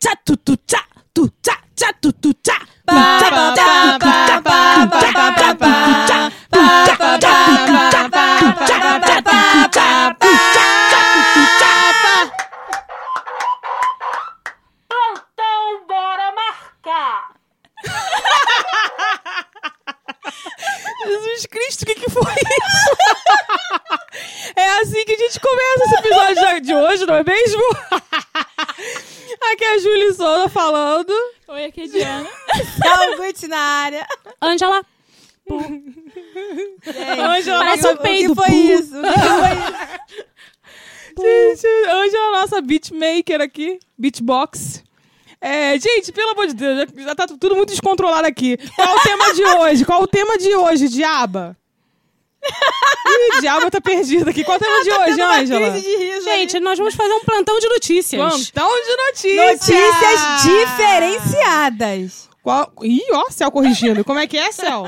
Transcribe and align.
tchá, 0.00 0.12
tu, 0.24 0.36
tu, 0.36 0.56
tchá, 0.66 0.80
tu, 1.12 1.28
tchá, 1.42 1.54
tchá, 1.76 1.92
tu, 2.00 2.12
tu, 2.12 2.32
tchá. 2.34 2.49
Beatbox. 44.30 44.82
É, 45.40 45.78
gente, 45.78 46.12
pelo 46.12 46.30
amor 46.30 46.46
de 46.48 46.54
Deus, 46.54 46.78
já, 46.78 47.02
já 47.04 47.14
tá 47.14 47.26
tudo 47.26 47.56
muito 47.56 47.70
descontrolado 47.70 48.26
aqui. 48.26 48.58
Qual 48.76 48.96
o 48.96 49.00
tema 49.00 49.34
de 49.34 49.44
hoje? 49.44 49.84
Qual 49.84 50.02
o 50.02 50.06
tema 50.06 50.38
de 50.38 50.54
hoje, 50.54 50.88
Diaba? 50.88 51.56
Ih, 52.42 53.40
Diaba 53.40 53.70
tá 53.70 53.80
perdida 53.80 54.30
aqui. 54.30 54.44
Qual 54.44 54.56
o 54.56 54.60
tema 54.60 54.82
de 54.82 54.90
hoje, 54.90 55.16
Tendo 55.16 55.24
uma 55.24 55.38
Ângela? 55.38 55.80
Gente, 56.22 56.56
ali. 56.56 56.64
nós 56.64 56.78
vamos 56.78 56.94
fazer 56.94 57.12
um 57.12 57.20
plantão 57.20 57.58
de 57.58 57.68
notícias. 57.68 58.20
Plantão 58.20 58.70
de 58.84 58.96
notícias. 58.96 59.68
Notícias 59.68 60.42
diferenciadas. 60.42 62.28
Qual... 62.42 62.72
Ih, 62.82 63.12
ó, 63.12 63.30
Céu 63.30 63.50
corrigindo. 63.50 64.04
Como 64.04 64.18
é 64.18 64.26
que 64.26 64.36
é, 64.36 64.52
Céu? 64.52 64.84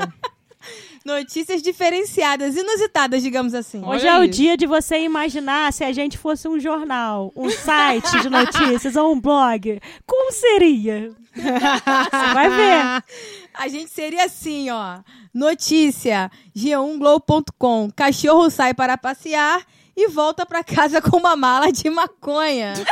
Notícias 1.05 1.61
diferenciadas, 1.61 2.55
inusitadas, 2.55 3.21
digamos 3.21 3.53
assim. 3.53 3.81
Olha 3.83 3.95
Hoje 3.97 4.07
é 4.07 4.19
o 4.19 4.23
isso. 4.23 4.31
dia 4.33 4.55
de 4.55 4.65
você 4.65 4.99
imaginar 4.99 5.73
se 5.73 5.83
a 5.83 5.91
gente 5.91 6.17
fosse 6.17 6.47
um 6.47 6.57
jornal, 6.59 7.31
um 7.35 7.49
site 7.49 8.21
de 8.21 8.29
notícias 8.29 8.95
ou 8.95 9.11
um 9.13 9.19
blog. 9.19 9.81
Como 10.07 10.31
seria? 10.31 11.11
Você 11.35 12.33
vai 12.33 12.49
ver. 12.49 13.03
A 13.53 13.67
gente 13.67 13.89
seria 13.91 14.25
assim, 14.25 14.69
ó. 14.69 14.99
Notícia: 15.33 16.31
g1globo.com. 16.55 17.89
Cachorro 17.95 18.49
sai 18.49 18.73
para 18.73 18.97
passear 18.97 19.61
e 19.95 20.07
volta 20.07 20.45
para 20.45 20.63
casa 20.63 21.01
com 21.01 21.17
uma 21.17 21.35
mala 21.35 21.71
de 21.71 21.89
maconha. 21.89 22.73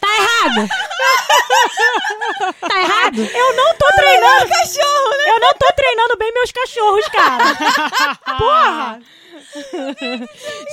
Tá 0.00 0.08
errado! 0.18 0.68
tá 2.60 2.80
errado? 2.80 3.20
Eu 3.22 3.56
não 3.56 3.74
tô 3.76 3.86
treinando. 3.94 4.48
Cachorro, 4.48 5.10
né? 5.10 5.24
Eu 5.30 5.40
não 5.40 5.54
tô 5.54 5.72
treinando 5.74 6.16
bem 6.18 6.32
meus 6.32 6.52
cachorros, 6.52 7.08
cara. 7.08 7.44
Porra! 8.38 9.00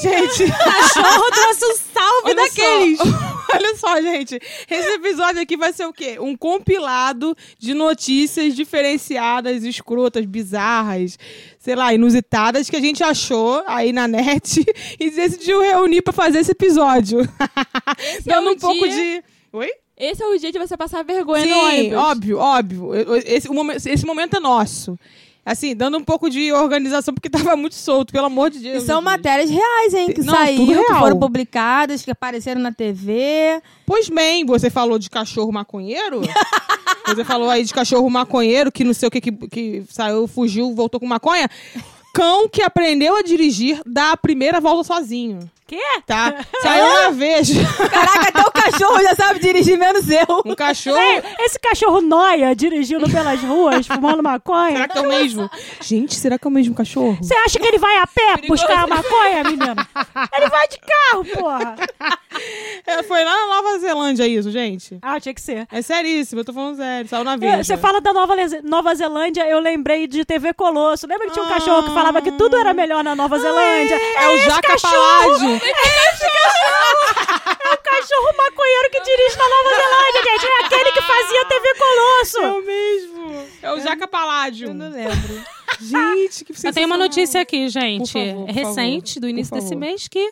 Gente, 0.02 0.50
Cachorro 0.52 1.31
trouxe 1.31 1.66
um 1.66 1.75
salve 1.75 2.25
olha 2.25 2.35
daqueles. 2.35 2.97
só. 2.97 3.03
Olha 3.52 3.75
só, 3.75 4.00
gente. 4.00 4.39
Esse 4.69 4.89
episódio 4.94 5.41
aqui 5.41 5.57
vai 5.57 5.73
ser 5.73 5.83
o 5.85 5.91
quê? 5.91 6.17
Um 6.19 6.38
compilado 6.38 7.35
de 7.57 7.73
notícias 7.73 8.55
diferenciadas, 8.55 9.63
escrotas, 9.63 10.23
bizarras, 10.23 11.17
sei 11.57 11.75
lá, 11.75 11.91
inusitadas 11.91 12.69
que 12.69 12.75
a 12.75 12.80
gente 12.80 13.03
achou 13.03 13.63
aí 13.66 13.91
na 13.91 14.07
net 14.07 14.63
e 15.00 15.09
decidiu 15.09 15.61
reunir 15.61 16.03
pra 16.03 16.13
fazer 16.13 16.39
esse 16.41 16.52
episódio. 16.52 17.22
é 17.22 18.22
Dando 18.23 18.50
o 18.50 18.53
um 18.53 18.57
pouco 18.59 18.88
dia- 18.88 19.22
de. 19.22 19.23
Oi? 19.52 19.69
Esse 20.00 20.23
é 20.23 20.25
o 20.28 20.38
dia 20.39 20.52
de 20.52 20.58
você 20.58 20.78
passar 20.78 21.03
vergonha 21.03 21.45
no 21.45 21.53
Sim, 21.53 21.61
ônibus. 21.66 21.97
óbvio, 21.97 22.38
óbvio. 22.38 22.92
Esse, 23.25 23.50
o 23.50 23.53
momen- 23.53 23.75
esse 23.75 24.06
momento 24.06 24.38
é 24.38 24.39
nosso. 24.39 24.97
Assim, 25.45 25.75
dando 25.75 25.97
um 25.97 26.03
pouco 26.03 26.30
de 26.30 26.53
organização, 26.53 27.13
porque 27.13 27.28
tava 27.29 27.56
muito 27.56 27.73
solto, 27.75 28.13
pelo 28.13 28.28
amor 28.28 28.50
de 28.50 28.59
Deus. 28.59 28.84
E 28.84 28.85
são 28.85 29.01
matérias 29.01 29.50
reais, 29.50 29.94
hein? 29.94 30.13
Que 30.13 30.22
Não, 30.22 30.34
saíram, 30.34 30.85
que 30.85 30.94
foram 30.94 31.19
publicadas, 31.19 32.01
que 32.03 32.12
apareceram 32.12 32.62
na 32.62 32.72
TV. 32.72 33.62
Pois 33.85 34.07
bem, 34.09 34.46
você 34.46 34.69
falou 34.69 35.00
de 35.00 35.09
cachorro 35.09 35.51
maconheiro? 35.51 36.22
você 37.07 37.25
falou 37.25 37.50
aí 37.50 37.63
de 37.66 37.73
cachorro 37.73 38.07
maconheiro, 38.09 38.72
que 38.72 38.84
não 38.84 38.94
sei 38.94 39.07
o 39.07 39.12
que, 39.12 39.19
que, 39.19 39.31
que 39.31 39.84
saiu, 39.90 40.28
fugiu, 40.28 40.73
voltou 40.75 41.00
com 41.00 41.07
maconha. 41.07 41.50
Cão 42.19 42.50
que 42.50 42.62
aprendeu 42.62 43.16
a 43.16 43.22
dirigir 43.22 43.81
dá 43.85 44.12
a 44.12 44.18
primeira 44.18 44.59
volta 44.59 44.84
sozinho. 44.84 45.50
Quê? 45.66 45.78
Tá? 46.07 46.34
Saiu 46.63 46.84
na 47.03 47.09
vez. 47.12 47.47
Caraca, 47.91 48.30
até 48.30 48.41
o 48.41 48.52
cachorro 48.52 49.03
já 49.03 49.13
sabe 49.16 49.40
dirigir, 49.40 49.78
menos 49.78 50.09
eu. 50.09 50.41
Um 50.44 50.56
cachorro. 50.56 50.97
Esse 51.41 51.59
cachorro 51.59 52.02
noia 52.02 52.56
dirigindo 52.56 53.08
pelas 53.08 53.40
ruas, 53.40 53.85
fumando 53.85 54.24
maconha. 54.24 54.72
Será 54.72 54.88
que 54.88 54.97
é 54.97 55.02
o 55.02 55.08
mesmo? 55.08 55.50
Gente, 55.79 56.16
será 56.16 56.40
que 56.40 56.47
é 56.47 56.50
o 56.50 56.52
mesmo 56.52 56.74
cachorro? 56.74 57.16
Você 57.22 57.35
acha 57.35 57.59
que 57.59 57.68
ele 57.68 57.78
vai 57.78 57.97
a 57.97 58.08
pé 58.08 58.47
buscar 58.47 58.85
a 58.85 58.88
maconha, 58.88 59.44
menino? 59.44 59.75
Ele 60.35 60.50
vai 60.50 60.68
de 60.69 60.79
carro, 60.79 61.25
porra. 61.35 61.75
É, 62.88 63.03
foi 63.03 63.24
lá 63.24 63.31
na 63.31 63.56
Nova 63.56 63.78
Zelândia 63.78 64.25
isso, 64.28 64.50
gente. 64.50 64.97
Ah, 65.03 65.19
tinha 65.19 65.35
que 65.35 65.41
ser. 65.41 65.68
É 65.72 65.84
seríssimo, 65.84 66.41
eu 66.41 66.46
tô 66.46 66.52
falando 66.52 66.78
sério. 66.78 67.08
Saiu 67.08 67.24
na 67.24 67.34
É, 67.34 67.38
vez. 67.38 67.68
Você 67.68 67.78
fala 67.78 68.02
da 68.02 68.12
Nova, 68.12 68.34
Nova 68.63 68.96
Zelândia, 68.96 69.47
eu 69.47 69.59
lembrei 69.59 70.08
de 70.08 70.25
TV 70.25 70.52
Colosso. 70.52 71.06
Lembra 71.06 71.28
que 71.28 71.34
tinha 71.34 71.46
um 71.46 71.50
cachorro 71.50 71.84
que 71.84 71.94
falava 71.94 72.09
que 72.22 72.31
tudo 72.31 72.58
era 72.58 72.74
melhor 72.74 73.03
na 73.03 73.16
Nova 73.16 73.38
Zelândia? 73.38 73.96
É 74.18 74.28
o 74.28 74.36
esse 74.36 74.46
Jaca! 74.46 74.75
Paládio. 74.80 75.50
É 75.52 75.56
esse 75.58 76.25
cachorro! 76.25 77.30
É 77.62 77.74
o 77.74 77.78
cachorro 77.78 78.38
maconheiro 78.38 78.90
que 78.90 79.00
dirige 79.02 79.38
na 79.38 79.47
Nova 79.47 79.70
Zelândia, 79.75 80.24
gente. 80.24 80.46
É 80.47 80.66
aquele 80.66 80.92
que 80.92 81.02
fazia 81.02 81.46
TV 81.46 81.68
É 81.68 81.74
Colosso. 81.75 82.42
o 82.58 82.66
mesmo. 82.66 83.47
É 83.62 83.74
o 83.74 83.80
Jaca 83.80 84.08
Paládio. 84.08 84.70
Eu 84.70 84.74
não 84.74 84.90
lembro. 84.90 85.44
Gente, 85.80 86.44
que 86.44 86.68
Eu 86.68 86.74
tenho 86.74 86.88
uma 86.88 86.97
notícia 86.97 87.40
aqui, 87.40 87.70
gente. 87.70 88.12
Favor, 88.12 88.46
recente, 88.50 89.14
favor, 89.14 89.22
do 89.22 89.30
início 89.30 89.53
desse 89.56 89.76
mês, 89.76 90.08
que 90.09 90.31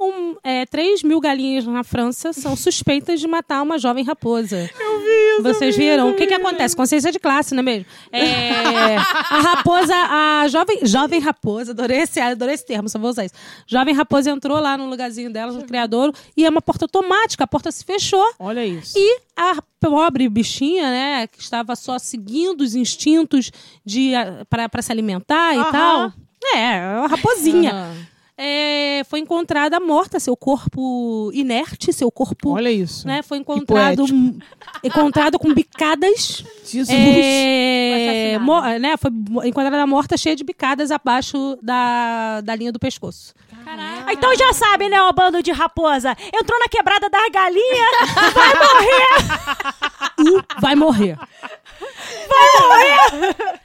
um, 0.00 0.36
é, 0.44 0.64
3 0.66 1.02
mil 1.02 1.20
galinhas 1.20 1.66
na 1.66 1.82
França 1.82 2.32
são 2.32 2.54
suspeitas 2.54 3.18
de 3.18 3.26
matar 3.26 3.62
uma 3.62 3.78
jovem 3.78 4.04
raposa. 4.04 4.70
Eu 4.78 5.00
vi 5.00 5.06
isso. 5.06 5.42
Vocês 5.42 5.76
viram? 5.76 6.10
O 6.10 6.14
que 6.14 6.26
que 6.26 6.34
acontece? 6.34 6.76
Consciência 6.76 7.10
de 7.10 7.18
classe, 7.18 7.52
não 7.54 7.60
é 7.60 7.64
mesmo? 7.64 7.86
É, 8.12 8.96
a 8.96 9.40
raposa, 9.40 9.94
a 9.94 10.46
jovem, 10.48 10.86
jovem 10.86 11.20
raposa, 11.20 11.72
adorei 11.72 12.00
esse, 12.00 12.20
adorei 12.20 12.54
esse 12.54 12.64
termo, 12.64 12.88
só 12.88 12.98
vou 12.98 13.10
usar 13.10 13.24
isso. 13.24 13.34
Jovem 13.66 13.94
raposa 13.94 14.30
entrou 14.30 14.60
lá 14.60 14.76
no 14.76 14.88
lugarzinho 14.88 15.32
dela, 15.32 15.52
no 15.52 15.64
criadouro, 15.64 16.12
e 16.36 16.44
é 16.44 16.48
uma 16.48 16.62
porta 16.62 16.84
automática, 16.84 17.42
a 17.42 17.46
porta 17.46 17.72
se 17.72 17.84
fechou. 17.84 18.24
Olha 18.38 18.64
isso. 18.64 18.94
E 18.96 19.20
a 19.36 19.60
pobre 19.80 20.28
bichinha, 20.28 20.90
né, 20.90 21.26
que 21.26 21.40
estava 21.40 21.74
só 21.74 21.98
seguindo 21.98 22.60
os 22.60 22.74
instintos 22.74 23.50
de 23.84 24.12
para 24.48 24.82
se 24.82 24.92
alimentar 24.92 25.54
e 25.54 25.58
Aham. 25.58 25.72
tal. 25.72 26.12
É, 26.54 26.98
uma 26.98 27.08
raposinha. 27.08 27.72
Aham. 27.72 28.17
É, 28.40 29.02
foi 29.10 29.18
encontrada 29.18 29.80
morta, 29.80 30.20
seu 30.20 30.36
corpo 30.36 31.28
inerte, 31.34 31.92
seu 31.92 32.08
corpo 32.08 32.52
Olha 32.52 32.70
isso. 32.70 33.04
né, 33.04 33.20
foi 33.20 33.38
encontrado 33.38 34.04
encontrado 34.84 35.38
com 35.40 35.52
bicadas 35.52 36.44
Jesus. 36.64 36.88
é, 36.88 38.38
mo- 38.38 38.60
né, 38.78 38.96
foi 38.96 39.10
encontrada 39.48 39.84
morta 39.88 40.16
cheia 40.16 40.36
de 40.36 40.44
bicadas 40.44 40.92
abaixo 40.92 41.58
da, 41.60 42.40
da 42.42 42.54
linha 42.54 42.70
do 42.70 42.78
pescoço. 42.78 43.34
Ah, 43.66 44.12
Então 44.12 44.34
já 44.36 44.52
sabe, 44.52 44.88
né, 44.88 45.02
o 45.02 45.12
bando 45.12 45.42
de 45.42 45.50
raposa. 45.50 46.16
Entrou 46.32 46.58
na 46.60 46.68
quebrada 46.68 47.10
das 47.10 47.28
galinhas, 47.30 47.90
vai 48.34 48.54
morrer. 48.54 50.32
Uh, 50.38 50.44
vai 50.60 50.74
morrer. 50.76 51.18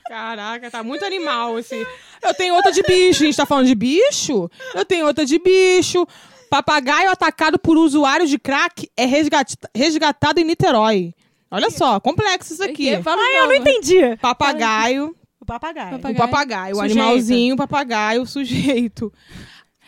Caraca, 0.07 0.69
tá 0.71 0.83
muito 0.83 1.05
animal 1.05 1.57
esse. 1.59 1.75
Eu 2.21 2.33
tenho 2.33 2.55
outra 2.55 2.71
de 2.71 2.81
bicho. 2.83 3.23
A 3.23 3.25
gente 3.25 3.35
tá 3.37 3.45
falando 3.45 3.67
de 3.67 3.75
bicho? 3.75 4.49
Eu 4.73 4.85
tenho 4.85 5.05
outra 5.05 5.25
de 5.25 5.39
bicho. 5.39 6.05
Papagaio 6.49 7.09
atacado 7.09 7.57
por 7.57 7.77
usuários 7.77 8.29
de 8.29 8.37
crack 8.37 8.89
é 8.95 9.05
resgat- 9.05 9.55
resgatado 9.75 10.39
em 10.39 10.43
Niterói. 10.43 11.13
Olha 11.49 11.69
só, 11.69 11.99
complexo 11.99 12.53
isso 12.53 12.63
aqui. 12.63 13.01
Fala 13.01 13.21
Ah, 13.21 13.33
eu 13.39 13.47
não 13.47 13.53
entendi. 13.55 14.15
Papagaio, 14.17 15.15
O 15.39 15.45
papagaio. 15.45 15.87
o 15.95 15.99
Papagaio. 15.99 16.17
papagaio, 16.17 16.75
o 16.77 16.81
animalzinho, 16.81 17.53
o 17.55 17.57
papagaio, 17.57 18.21
o 18.21 18.25
sujeito. 18.27 19.11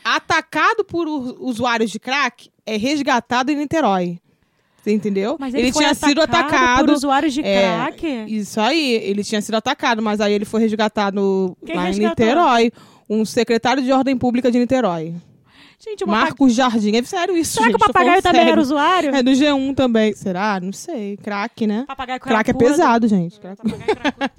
Atacado 0.04 0.84
por 0.86 1.08
usuários 1.08 1.90
de 1.92 2.00
crack 2.00 2.52
é 2.66 2.78
resgatado 2.78 3.52
em 3.52 3.56
Niterói. 3.56 4.20
Você 4.86 4.92
entendeu? 4.94 5.36
Mas 5.40 5.52
ele, 5.56 5.74
foi 5.74 5.82
tinha 5.82 5.96
sido 5.96 6.22
atacado. 6.22 6.86
por 6.86 6.94
usuários 6.94 7.34
de 7.34 7.42
É, 7.42 7.62
crack. 7.76 8.06
Isso 8.28 8.62
aí, 8.62 8.94
ele 9.04 9.24
tinha 9.24 9.42
sido 9.42 9.56
atacado, 9.56 10.00
mas 10.00 10.22
aí 10.22 10.32
ele 10.32 10.46
foi 10.46 10.62
resgatado 10.62 11.58
Quem 11.66 11.76
lá 11.76 11.84
em 11.84 11.88
resgatou? 11.88 12.10
Niterói. 12.26 12.72
Um 13.10 13.26
secretário 13.26 13.82
de 13.82 13.92
ordem 13.92 14.16
pública 14.16 14.52
de 14.52 14.60
Niterói. 14.60 15.16
Gente, 15.84 16.04
o. 16.04 16.08
Marcos 16.08 16.54
Jardim. 16.54 16.96
É 16.96 17.02
sério 17.04 17.36
isso, 17.36 17.54
Será 17.54 17.66
gente. 17.66 17.78
que 17.78 17.84
o 17.84 17.88
papagaio 17.88 18.22
também 18.22 18.42
sério. 18.42 18.52
era 18.54 18.62
usuário? 18.62 19.16
É 19.16 19.24
do 19.24 19.32
G1 19.32 19.76
também. 19.76 20.14
Será? 20.14 20.60
Não 20.60 20.72
sei. 20.72 21.18
Crack, 21.18 21.66
né? 21.68 21.84
Papagaio 21.88 22.20
Crack 22.20 22.50
é 22.52 22.54
pesado, 22.54 23.08
gente. 23.08 23.40
Crack- 23.40 23.58
Papagaio 23.58 23.96
cracudo. 23.96 24.32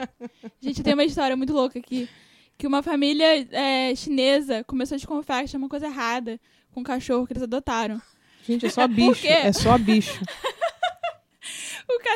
Gente, 0.60 0.82
tem 0.82 0.94
uma 0.94 1.04
história 1.04 1.37
muito 1.37 1.52
louca 1.52 1.78
aqui. 1.78 2.08
Que 2.56 2.66
uma 2.66 2.82
família 2.82 3.46
é, 3.52 3.94
chinesa 3.94 4.62
começou 4.64 4.94
a 4.94 4.98
desconfiar 4.98 5.43
que 5.43 5.50
tinha 5.50 5.58
uma 5.58 5.69
coisa 5.69 5.87
errada 5.87 6.40
com 6.72 6.81
o 6.81 6.84
cachorro 6.84 7.26
que 7.26 7.32
eles 7.34 7.43
adotaram. 7.43 8.00
Gente, 8.46 8.66
é 8.66 8.70
só 8.70 8.87
bicho. 8.88 9.20
quê? 9.20 9.28
É 9.28 9.52
só 9.52 9.76
bicho. 9.78 10.20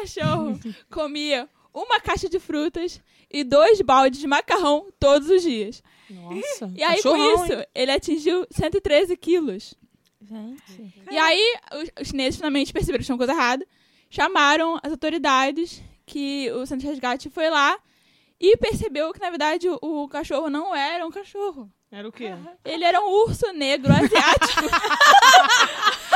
cachorro 0.00 0.58
comia 0.90 1.48
uma 1.72 2.00
caixa 2.00 2.28
de 2.28 2.38
frutas 2.38 3.00
e 3.30 3.44
dois 3.44 3.80
baldes 3.80 4.20
de 4.20 4.26
macarrão 4.26 4.88
todos 4.98 5.28
os 5.28 5.42
dias. 5.42 5.82
Nossa. 6.08 6.72
E 6.74 6.82
aí, 6.82 7.02
com 7.02 7.16
isso, 7.16 7.52
hein? 7.52 7.66
ele 7.74 7.92
atingiu 7.92 8.46
113 8.50 9.16
quilos. 9.16 9.74
Gente. 10.20 10.94
E 11.10 11.16
aí, 11.16 11.56
os, 11.74 12.02
os 12.02 12.08
chineses 12.08 12.36
finalmente 12.36 12.72
perceberam 12.72 12.98
que 13.00 13.04
tinha 13.04 13.14
uma 13.14 13.24
coisa 13.24 13.32
errada, 13.32 13.64
chamaram 14.08 14.78
as 14.82 14.90
autoridades, 14.90 15.82
que 16.04 16.50
o 16.52 16.66
centro 16.66 16.84
de 16.84 16.88
resgate 16.88 17.30
foi 17.30 17.48
lá 17.48 17.78
e 18.40 18.56
percebeu 18.56 19.12
que, 19.12 19.20
na 19.20 19.30
verdade, 19.30 19.68
o, 19.68 19.78
o 19.80 20.08
cachorro 20.08 20.50
não 20.50 20.74
era 20.74 21.06
um 21.06 21.10
cachorro. 21.10 21.70
Era 21.92 22.08
o 22.08 22.12
quê? 22.12 22.32
Ele 22.64 22.84
era 22.84 23.00
um 23.00 23.08
urso 23.24 23.52
negro 23.52 23.92
asiático. 23.92 24.64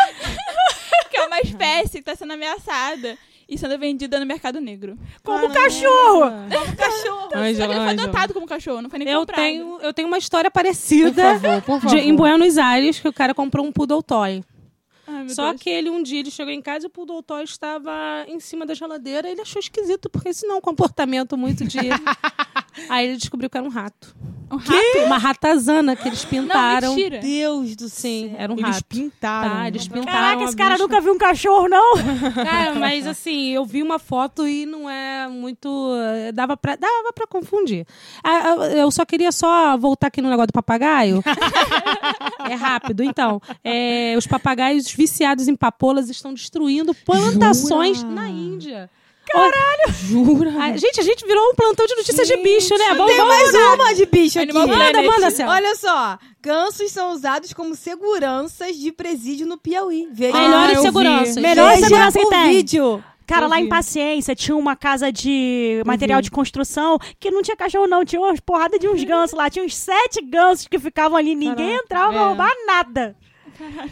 é 1.24 1.26
uma 1.26 1.40
espécie 1.40 1.90
que 1.92 1.98
está 2.10 2.14
sendo 2.16 2.32
ameaçada 2.32 3.16
e 3.48 3.58
sendo 3.58 3.78
vendida 3.78 4.18
no 4.18 4.24
mercado 4.26 4.60
negro. 4.60 4.98
Como 5.22 5.52
cachorro! 5.52 6.30
Cachorro. 6.76 7.30
Ângela, 7.34 7.54
Só 7.54 7.66
que 7.66 7.72
ele 7.72 7.80
foi 7.96 8.04
adotado 8.04 8.34
como 8.34 8.46
cachorro, 8.46 8.80
não 8.82 8.88
foi 8.90 8.98
nem 8.98 9.08
Eu 9.08 9.20
comprado. 9.20 9.38
tenho, 9.40 9.78
eu 9.80 9.92
tenho 9.92 10.08
uma 10.08 10.18
história 10.18 10.50
Por 10.50 10.54
parecida 10.54 11.38
favor, 11.38 11.62
por 11.62 11.80
de- 11.80 11.86
favor. 11.88 11.98
em 11.98 12.14
Buenos 12.14 12.56
Aires, 12.58 12.98
que 13.00 13.08
o 13.08 13.12
cara 13.12 13.34
comprou 13.34 13.66
um 13.66 13.72
poodle 13.72 14.02
toy. 14.02 14.42
Ai, 15.06 15.28
Só 15.28 15.50
Deus. 15.50 15.60
que 15.62 15.68
ele 15.68 15.90
um 15.90 16.02
dia 16.02 16.20
ele 16.20 16.30
chegou 16.30 16.50
em 16.52 16.62
casa 16.62 16.86
e 16.86 16.88
o 16.88 16.90
poodle 16.90 17.22
toy 17.22 17.42
estava 17.44 18.24
em 18.26 18.40
cima 18.40 18.64
da 18.64 18.72
geladeira. 18.72 19.28
Ele 19.28 19.42
achou 19.42 19.60
esquisito, 19.60 20.08
porque 20.08 20.30
esse 20.30 20.46
não 20.46 20.54
é 20.54 20.58
um 20.58 20.62
comportamento 20.62 21.36
muito 21.36 21.64
de... 21.66 21.78
Aí 22.88 23.08
ele 23.08 23.16
descobriu 23.18 23.50
que 23.50 23.56
era 23.58 23.66
um 23.66 23.70
rato. 23.70 24.16
Um 24.50 24.56
rato? 24.56 24.98
Uma 25.06 25.18
ratazana 25.18 25.96
que 25.96 26.06
eles 26.08 26.22
Não, 26.24 26.30
pintaram. 26.30 26.94
mentira. 26.94 27.18
Deus 27.18 27.74
do 27.76 27.88
Sim, 27.88 28.28
céu. 28.30 28.36
era 28.38 28.52
um 28.52 28.56
Eles 28.56 28.76
rato. 28.76 28.84
pintaram. 28.84 29.50
Tá, 29.56 29.68
eles 29.68 29.88
pintaram. 29.88 30.04
Caraca, 30.12 30.44
esse 30.44 30.56
cara 30.56 30.70
bicha. 30.74 30.82
nunca 30.82 31.00
viu 31.00 31.12
um 31.14 31.18
cachorro, 31.18 31.68
não? 31.68 31.94
Cara, 32.34 32.74
mas 32.74 33.06
assim, 33.06 33.50
eu 33.50 33.64
vi 33.64 33.82
uma 33.82 33.98
foto 33.98 34.46
e 34.46 34.64
não 34.66 34.88
é 34.88 35.26
muito. 35.28 35.68
eh, 35.96 36.32
Dava 36.32 36.56
pra, 36.56 36.76
dava 36.76 37.12
pra 37.14 37.26
confundir. 37.26 37.86
Ah, 38.22 38.54
ah, 38.60 38.66
Eu 38.68 38.90
só 38.90 39.04
queria 39.04 39.32
só 39.32 39.76
voltar 39.76 40.06
aqui 40.08 40.20
no 40.22 40.28
negócio 40.30 40.48
do 40.48 40.52
papagaio. 40.52 41.22
é 42.48 42.54
rápido. 42.54 43.02
Então, 43.02 43.40
é, 43.62 44.14
os 44.16 44.26
papagaios 44.26 44.90
viciados 44.92 45.48
em 45.48 45.56
papolas 45.56 46.08
estão 46.10 46.32
destruindo 46.34 46.94
plantações 46.94 47.98
Jura? 47.98 48.10
na 48.12 48.28
Índia. 48.28 48.90
Caralho! 49.32 49.92
Jura? 50.06 50.52
Ah, 50.58 50.76
gente, 50.76 51.00
a 51.00 51.02
gente 51.02 51.26
virou 51.26 51.50
um 51.50 51.54
plantão 51.54 51.86
de 51.86 51.94
notícias 51.96 52.26
de 52.28 52.36
bicho, 52.36 52.76
né? 52.76 52.88
Vamos, 52.94 53.06
Tem 53.06 53.16
vamos 53.16 53.34
mais 53.52 53.54
uma 53.54 53.94
de 53.94 54.06
bicho 54.06 54.38
aqui. 54.38 54.50
Animal 54.50 54.68
Manda, 54.68 54.90
Planet. 54.92 55.06
manda, 55.10 55.30
Céu. 55.30 55.48
Olha 55.48 55.74
só, 55.76 56.18
gansos 56.42 56.90
são 56.92 57.12
usados 57.12 57.52
como 57.52 57.74
seguranças 57.74 58.76
de 58.76 58.92
presídio 58.92 59.46
no 59.46 59.56
Piauí. 59.58 60.08
Veja, 60.12 60.32
Melhores 60.38 60.76
eu 60.76 60.82
vi. 60.82 60.86
seguranças. 60.86 61.36
Melhor 61.36 61.70
veja 61.74 61.86
segurança 61.86 62.18
que 62.18 62.28
tem. 62.28 62.48
vídeo. 62.50 63.04
Cara, 63.26 63.46
Eu 63.46 63.48
lá 63.48 63.56
vi. 63.56 63.62
em 63.62 63.68
Paciência 63.70 64.34
tinha 64.36 64.54
uma 64.54 64.76
casa 64.76 65.10
de 65.10 65.82
material 65.86 66.20
de 66.20 66.30
construção 66.30 66.98
que 67.18 67.30
não 67.30 67.40
tinha 67.40 67.56
cachorro, 67.56 67.86
não. 67.86 68.04
Tinha 68.04 68.20
umas 68.20 68.38
porrada 68.38 68.78
de 68.78 68.86
uns 68.86 69.02
gansos 69.02 69.34
lá. 69.36 69.48
Tinha 69.48 69.64
uns 69.64 69.74
sete 69.74 70.20
gansos 70.20 70.68
que 70.68 70.78
ficavam 70.78 71.16
ali. 71.16 71.34
Ninguém 71.34 71.68
Caraca, 71.68 71.84
entrava 71.84 72.12
pra 72.12 72.20
é. 72.20 72.24
roubar 72.26 72.52
nada. 72.66 73.16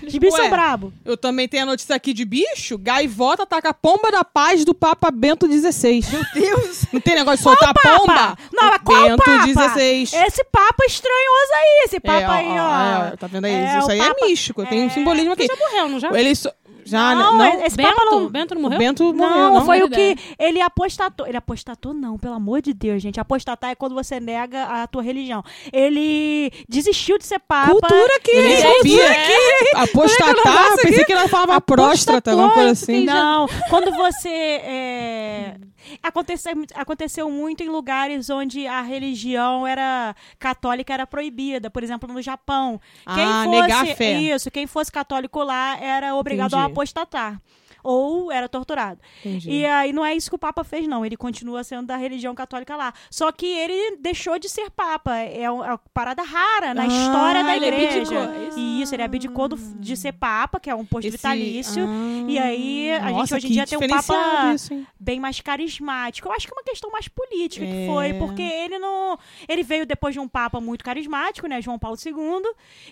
Os 0.06 0.17
bichos 0.19 0.37
são 0.37 0.47
é. 0.47 0.50
brabo. 0.50 0.93
Eu 1.05 1.17
também 1.17 1.47
tenho 1.49 1.62
a 1.62 1.67
notícia 1.67 1.94
aqui 1.94 2.12
de 2.12 2.25
bicho. 2.25 2.76
Gaivota 2.79 3.44
ataca 3.44 3.70
a 3.70 3.75
pomba 3.75 4.11
da 4.11 4.25
paz 4.25 4.64
do 4.64 4.75
Papa 4.75 5.11
Bento 5.11 5.47
XVI. 5.50 6.05
Meu 6.11 6.23
Deus. 6.35 6.85
Não 6.93 7.00
tem 7.00 7.14
negócio 7.14 7.38
de 7.38 7.43
soltar 7.44 7.73
Papa? 7.75 7.99
pomba? 7.99 8.38
Não, 8.53 8.69
mas 8.70 8.81
qual 8.85 9.03
Bento 9.03 9.23
papa? 9.25 9.47
XVI. 9.47 10.03
Esse 10.26 10.44
papa 10.44 10.85
estranhoso 10.87 11.53
aí. 11.55 11.82
Esse 11.87 12.00
papa 12.00 12.20
É, 12.20 12.25
aí, 12.26 12.49
ó. 12.59 13.12
é, 13.12 13.17
tá 13.17 13.26
vendo 13.26 13.44
aí? 13.44 13.53
É, 13.53 13.79
Isso 13.79 13.88
o 13.88 13.91
aí 13.91 13.99
papa- 13.99 14.17
é 14.20 14.26
místico. 14.26 14.67
Tem 14.67 14.85
um 14.85 14.91
simbolismo 14.91 15.32
aqui. 15.32 15.47
Já 15.47 15.56
morreu, 15.56 15.88
não 15.88 16.00
já? 16.00 16.11
Ele 16.19 16.35
so- 16.35 16.53
Já, 16.84 17.14
Não, 17.14 17.38
não. 17.38 17.64
esse 17.64 17.76
Bento, 17.76 17.94
papa 17.94 18.05
não... 18.11 18.29
Bento 18.29 18.55
não 18.55 18.61
O 18.61 18.62
morreu? 18.62 18.79
Bento 18.79 19.14
morreu, 19.14 19.37
Não, 19.37 19.55
não. 19.55 19.64
foi 19.67 19.82
o 19.82 19.87
ideia. 19.87 20.17
que 20.17 20.23
ele 20.38 20.61
apostatou. 20.61 21.26
Ele 21.26 21.37
apostatou, 21.37 21.94
não, 21.94 22.19
pelo 22.19 22.34
amor 22.34 22.61
de 22.61 22.73
Deus, 22.75 23.00
gente. 23.02 23.20
Apostatar 23.20 23.70
é 23.70 23.75
quando 23.75 23.94
você 23.94 24.19
nega 24.20 24.64
a 24.64 24.87
tua 24.87 25.02
religião. 25.02 25.43
Ele 25.73 26.50
desistiu 26.69 27.19
de 27.19 27.26
ser 27.26 27.38
papa. 27.40 27.70
Cultura 27.70 28.17
aqui, 28.17 28.31
Eu 28.32 28.43
nem 28.43 28.56
gente. 28.56 28.76
sabia. 28.76 29.82
Apostatar, 29.82 30.76
pensei 30.82 31.05
que 31.05 31.12
ela 31.12 31.29
falava 31.29 31.61
próstata, 31.61 32.31
alguma 32.31 32.50
coisa 32.52 32.70
assim. 32.73 33.05
Não, 33.05 33.46
quando 33.69 33.90
você. 33.93 34.29
é, 34.29 35.55
Aconteceu, 36.02 36.52
aconteceu 36.75 37.31
muito 37.31 37.62
em 37.62 37.69
lugares 37.69 38.31
onde 38.31 38.67
a 38.67 38.81
religião 38.82 39.67
era 39.67 40.14
católica 40.38 40.93
era 40.93 41.06
proibida. 41.06 41.70
Por 41.70 41.82
exemplo, 41.82 42.12
no 42.12 42.20
Japão. 42.23 42.81
Quem 43.14 43.25
Ah, 43.25 43.44
fosse, 43.44 43.61
negar 43.61 43.82
a 43.84 43.94
fé. 43.94 44.12
Isso, 44.20 44.50
quem 44.50 44.67
fosse 44.67 44.90
católico 44.93 45.43
lá 45.43 45.76
era 45.79 46.14
obrigado 46.14 46.55
a 46.55 46.58
Entendi. 46.61 46.73
apostatar. 46.73 47.40
Ou 47.82 48.31
era 48.31 48.49
torturado. 48.49 49.00
Entendi. 49.20 49.50
E 49.50 49.67
aí 49.67 49.93
não 49.93 50.05
é 50.05 50.14
isso 50.14 50.29
que 50.31 50.37
o 50.37 50.38
Papa 50.38 50.62
fez, 50.64 50.87
não. 50.87 51.05
Ele 51.05 51.17
continua 51.17 51.62
sendo 51.64 51.87
da 51.87 51.96
religião 51.96 52.34
católica 52.34 52.76
lá. 52.76 52.93
Só 53.11 53.31
que 53.32 53.46
ele 53.46 53.96
deixou 53.99 54.38
de 54.38 54.49
ser 54.49 54.70
Papa. 54.70 55.17
É 55.17 55.50
uma 55.50 55.67
é 55.67 55.69
uma 55.70 55.79
parada 55.93 56.23
rara 56.23 56.75
na 56.75 56.82
Ah, 56.82 56.87
história 56.87 57.43
da 57.44 57.56
ele 57.56 57.67
igreja. 57.67 58.14
é 58.14 58.49
isso? 58.49 58.58
Isso, 58.58 58.94
ele 58.94 59.02
abdicou 59.02 59.49
do- 59.49 59.56
de 59.56 59.96
ser 59.96 60.12
Papa, 60.12 60.58
que 60.61 60.69
é 60.70 60.75
um 60.75 60.84
posto 60.84 61.06
Esse- 61.08 61.17
vitalício. 61.17 61.84
Ah, 61.87 62.12
E 62.31 62.38
aí, 62.38 62.93
a 62.93 63.00
gente 63.08 63.12
nossa, 63.12 63.37
hoje 63.37 63.46
em 63.46 63.49
que 63.49 63.55
dia 63.55 63.67
tem 63.67 63.79
um 63.79 63.88
Papa 63.88 64.52
isso, 64.55 64.87
bem 64.99 65.19
mais 65.20 65.40
carismático. 65.40 66.29
Eu 66.29 66.32
acho 66.32 66.46
que 66.46 66.52
é 66.52 66.56
uma 66.56 66.62
questão 66.64 66.90
mais 66.90 67.08
política 67.08 67.64
que 67.67 67.84
É. 67.84 67.87
foi, 67.87 68.14
porque 68.14 68.43
ele 68.43 68.79
não. 68.79 69.19
Ele 69.49 69.62
veio 69.62 69.84
depois 69.87 70.14
de 70.14 70.20
um 70.20 70.29
Papa 70.29 70.61
muito 70.61 70.84
carismático, 70.84 71.46
né? 71.46 71.61
João 71.61 71.79
Paulo 71.79 71.96
II, 72.05 72.14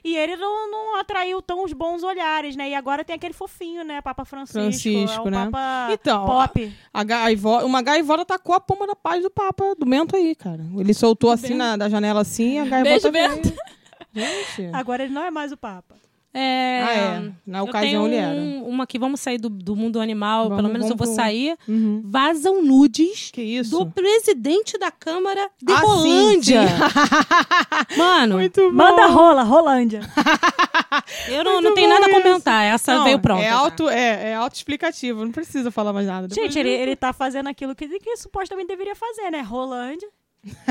e 0.04 0.16
ele 0.16 0.36
não, 0.36 0.70
não 0.70 0.96
atraiu 0.96 1.40
tão 1.42 1.64
os 1.64 1.72
bons 1.72 2.02
olhares, 2.02 2.56
né? 2.56 2.70
E 2.70 2.74
agora 2.74 3.04
tem 3.04 3.14
aquele 3.16 3.34
fofinho, 3.34 3.84
né? 3.84 4.00
Papa 4.00 4.24
Francisco. 4.24 4.60
Francisco, 4.60 4.79
é 4.88 5.20
um 5.20 5.30
né? 5.30 5.48
Papa 5.50 5.88
Então, 5.92 6.26
pop. 6.26 6.72
A 6.92 7.04
gaivota, 7.04 7.66
uma 7.66 7.82
gaivota 7.82 8.22
atacou 8.22 8.54
a 8.54 8.60
pomba 8.60 8.86
da 8.86 8.96
paz 8.96 9.22
do 9.22 9.30
Papa, 9.30 9.74
do 9.78 9.86
Bento 9.86 10.16
aí, 10.16 10.34
cara. 10.34 10.64
Ele 10.76 10.94
soltou 10.94 11.30
assim 11.30 11.54
na, 11.54 11.76
da 11.76 11.88
janela 11.88 12.20
assim, 12.20 12.58
a 12.58 12.64
gaivota 12.64 13.10
Beijo, 13.10 13.42
veio. 13.42 13.54
Gente. 14.12 14.74
Agora 14.74 15.04
ele 15.04 15.12
não 15.12 15.22
é 15.22 15.30
mais 15.30 15.52
o 15.52 15.56
Papa. 15.56 15.94
É, 16.32 16.82
Ah, 16.84 16.92
é. 17.26 17.32
Na 17.44 17.58
eu 17.58 17.64
ocasião 17.64 18.04
tenho 18.04 18.06
ele 18.06 18.14
era. 18.14 18.30
um- 18.40 18.68
uma 18.68 18.86
que 18.86 18.98
vamos 19.00 19.18
sair 19.20 19.36
do, 19.36 19.48
do 19.48 19.74
mundo 19.74 20.00
animal, 20.00 20.44
Vamos- 20.44 20.56
pelo 20.62 20.68
menos 20.72 20.88
eu 20.88 20.96
vou 20.96 21.06
pro- 21.06 21.14
sair. 21.16 21.56
Uhum. 21.66 22.02
Vazam 22.04 22.62
nudes 22.62 23.30
Que 23.32 23.42
isso? 23.42 23.76
do 23.76 23.90
presidente 23.90 24.78
da 24.78 24.92
Câmara 24.92 25.50
de 25.60 25.72
Ah, 25.72 25.80
sim, 25.80 25.86
Rolândia. 25.86 26.60
Mano. 27.98 28.36
Manda 28.72 29.06
rola, 29.06 29.42
Rolândia. 29.42 30.00
eu 31.28 31.44
não, 31.44 31.54
Muito 31.54 31.64
não 31.68 31.74
tenho 31.74 31.88
nada 31.88 32.06
a 32.06 32.08
isso. 32.10 32.22
comentar. 32.22 32.64
Essa 32.64 32.94
Não, 32.94 33.04
veio 33.04 33.18
pronta. 33.18 33.42
É 33.42 33.48
auto, 33.50 33.88
é, 33.88 34.30
é 34.30 34.34
auto-explicativo, 34.34 35.24
não 35.24 35.32
precisa 35.32 35.70
falar 35.70 35.92
mais 35.92 36.06
nada. 36.06 36.28
Depois 36.28 36.46
Gente, 36.46 36.58
ele, 36.58 36.70
ele 36.70 36.96
tá 36.96 37.12
fazendo 37.12 37.48
aquilo 37.48 37.74
que, 37.74 37.88
que 37.98 38.16
supostamente 38.16 38.68
deveria 38.68 38.94
fazer, 38.94 39.30
né? 39.30 39.40
Rolândia. 39.40 40.08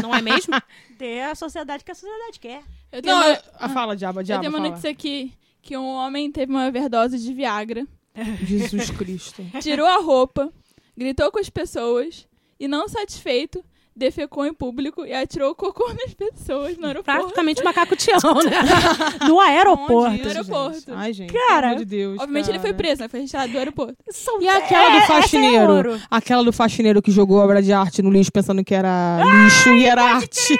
Não 0.02 0.16
é 0.16 0.22
mesmo? 0.22 0.54
Ter 0.98 1.22
a 1.24 1.36
sociedade 1.36 1.84
que 1.84 1.92
a 1.92 1.96
sociedade 1.96 2.40
quer. 2.40 2.62
Eu 2.92 3.02
tenho 3.02 3.16
Não, 3.16 3.22
uma, 3.24 3.34
eu- 3.34 3.42
ah, 3.60 3.70
fala, 3.70 3.96
diaba, 3.96 4.22
eu 4.22 4.24
diaba, 4.24 4.42
tenho 4.42 4.52
uma 4.52 4.58
fala. 4.60 4.70
notícia 4.70 4.90
aqui 4.90 5.32
que 5.62 5.78
um 5.78 5.86
homem 5.86 6.32
teve 6.32 6.52
uma 6.52 6.68
overdose 6.68 7.18
de 7.20 7.34
Viagra, 7.34 7.88
Jesus 8.46 8.90
Cristo. 8.90 9.44
tirou 9.62 9.86
a 9.86 9.98
roupa, 9.98 10.52
gritou 10.96 11.32
com 11.32 11.40
as 11.40 11.50
pessoas 11.50 12.28
e, 12.60 12.68
não 12.68 12.88
satisfeito, 12.88 13.64
defecou 14.00 14.46
em 14.46 14.54
público 14.54 15.06
e 15.06 15.14
atirou 15.14 15.54
cocô 15.54 15.88
nas 15.94 16.14
pessoas 16.14 16.78
no 16.78 16.88
aeroporto. 16.88 17.20
Praticamente 17.22 17.64
macaco 17.64 17.96
tião, 17.96 18.18
né? 18.44 18.52
No 19.28 19.40
aeroporto. 19.40 20.10
Onde 20.12 20.22
isso, 20.22 20.28
aeroporto. 20.30 20.80
gente? 20.80 20.92
Ai, 20.92 21.14
gente, 21.14 21.34
Cara, 21.34 21.74
de 21.76 21.86
Deus, 21.86 22.20
Obviamente 22.20 22.50
ele 22.50 22.60
foi 22.60 22.70
cara. 22.72 22.78
preso, 22.84 23.02
né? 23.02 23.08
Foi 23.10 23.20
retirado 23.20 23.52
do 23.52 23.58
aeroporto. 23.58 23.96
São- 24.10 24.42
E 24.42 24.48
aquela 24.50 24.84
É, 24.86 24.92
do 24.92 24.98
é 24.98 25.02
faxineiro? 25.08 25.72
ouro. 25.74 26.02
aquela 26.10 26.44
do 26.44 26.54
faxineiro 26.54 27.02
que 27.02 27.12
jogou 27.12 27.38
obra 27.40 27.62
de 27.62 27.72
arte 27.74 28.02
no 28.02 28.10
lixo 28.10 28.32
pensando 28.32 28.64
que 28.64 28.74
era 28.74 29.20
lixo 29.44 29.70
e 29.70 29.86
era 29.86 30.04
arte. 30.04 30.54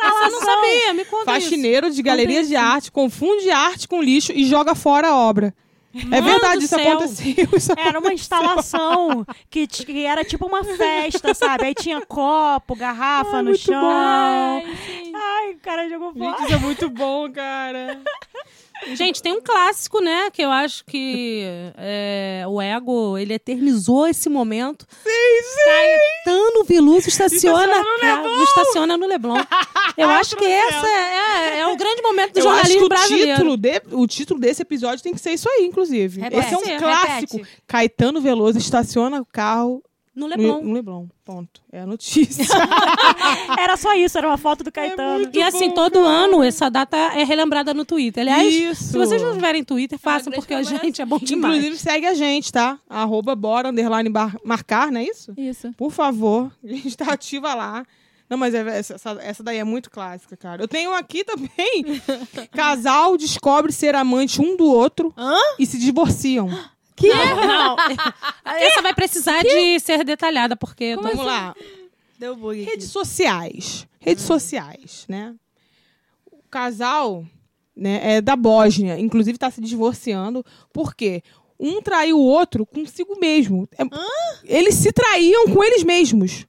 Eu 0.00 0.30
não 0.30 0.40
sabia, 0.40 0.92
me 0.94 1.04
conta 1.04 1.32
isso. 1.38 1.42
Faxineiro 1.46 1.90
de 1.90 2.02
galeria 2.02 2.42
de 2.44 2.56
arte 2.56 2.90
confunde 2.90 3.48
arte 3.50 3.86
com 3.88 4.02
lixo 4.02 4.32
e 4.32 4.44
joga 4.44 4.74
fora 4.74 5.08
a 5.08 5.16
obra. 5.16 5.54
É 6.10 6.20
verdade, 6.20 6.64
isso 6.64 6.74
céu. 6.74 6.92
aconteceu. 6.92 7.48
Isso 7.56 7.72
Era 7.76 7.98
uma 7.98 8.12
instalação 8.12 9.26
que, 9.50 9.66
que 9.66 10.04
era 10.04 10.24
tipo 10.24 10.46
uma 10.46 10.62
festa, 10.64 11.34
sabe? 11.34 11.66
Aí 11.66 11.74
tinha 11.74 12.00
copo, 12.04 12.74
garrafa 12.76 13.36
Ai, 13.38 13.42
no 13.42 13.56
chão. 13.56 13.80
bom. 13.80 14.62
Ai, 15.14 15.52
o 15.52 15.58
cara 15.60 15.88
jogou 15.88 16.12
fora. 16.12 16.30
Gente, 16.30 16.44
isso 16.44 16.54
é 16.54 16.58
muito 16.58 16.90
bom, 16.90 17.30
cara. 17.32 18.00
Gente, 18.94 19.22
tem 19.22 19.32
um 19.32 19.40
clássico, 19.40 20.00
né? 20.00 20.30
Que 20.30 20.42
eu 20.42 20.50
acho 20.50 20.84
que 20.84 21.44
é, 21.76 22.44
o 22.48 22.60
ego, 22.60 23.18
ele 23.18 23.34
eternizou 23.34 24.06
esse 24.06 24.28
momento. 24.28 24.86
Sim, 25.02 25.42
sim. 25.42 25.64
Caetano 26.24 26.64
Veloso 26.64 27.08
estaciona, 27.08 27.64
Estaciona 27.64 27.84
no 27.84 27.96
Leblon. 28.24 28.42
estaciona 28.44 28.96
no 28.96 29.06
Leblon. 29.06 29.36
Eu 29.96 30.08
acho 30.10 30.36
que 30.36 30.44
essa 30.44 30.86
é, 30.86 31.56
é, 31.56 31.58
é 31.60 31.66
o 31.66 31.76
grande 31.76 32.00
momento 32.02 32.34
do 32.34 32.38
Eu 32.38 32.48
acho 32.50 32.62
que 32.62 32.78
jornalismo 32.78 32.86
o 32.86 32.88
brasileiro. 32.88 33.32
título, 33.36 33.56
de- 33.56 33.82
o 33.92 34.06
título 34.06 34.40
desse 34.40 34.62
episódio 34.62 35.02
tem 35.02 35.12
que 35.12 35.20
ser 35.20 35.32
isso 35.32 35.48
aí, 35.50 35.64
inclusive. 35.66 36.20
Repete. 36.20 36.40
Esse 36.46 36.54
é 36.54 36.56
um 36.56 36.60
Repete. 36.60 36.78
clássico. 36.84 37.40
Caetano 37.66 38.20
Veloso 38.20 38.58
estaciona 38.58 39.20
o 39.20 39.26
carro 39.26 39.82
No 40.18 40.26
Leblon. 40.26 40.60
no 40.62 40.72
Leblon, 40.72 41.06
ponto. 41.24 41.60
É 41.70 41.80
a 41.82 41.86
notícia. 41.86 42.44
Era 43.58 43.76
só 43.76 43.94
isso, 43.94 44.18
era 44.18 44.26
uma 44.26 44.36
foto 44.38 44.64
do 44.64 44.72
Caetano. 44.72 45.20
muito 45.20 45.38
E 45.38 45.42
assim, 45.42 45.68
bom, 45.68 45.74
todo 45.74 45.98
ano 46.00 46.42
essa 46.42 46.68
data 46.70 46.96
é 46.96 47.22
relembrada 47.24 47.72
no 47.72 47.84
Twitter. 47.84 48.22
Aliás, 48.22 48.52
Isso. 48.52 48.84
se 48.84 48.92
vocês 48.98 49.22
não 49.22 49.34
tiverem 49.34 49.62
Twitter, 49.62 49.98
façam, 49.98 50.30
grande 50.30 50.36
porque, 50.40 50.54
comemoração. 50.54 50.84
gente, 50.86 51.00
é 51.02 51.06
bom 51.06 51.18
demais. 51.18 51.56
Inclusive, 51.58 51.78
segue 51.78 52.06
a 52.06 52.14
gente, 52.14 52.52
tá? 52.52 52.78
Arroba 52.88 53.34
bora, 53.36 53.68
underline, 53.68 54.08
bar- 54.08 54.36
marcar, 54.44 54.90
não 54.90 55.00
é 55.00 55.04
isso? 55.04 55.32
Isso. 55.36 55.72
Por 55.76 55.90
favor, 55.92 56.50
a 56.64 56.68
gente 56.68 56.96
tá 56.96 57.12
ativa 57.12 57.54
lá. 57.54 57.84
Não, 58.28 58.36
mas 58.36 58.52
é- 58.54 58.78
essa, 58.78 58.94
essa- 58.94 59.18
essa 59.22 59.42
daí 59.42 59.58
é 59.58 59.64
muito 59.64 59.90
clássica, 59.90 60.36
cara. 60.36 60.62
Eu 60.62 60.68
tenho 60.68 60.92
aqui 60.94 61.24
também. 61.24 62.02
Casal 62.52 63.16
descobre 63.16 63.72
ser 63.72 63.94
amante 63.94 64.40
um 64.40 64.56
do 64.56 64.66
outro 64.66 65.14
e 65.58 65.64
se 65.66 65.78
divorciam. 65.78 66.48
Que? 66.98 67.08
Não. 67.08 67.76
Essa 68.44 68.82
vai 68.82 68.94
precisar 68.94 69.42
de 69.42 69.78
ser 69.80 70.04
detalhada, 70.04 70.56
porque... 70.56 70.96
Vamos 70.96 71.12
tô- 71.12 71.22
lá. 71.22 71.54
Deu 72.18 72.34
bug 72.34 72.60
aqui. 72.60 72.70
Redes 72.70 72.90
sociais. 72.90 73.86
Redes 74.00 74.24
sociais, 74.24 75.04
né? 75.08 75.34
O 76.32 76.42
casal 76.50 77.24
né, 77.76 78.00
é 78.16 78.20
da 78.20 78.34
Bósnia, 78.34 78.98
inclusive 78.98 79.36
está 79.36 79.50
se 79.50 79.60
divorciando. 79.60 80.44
Por 80.72 80.94
quê? 80.94 81.22
Um 81.60 81.80
traiu 81.82 82.18
o 82.18 82.24
outro 82.24 82.66
consigo 82.66 83.18
mesmo. 83.20 83.68
É- 83.78 83.84
Eles 84.44 84.74
se 84.74 84.92
traíam 84.92 85.46
com 85.48 85.62
eles 85.62 85.82
mesmos. 85.84 86.46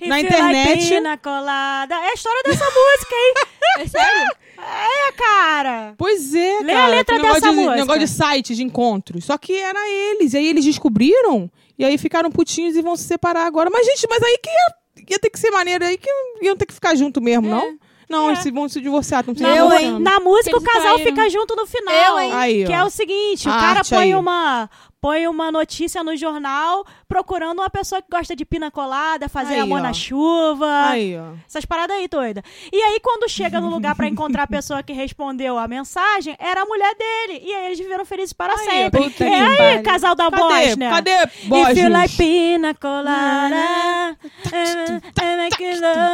E 0.00 0.08
Na 0.08 0.18
internet- 0.20 0.68
like 0.78 0.88
pina 0.88 1.18
colada. 1.18 1.94
É 1.94 2.08
a 2.10 2.14
história 2.14 2.42
dessa 2.44 2.64
música, 2.64 3.14
hein? 3.14 3.34
É 3.78 3.86
sério? 3.86 4.30
É, 4.64 5.12
cara. 5.12 5.94
Pois 5.98 6.34
é, 6.34 6.60
Lê 6.60 6.72
a 6.72 6.76
cara. 6.76 6.88
letra 6.88 7.16
Aquele 7.16 7.18
negócio 7.22 7.40
dessa 7.42 7.50
de, 7.50 7.56
música. 7.56 7.76
negócio 7.76 8.00
de 8.00 8.08
site 8.08 8.54
de 8.54 8.62
encontros. 8.62 9.24
Só 9.24 9.36
que 9.36 9.52
era 9.58 9.88
eles. 9.88 10.34
E 10.34 10.38
aí 10.38 10.46
eles 10.46 10.64
descobriram. 10.64 11.50
E 11.78 11.84
aí 11.84 11.98
ficaram 11.98 12.30
putinhos 12.30 12.76
e 12.76 12.82
vão 12.82 12.94
se 12.96 13.04
separar 13.04 13.44
agora. 13.46 13.68
Mas, 13.70 13.84
gente, 13.86 14.06
mas 14.08 14.22
aí 14.22 14.38
que 14.38 14.48
ia, 14.48 15.06
ia 15.10 15.18
ter 15.18 15.30
que 15.30 15.38
ser 15.40 15.50
maneiro 15.50 15.84
aí 15.84 15.98
que 15.98 16.08
iam 16.42 16.56
ter 16.56 16.66
que 16.66 16.74
ficar 16.74 16.94
junto 16.94 17.20
mesmo, 17.20 17.48
não? 17.48 17.76
Não, 18.08 18.28
É. 18.28 18.32
eles 18.32 18.42
se- 18.42 18.50
vão 18.50 18.68
se 18.68 18.80
divorciar. 18.80 19.24
Não 19.26 19.48
Eu, 19.56 19.72
hein? 19.72 19.98
Na 19.98 20.20
música, 20.20 20.56
o 20.56 20.60
casal 20.62 20.94
traíram. 20.96 21.04
fica 21.16 21.30
junto 21.30 21.56
no 21.56 21.66
final. 21.66 21.94
Eu, 21.94 22.20
hein? 22.20 22.32
Aí, 22.34 22.64
Que 22.66 22.72
ó. 22.72 22.76
é 22.76 22.84
o 22.84 22.90
seguinte, 22.90 23.48
o 23.48 23.50
A 23.52 23.58
cara 23.58 23.78
arte 23.80 23.88
põe 23.90 24.02
aí. 24.04 24.14
uma, 24.14 24.68
põe 25.00 25.26
uma 25.26 25.50
notícia 25.50 26.04
no 26.04 26.14
jornal 26.14 26.84
procurando 27.12 27.58
uma 27.58 27.68
pessoa 27.68 28.00
que 28.00 28.08
gosta 28.10 28.34
de 28.34 28.42
pina 28.42 28.70
colada, 28.70 29.28
fazer 29.28 29.52
Aí, 29.54 29.60
amor 29.60 29.80
ó. 29.80 29.82
na 29.82 29.92
chuva. 29.92 30.88
Aí, 30.88 31.14
ó. 31.14 31.34
Essas 31.46 31.66
paradas 31.66 31.94
aí, 31.94 32.08
doida. 32.08 32.42
E 32.72 32.82
aí, 32.82 32.98
quando 33.00 33.28
chega 33.28 33.60
no 33.60 33.68
lugar 33.68 33.94
pra 33.94 34.08
encontrar 34.08 34.44
a 34.44 34.46
pessoa 34.46 34.82
que 34.82 34.94
respondeu 34.94 35.58
a 35.58 35.68
mensagem, 35.68 36.34
era 36.38 36.62
a 36.62 36.64
mulher 36.64 36.94
dele. 36.94 37.42
E 37.44 37.54
aí 37.54 37.66
eles 37.66 37.78
viveram 37.78 38.06
felizes 38.06 38.32
para 38.32 38.54
Aí, 38.54 38.58
sempre. 38.64 39.02
puta 39.02 39.24
é 39.26 39.74
aí, 39.74 39.82
casal 39.82 40.14
da 40.14 40.30
Cadê? 40.30 40.42
Bósnia. 40.42 40.88
Cadê 40.90 41.10
If 41.12 41.76
you 41.76 41.90
like 41.90 42.16
pina 42.16 42.74
colada. 42.74 44.16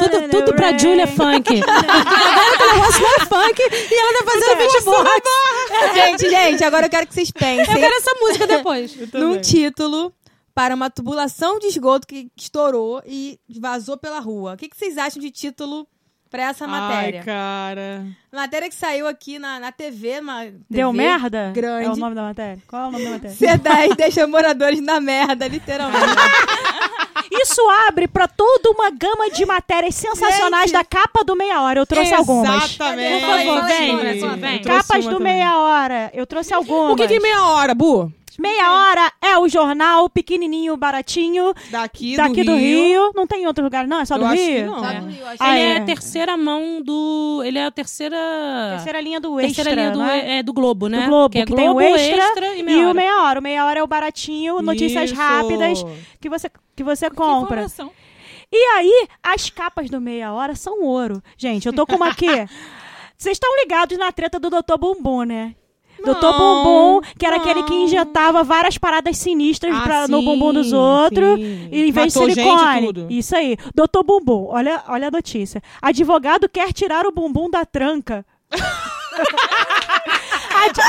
Tudo, 0.01 0.29
tudo 0.31 0.55
pra 0.55 0.77
Julia 0.77 1.07
Funk. 1.07 1.63
Agora 1.63 2.55
que 2.55 2.63
o 2.63 2.75
negócio 2.75 3.01
não 3.03 3.15
é 3.15 3.27
funk 3.27 3.63
e 3.63 3.95
ela 3.95 4.13
tá 4.15 4.25
fazendo 4.25 4.57
beatbox. 4.59 5.09
Gente, 5.95 6.31
gente, 6.31 6.65
agora 6.65 6.87
eu 6.87 6.91
quero 6.91 7.07
que 7.07 7.15
vocês 7.15 7.29
Eu 7.29 7.39
pensem 7.39 7.75
quero 7.75 7.95
essa 7.95 8.11
música 8.21 8.47
depois. 8.47 8.97
num 9.13 9.41
título 9.41 10.13
para 10.59 10.75
uma 10.75 10.91
tubulação 10.91 11.61
de 11.61 11.69
esgoto 11.69 12.05
que 12.05 12.33
estourou 12.37 13.01
e 13.07 13.39
vazou 13.61 13.97
pela 13.97 14.19
rua. 14.19 14.55
O 14.55 14.57
que, 14.57 14.69
que 14.69 14.77
vocês 14.77 14.99
acham 14.99 15.23
de 15.23 15.31
título 15.31 15.87
para 16.29 16.43
essa 16.49 16.67
matéria? 16.67 17.21
Ai, 17.21 17.25
cara. 17.25 18.05
Matéria 18.33 18.69
que 18.69 18.75
saiu 18.75 19.07
aqui 19.07 19.39
na, 19.39 19.61
na 19.61 19.71
TV, 19.71 20.19
uma 20.19 20.47
Deu 20.69 20.91
TV 20.91 20.93
merda? 20.93 21.53
grande. 21.55 21.87
É 21.87 21.93
o 21.93 21.95
nome 21.95 22.17
da 22.17 22.23
matéria? 22.23 22.61
Qual 22.67 22.83
é 22.83 22.89
o 22.89 22.91
nome 22.91 23.05
da 23.05 23.11
matéria? 23.13 23.37
C10 23.37 23.95
deixa 23.95 24.27
moradores 24.27 24.81
na 24.81 24.99
merda, 24.99 25.47
literalmente. 25.47 26.03
Isso 27.31 27.63
abre 27.87 28.09
pra 28.09 28.27
toda 28.27 28.71
uma 28.71 28.91
gama 28.91 29.31
de 29.31 29.47
matérias 29.47 29.95
sensacionais 29.95 30.73
Gente. 30.73 30.73
da 30.73 30.85
capa 30.85 31.23
do 31.23 31.37
Meia 31.37 31.63
Hora. 31.63 31.79
Eu 31.79 31.87
trouxe 31.87 32.13
algumas. 32.13 32.65
Exatamente. 32.65 33.25
Por 33.25 33.31
favor, 33.31 34.39
vem, 34.39 34.63
Capas 34.65 35.05
do 35.05 35.19
também. 35.19 35.35
Meia 35.35 35.57
Hora. 35.57 36.11
Eu 36.13 36.27
trouxe 36.27 36.53
algumas. 36.53 36.95
O 36.95 36.97
que, 36.97 37.07
que 37.07 37.15
é 37.15 37.21
meia 37.21 37.45
hora, 37.45 37.77
Bu? 37.77 38.13
Meia 38.41 38.71
Hora 38.73 39.13
é 39.21 39.37
o 39.37 39.49
jornal 39.49 40.09
pequenininho, 40.09 40.77
baratinho, 40.77 41.53
Daqui, 41.71 42.17
daqui 42.17 42.45
do, 42.45 42.53
do 42.53 42.57
Rio. 42.57 43.11
Não 43.15 43.27
tem 43.27 43.43
em 43.43 43.47
outro 43.49 43.65
lugar, 43.65 43.87
não? 43.89 44.01
É 44.01 44.05
só 44.05 44.15
Eu 44.15 44.21
do 44.21 44.27
acho 44.27 44.37
que 44.37 44.51
Rio? 44.59 44.67
não. 44.67 44.79
Só 44.79 44.91
É. 44.91 45.01
do 45.01 45.07
Rio, 45.09 45.27
acho 45.27 45.37
Ah, 45.43 45.59
ele 45.59 45.69
é. 45.69 45.73
é. 45.73 45.77
a 45.79 45.85
terceira 45.85 46.37
mão 46.37 46.81
do. 46.81 47.43
Ele 47.45 47.59
é 47.59 47.65
a 47.67 47.71
terceira. 47.73 48.17
Terceira 48.77 49.01
linha 49.01 49.21
do 49.21 49.37
terceira 49.39 49.71
Extra, 49.71 49.83
linha 49.83 49.91
do, 49.93 49.99
não 49.99 50.09
é? 50.09 50.39
é, 50.39 50.43
do 50.43 50.53
Globo, 50.53 50.87
né? 50.89 51.01
Do 51.03 51.09
Globo, 51.09 51.33
que 51.33 51.39
é 51.41 51.47
que 51.47 51.55
tem 51.55 51.69
o 51.69 51.73
Globo, 51.75 51.83
Extra, 51.97 52.55
e 52.55 52.61
E 52.61 52.63
meia 52.63 52.79
o 52.79 52.85
hora. 52.91 52.95
Meia 52.95 53.23
Hora. 53.23 53.41
O 53.41 53.43
Meia 53.43 53.65
Hora 53.67 53.81
é 53.81 53.83
o 53.83 53.87
baratinho, 53.89 54.63
notícias 54.63 55.11
Isso. 55.11 55.21
rápidas 55.21 55.85
que 56.21 56.29
você, 56.29 56.49
que 56.77 56.85
você 56.85 57.11
Que 57.11 57.17
compra. 57.17 57.63
informação. 57.63 57.91
E 58.53 58.57
aí, 58.77 59.09
as 59.23 59.51
capas 59.51 59.91
do 59.91 60.01
Meia 60.01 60.33
Hora 60.33 60.55
são 60.55 60.81
ouro. 60.83 61.21
Gente, 61.37 61.67
eu 61.67 61.73
tô 61.73 61.85
com 61.87 61.97
uma 61.97 62.09
aqui. 62.09 62.27
Vocês 63.19 63.35
estão 63.35 63.51
ligados 63.61 63.99
na 63.99 64.13
treta 64.13 64.39
do 64.39 64.49
Dr. 64.49 64.79
Bumbum, 64.79 65.25
né? 65.25 65.57
Doutor 66.05 66.33
Não, 66.33 66.39
Bumbum, 66.39 67.01
que 67.19 67.27
era 67.27 67.37
aquele 67.37 67.63
que 67.65 67.73
não. 67.73 67.83
injetava 67.85 68.43
várias 68.45 68.79
paradas 68.79 69.17
sinistras 69.19 69.75
Ah, 69.75 69.81
pra- 69.83 70.09
no 70.09 70.19
sim, 70.21 70.25
bumbum 70.25 70.53
dos 70.53 70.73
outros. 70.73 71.39
sim. 71.39 71.69
E 71.73 71.89
em 71.89 71.93
vez 71.93 72.15
Matou 72.15 72.29
de 72.29 72.35
silicone. 72.35 73.07
Isso 73.19 73.35
aí. 73.37 73.57
Doutor 73.75 74.05
Bumbum, 74.05 74.47
olha, 74.51 74.83
olha 74.89 75.09
a 75.09 75.11
notícia. 75.11 75.63
Advogado 75.83 76.49
quer 76.49 76.73
tirar 76.73 77.07
o 77.07 77.13
bumbum 77.13 77.51
da 77.51 77.65
tranca. 77.65 78.25
Ad- 80.59 80.81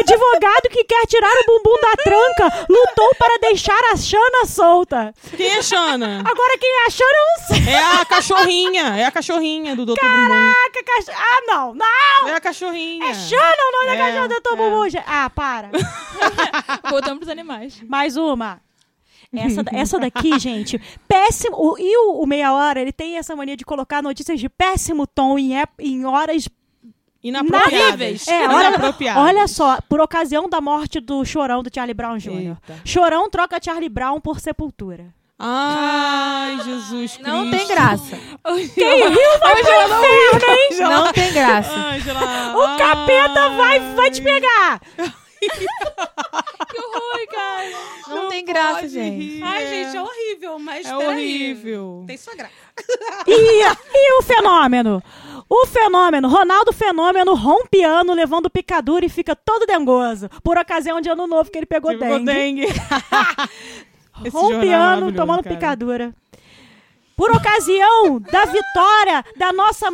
advogado 0.00 0.68
que 0.70 0.84
quer 0.84 1.06
tirar 1.06 1.30
o 1.32 1.46
bumbum 1.46 1.80
da 1.80 1.92
tranca 2.02 2.66
lutou 2.68 3.14
para 3.18 3.38
deixar 3.38 3.78
a 3.92 3.96
Xana 3.96 4.44
solta. 4.46 5.14
Quem 5.36 5.46
é 5.48 5.62
Xana? 5.62 6.20
Agora 6.20 6.58
quem 6.58 6.70
é 6.70 6.86
a 6.86 6.90
Xana 6.90 7.10
eu 7.14 7.24
não 7.26 7.46
sei. 7.64 7.72
É 7.74 7.82
a 8.02 8.04
cachorrinha. 8.04 8.82
É 8.98 9.04
a 9.06 9.10
cachorrinha 9.10 9.74
do 9.74 9.86
Dr. 9.86 9.94
Bumbum. 10.00 10.28
Caraca, 10.28 10.84
cach... 10.84 11.08
Ah, 11.18 11.42
não, 11.46 11.74
não! 11.74 12.28
É 12.28 12.34
a 12.34 12.40
cachorrinha. 12.40 13.06
É 13.06 13.14
Xana 13.14 13.65
o 13.82 13.86
nome 13.86 13.98
da 13.98 14.04
É, 14.04 14.10
cachorra 14.10 14.28
do 14.28 14.34
Dr. 14.34 14.52
é. 14.52 14.56
Bumbum. 14.56 14.88
gente. 14.88 15.04
Ah, 15.06 15.30
para. 15.30 15.70
Voltamos 16.90 17.18
pros 17.18 17.28
animais. 17.28 17.80
Mais 17.82 18.16
uma. 18.16 18.60
Essa, 19.34 19.62
essa 19.72 19.98
daqui, 19.98 20.38
gente, 20.40 20.80
péssimo. 21.08 21.56
o- 21.56 21.78
e 21.78 21.96
o, 21.96 22.22
o 22.22 22.26
Meia 22.26 22.52
Hora, 22.52 22.80
ele 22.80 22.92
tem 22.92 23.16
essa 23.16 23.34
mania 23.36 23.56
de 23.56 23.64
colocar 23.64 24.02
notícias 24.02 24.38
de 24.40 24.48
péssimo 24.48 25.06
tom 25.06 25.38
em, 25.38 25.52
em 25.78 26.04
horas. 26.04 26.48
Inapropriadas. 27.22 28.28
É, 28.28 28.46
olha, 28.48 28.68
Inapropriadas. 28.68 29.22
olha 29.22 29.48
só, 29.48 29.80
por 29.88 30.00
ocasião 30.00 30.48
da 30.48 30.60
morte 30.60 31.00
do 31.00 31.24
chorão 31.24 31.60
do 31.62 31.70
Charlie 31.74 31.92
Brown 31.94 32.18
Jr. 32.18 32.30
Eita. 32.30 32.80
Chorão 32.84 33.28
troca 33.28 33.58
Charlie 33.62 33.88
Brown 33.88 34.20
por 34.20 34.38
sepultura. 34.38 35.12
Ai, 35.38 36.58
Jesus 36.64 37.16
Cristo. 37.16 37.22
Não 37.28 37.50
tem 37.50 37.66
graça. 37.66 38.18
Quem 38.74 39.08
riu 39.08 39.38
vai 39.40 39.62
pro 39.62 39.72
inferno, 39.82 40.50
hein? 40.50 40.78
Não 40.80 41.12
tem 41.12 41.32
graça. 41.32 41.74
Ângela. 41.74 42.56
O 42.56 42.78
capeta 42.78 43.48
vai, 43.50 43.80
vai 43.94 44.10
te 44.10 44.22
pegar. 44.22 44.80
Que 45.38 46.80
horror, 46.80 47.26
cara. 47.30 47.70
Não, 48.08 48.28
tem 48.28 48.44
graça, 48.44 48.88
gente. 48.88 49.16
rir, 49.36 49.42
Ai, 49.44 49.66
gente, 49.68 49.96
é 49.96 50.02
horrível, 50.02 50.58
mas 50.58 50.86
É 50.86 50.96
peraí. 50.96 51.06
horrível. 51.14 52.04
Tem 52.06 52.16
sua 52.16 52.34
graça. 52.34 52.52
E, 53.28 53.62
e 53.62 54.18
o 54.18 54.22
fenômeno? 54.22 55.00
O 55.48 55.66
fenômeno, 55.66 56.28
Ronaldo 56.28 56.72
Fenômeno 56.72 57.34
rompe 57.34 57.82
ano 57.84 58.12
levando 58.12 58.50
picadura 58.50 59.04
e 59.06 59.08
fica 59.08 59.36
todo 59.36 59.66
dengoso. 59.66 60.28
Por 60.42 60.58
ocasião 60.58 61.00
de 61.00 61.08
ano 61.08 61.26
novo 61.28 61.50
que 61.50 61.58
ele 61.58 61.66
pegou 61.66 61.96
Pegou 61.96 62.18
dengue. 62.18 62.66
dengue. 62.66 62.80
Esse 64.24 64.36
Rompe 64.36 64.54
jornal 64.68 65.08
é 65.08 65.12
tomando 65.12 65.42
cara. 65.42 65.54
picadura. 65.54 66.14
Por 67.16 67.30
ocasião 67.30 68.20
da 68.20 68.44
vitória 68.44 69.24
da 69.36 69.52
nossa 69.52 69.88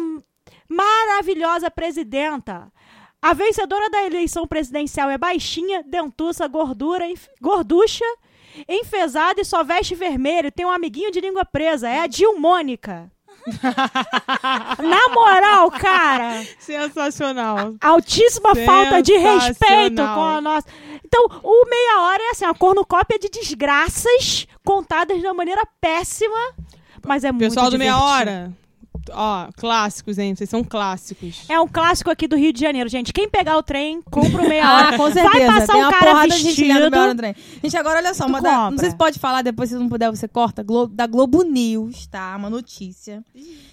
maravilhosa 0.69 1.71
presidenta. 1.71 2.71
A 3.21 3.33
vencedora 3.35 3.88
da 3.88 4.02
eleição 4.05 4.47
presidencial 4.47 5.09
é 5.09 5.17
baixinha, 5.17 5.85
dentuça, 5.85 6.49
gordura, 6.49 7.07
enf- 7.07 7.29
gorducha, 7.41 8.05
enfesada 8.69 9.41
e 9.41 9.45
só 9.45 9.62
veste 9.62 9.95
vermelho. 9.95 10.50
Tem 10.50 10.67
um 10.67 10.71
amiguinho 10.71 11.12
de 11.12 11.21
língua 11.21 11.45
presa. 11.45 11.88
É 11.88 12.00
a 12.00 12.07
Dilmônica. 12.09 13.09
Na 14.79 15.09
moral, 15.14 15.71
cara, 15.71 16.45
Sensacional. 16.59 17.75
altíssima 17.81 18.55
falta 18.55 19.02
de 19.02 19.17
respeito 19.17 19.59
Sensacional. 19.67 20.14
com 20.14 20.25
a 20.25 20.41
nossa. 20.41 20.67
Então, 21.14 21.40
o 21.42 21.69
meia 21.69 22.02
hora 22.04 22.23
é 22.23 22.31
assim, 22.31 22.45
a 22.47 22.54
cornucópia 22.54 23.19
de 23.19 23.28
desgraças 23.28 24.47
contadas 24.64 25.19
de 25.21 25.26
uma 25.26 25.35
maneira 25.35 25.62
péssima, 25.78 26.54
mas 27.04 27.23
é 27.23 27.31
muito 27.31 27.45
Pessoal 27.45 27.71
do 27.71 27.78
Meia. 27.78 27.99
Hora. 27.99 28.52
Ó, 29.11 29.49
clássicos, 29.59 30.16
hein? 30.16 30.35
Vocês 30.35 30.49
são 30.49 30.62
clássicos. 30.62 31.45
É 31.49 31.59
um 31.61 31.66
clássico 31.66 32.09
aqui 32.09 32.28
do 32.28 32.37
Rio 32.37 32.52
de 32.52 32.61
Janeiro, 32.61 32.88
gente. 32.88 33.12
Quem 33.12 33.28
pegar 33.28 33.59
o 33.59 33.62
trem, 33.62 34.00
compra 34.02 34.40
o 34.42 34.49
meia 34.49 34.73
hora. 34.75 34.88
Ah, 34.90 34.97
com 34.97 35.11
certeza. 35.11 35.28
Vai 35.28 35.47
passar 35.59 35.73
Tem 35.73 35.83
um 35.83 35.88
uma 35.88 35.92
cara 35.92 36.28
gente 36.28 36.45
vestido. 36.45 36.73
Hora 36.97 37.09
no 37.09 37.14
trem. 37.16 37.35
Gente, 37.62 37.76
agora 37.76 37.99
olha 37.99 38.14
só. 38.14 38.26
Uma 38.26 38.40
da- 38.40 38.71
não 38.71 38.78
sei 38.78 38.90
se 38.90 38.97
pode 38.97 39.19
falar, 39.19 39.42
depois 39.42 39.69
se 39.71 39.75
não 39.75 39.88
puder 39.88 40.09
você 40.09 40.28
corta. 40.28 40.62
Glo- 40.62 40.87
da 40.87 41.07
Globo 41.09 41.42
News, 41.42 42.07
tá? 42.07 42.35
Uma 42.37 42.49
notícia. 42.49 43.23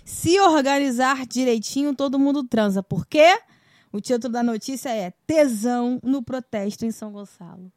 Se 0.04 0.40
organizar 0.42 1.26
direitinho, 1.28 1.96
todo 1.96 2.18
mundo 2.20 2.44
transa. 2.44 2.82
Por 2.84 3.06
quê? 3.06 3.38
O 3.92 4.00
título 4.00 4.32
da 4.32 4.44
notícia 4.44 4.90
é 4.90 5.12
Tesão 5.26 6.00
no 6.04 6.22
protesto 6.24 6.86
em 6.86 6.92
São 6.92 7.12
Gonçalo. 7.12 7.72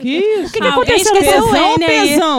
Que 0.00 0.08
isso? 0.18 0.48
O 0.48 0.52
que, 0.52 0.60
que 0.60 0.66
aconteceu 0.66 1.12
o 1.14 1.18
Tesão, 1.18 1.74
N 1.76 1.84
aí. 1.84 2.08
tesão. 2.08 2.38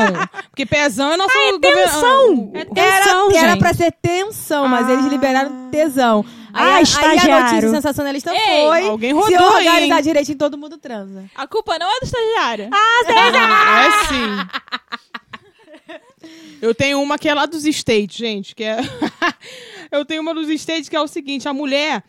Porque 0.50 0.66
pezão 0.66 1.12
é 1.12 1.18
nosso... 1.18 1.38
é 1.38 1.52
governo- 1.52 1.62
tensão. 1.62 2.52
Ah, 2.54 2.58
É 2.58 2.62
Era, 2.62 3.04
tensão, 3.04 3.32
era 3.32 3.50
gente. 3.52 3.60
pra 3.60 3.74
ser 3.74 3.92
tensão, 4.02 4.68
mas 4.68 4.90
eles 4.90 5.06
liberaram 5.06 5.70
tesão. 5.70 6.26
Aí, 6.52 6.64
Ah, 6.64 6.64
a- 6.64 6.70
aí 6.70 6.78
a 6.80 6.82
estagiário. 6.82 7.46
notícia 7.46 7.70
sensacionalista 7.70 8.32
Ei, 8.34 8.68
foi: 8.68 8.88
alguém 8.88 9.10
se 9.12 9.16
rodou 9.36 9.56
aí, 9.58 9.68
organizar 9.68 9.98
hein? 9.98 10.04
direitinho, 10.04 10.38
todo 10.40 10.58
mundo 10.58 10.78
transa. 10.80 11.26
A 11.36 11.46
culpa 11.48 11.78
não 11.78 11.88
é 11.88 12.00
do 12.00 12.06
estagiário. 12.06 12.70
É 12.74 14.08
sim. 14.08 14.48
Eu 16.62 16.74
tenho 16.74 17.02
uma 17.02 17.18
que 17.20 17.28
é 17.28 17.34
lá 17.34 17.46
dos 17.46 17.66
States, 17.66 18.16
gente, 18.18 18.56
que 18.56 18.64
é... 18.64 18.78
Eu 19.92 20.06
tenho 20.06 20.22
uma 20.22 20.34
dos 20.34 20.48
States 20.50 20.88
que 20.90 20.96
é 20.96 21.02
o 21.02 21.08
seguinte, 21.08 21.48
a 21.48 21.54
mulher 21.54 22.04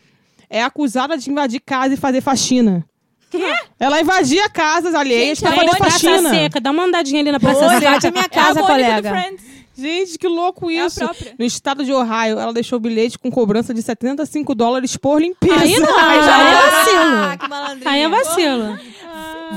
é 0.49 0.63
acusada 0.63 1.17
de 1.17 1.29
invadir 1.29 1.59
casa 1.59 1.93
e 1.93 1.97
fazer 1.97 2.21
faxina. 2.21 2.85
Quê? 3.29 3.53
Ela 3.79 3.99
invadia 4.01 4.47
casas 4.49 4.93
alheias 4.95 5.39
pra 5.39 5.51
é 5.51 5.55
fazer 5.55 5.77
faxina. 5.77 6.29
Seca, 6.29 6.59
dá 6.61 6.71
uma 6.71 6.83
andadinha 6.83 7.21
ali 7.21 7.31
na 7.31 7.39
Praça 7.39 7.67
Seca. 7.67 7.75
invade 7.77 8.07
a 8.07 8.11
minha 8.11 8.23
é 8.23 8.25
a 8.25 8.29
casa, 8.29 8.61
Mônica 8.61 8.61
do 8.61 8.67
colega. 8.67 9.09
Friends. 9.09 9.55
Gente, 9.77 10.17
que 10.17 10.25
louco 10.27 10.71
É 10.71 10.79
a 10.79 10.85
isso. 10.85 10.99
própria. 10.99 11.35
no 11.37 11.43
estado 11.43 11.83
de 11.83 11.91
Ohio, 11.91 12.39
ela 12.39 12.53
deixou 12.53 12.79
bilhete 12.79 13.19
com 13.19 13.29
cobrança 13.29 13.73
de 13.73 13.81
75 13.81 14.55
dólares 14.55 14.95
por 14.95 15.21
limpeza. 15.21 15.59
Aí 15.59 15.77
não, 15.79 15.99
Ah, 15.99 16.11
aí 16.11 16.17
é 16.17 16.55
vacilo. 16.71 17.37
que 17.39 17.49
malandrinha. 17.49 17.91
Aí 17.91 18.01
é 18.01 18.07
vacilo. 18.07 18.79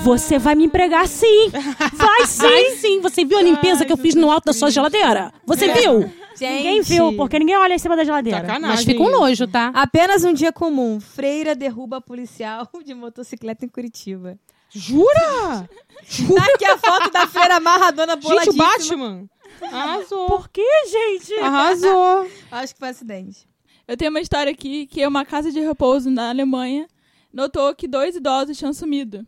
Você 0.03 0.39
vai 0.39 0.55
me 0.57 0.65
empregar 0.65 1.07
sim. 1.07 1.51
Vai 1.93 2.27
sim. 2.27 2.43
Vai 2.43 2.65
sim, 2.77 3.01
você 3.01 3.25
viu 3.25 3.39
a 3.39 3.43
limpeza 3.43 3.85
que 3.85 3.93
eu 3.93 3.97
fiz 3.97 4.15
no 4.17 4.29
alto 4.31 4.47
da 4.47 4.53
sua 4.53 4.71
geladeira? 4.71 5.33
Você 5.47 5.73
viu? 5.73 6.11
Gente, 6.39 6.57
Ninguém 6.57 6.83
viu, 6.83 7.17
porque 7.17 7.39
ninguém 7.39 7.57
olha 7.57 7.75
em 7.75 7.79
cima 7.79 7.97
da 7.97 8.05
geladeira. 8.05 8.41
Sacanagem. 8.41 8.77
Mas 8.77 8.85
fica 8.85 9.03
um 9.03 9.11
nojo, 9.11 9.47
tá? 9.47 9.71
Apenas 9.75 10.25
um 10.25 10.33
dia 10.33 10.53
comum. 10.53 11.01
Freira 11.01 11.55
derruba 11.55 12.01
policial 12.01 12.69
de 12.85 12.95
motocicleta 12.95 13.65
em 13.65 13.69
Curitiba. 13.69 14.39
Jura? 14.71 15.69
Tá 16.35 16.45
aqui 16.55 16.65
a 16.65 16.77
foto 16.77 17.11
da 17.11 17.27
freira 17.27 17.57
amarradona 17.57 18.15
Gente, 18.15 18.27
o 18.27 18.29
boladíssima. 18.29 18.65
Batman. 18.65 19.31
Arrasou. 19.63 20.27
Por 20.27 20.49
que, 20.49 20.87
gente? 20.87 21.35
Arrasou. 21.41 22.31
Acho 22.53 22.75
que 22.75 22.79
foi 22.79 22.89
acidente. 22.91 23.49
Eu 23.87 23.97
tenho 23.97 24.11
uma 24.11 24.21
história 24.21 24.53
aqui 24.53 24.87
que 24.87 25.03
é 25.03 25.09
uma 25.09 25.25
casa 25.25 25.51
de 25.51 25.61
repouso 25.61 26.11
na 26.11 26.29
Alemanha 26.29 26.87
notou 27.33 27.75
que 27.75 27.89
dois 27.89 28.17
idosos 28.17 28.57
tinham 28.57 28.73
sumido. 28.73 29.27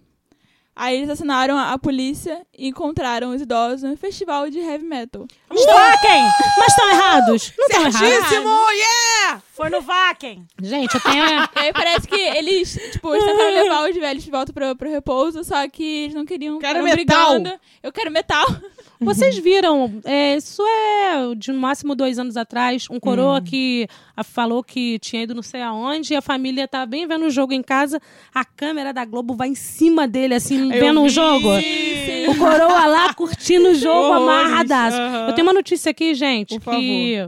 Aí 0.74 0.96
eles 0.96 1.10
acionaram 1.10 1.58
a 1.58 1.76
polícia 1.78 2.40
e 2.56 2.68
encontraram 2.68 3.30
os 3.34 3.42
idosos 3.42 3.82
no 3.82 3.96
festival 3.96 4.48
de 4.48 4.58
heavy 4.58 4.84
metal. 4.84 5.26
No 5.50 5.56
Vaken! 5.66 6.22
Mas 6.58 6.68
estão 6.68 6.88
errados? 6.90 7.52
Não 7.58 7.66
estão 7.66 7.86
errados. 7.86 8.70
Yeah! 8.72 9.42
Foi 9.52 9.68
no 9.68 9.80
Vaken! 9.82 10.46
Gente, 10.62 10.94
eu 10.94 11.00
tenho. 11.02 11.24
E 11.24 11.48
aí 11.56 11.72
parece 11.72 12.06
que 12.08 12.14
eles, 12.18 12.72
tipo, 12.92 13.14
eles 13.14 13.24
tentaram 13.24 13.52
levar 13.54 13.90
os 13.90 13.94
velhos 13.96 14.24
de 14.24 14.30
volta 14.30 14.52
pro, 14.52 14.74
pro 14.76 14.90
repouso, 14.90 15.44
só 15.44 15.68
que 15.68 15.82
eles 16.04 16.14
não 16.14 16.24
queriam. 16.24 16.58
Quero 16.58 16.82
metal. 16.82 17.32
brigando. 17.34 17.60
Eu 17.82 17.92
quero 17.92 18.10
metal. 18.10 18.46
Vocês 19.02 19.38
viram? 19.38 19.98
é, 20.04 20.36
isso 20.36 20.62
é 20.62 21.34
de 21.34 21.52
no 21.52 21.58
máximo 21.58 21.94
dois 21.94 22.18
anos 22.18 22.36
atrás. 22.36 22.86
Um 22.90 23.00
coroa 23.00 23.40
que 23.40 23.88
a- 24.14 24.22
falou 24.22 24.62
que 24.62 24.98
tinha 24.98 25.22
ido 25.22 25.34
não 25.34 25.42
sei 25.42 25.62
aonde 25.62 26.12
e 26.12 26.16
a 26.16 26.20
família 26.20 26.68
tava 26.68 26.84
bem 26.84 27.06
vendo 27.06 27.24
o 27.24 27.30
jogo 27.30 27.52
em 27.54 27.62
casa. 27.62 28.00
A 28.34 28.44
câmera 28.44 28.92
da 28.92 29.04
Globo 29.06 29.34
vai 29.34 29.48
em 29.48 29.54
cima 29.54 30.06
dele, 30.06 30.34
assim, 30.34 30.69
vendo 30.78 31.00
o 31.00 31.04
vi. 31.04 31.08
jogo. 31.10 31.48
O 32.28 32.36
coroa 32.36 32.86
lá 32.86 33.14
curtindo 33.14 33.70
o 33.70 33.74
jogo 33.74 34.12
amarradaço. 34.12 34.96
Aham. 34.96 35.28
Eu 35.28 35.34
tenho 35.34 35.46
uma 35.46 35.54
notícia 35.54 35.90
aqui, 35.90 36.14
gente, 36.14 36.58
Por 36.60 36.74
que. 36.76 37.26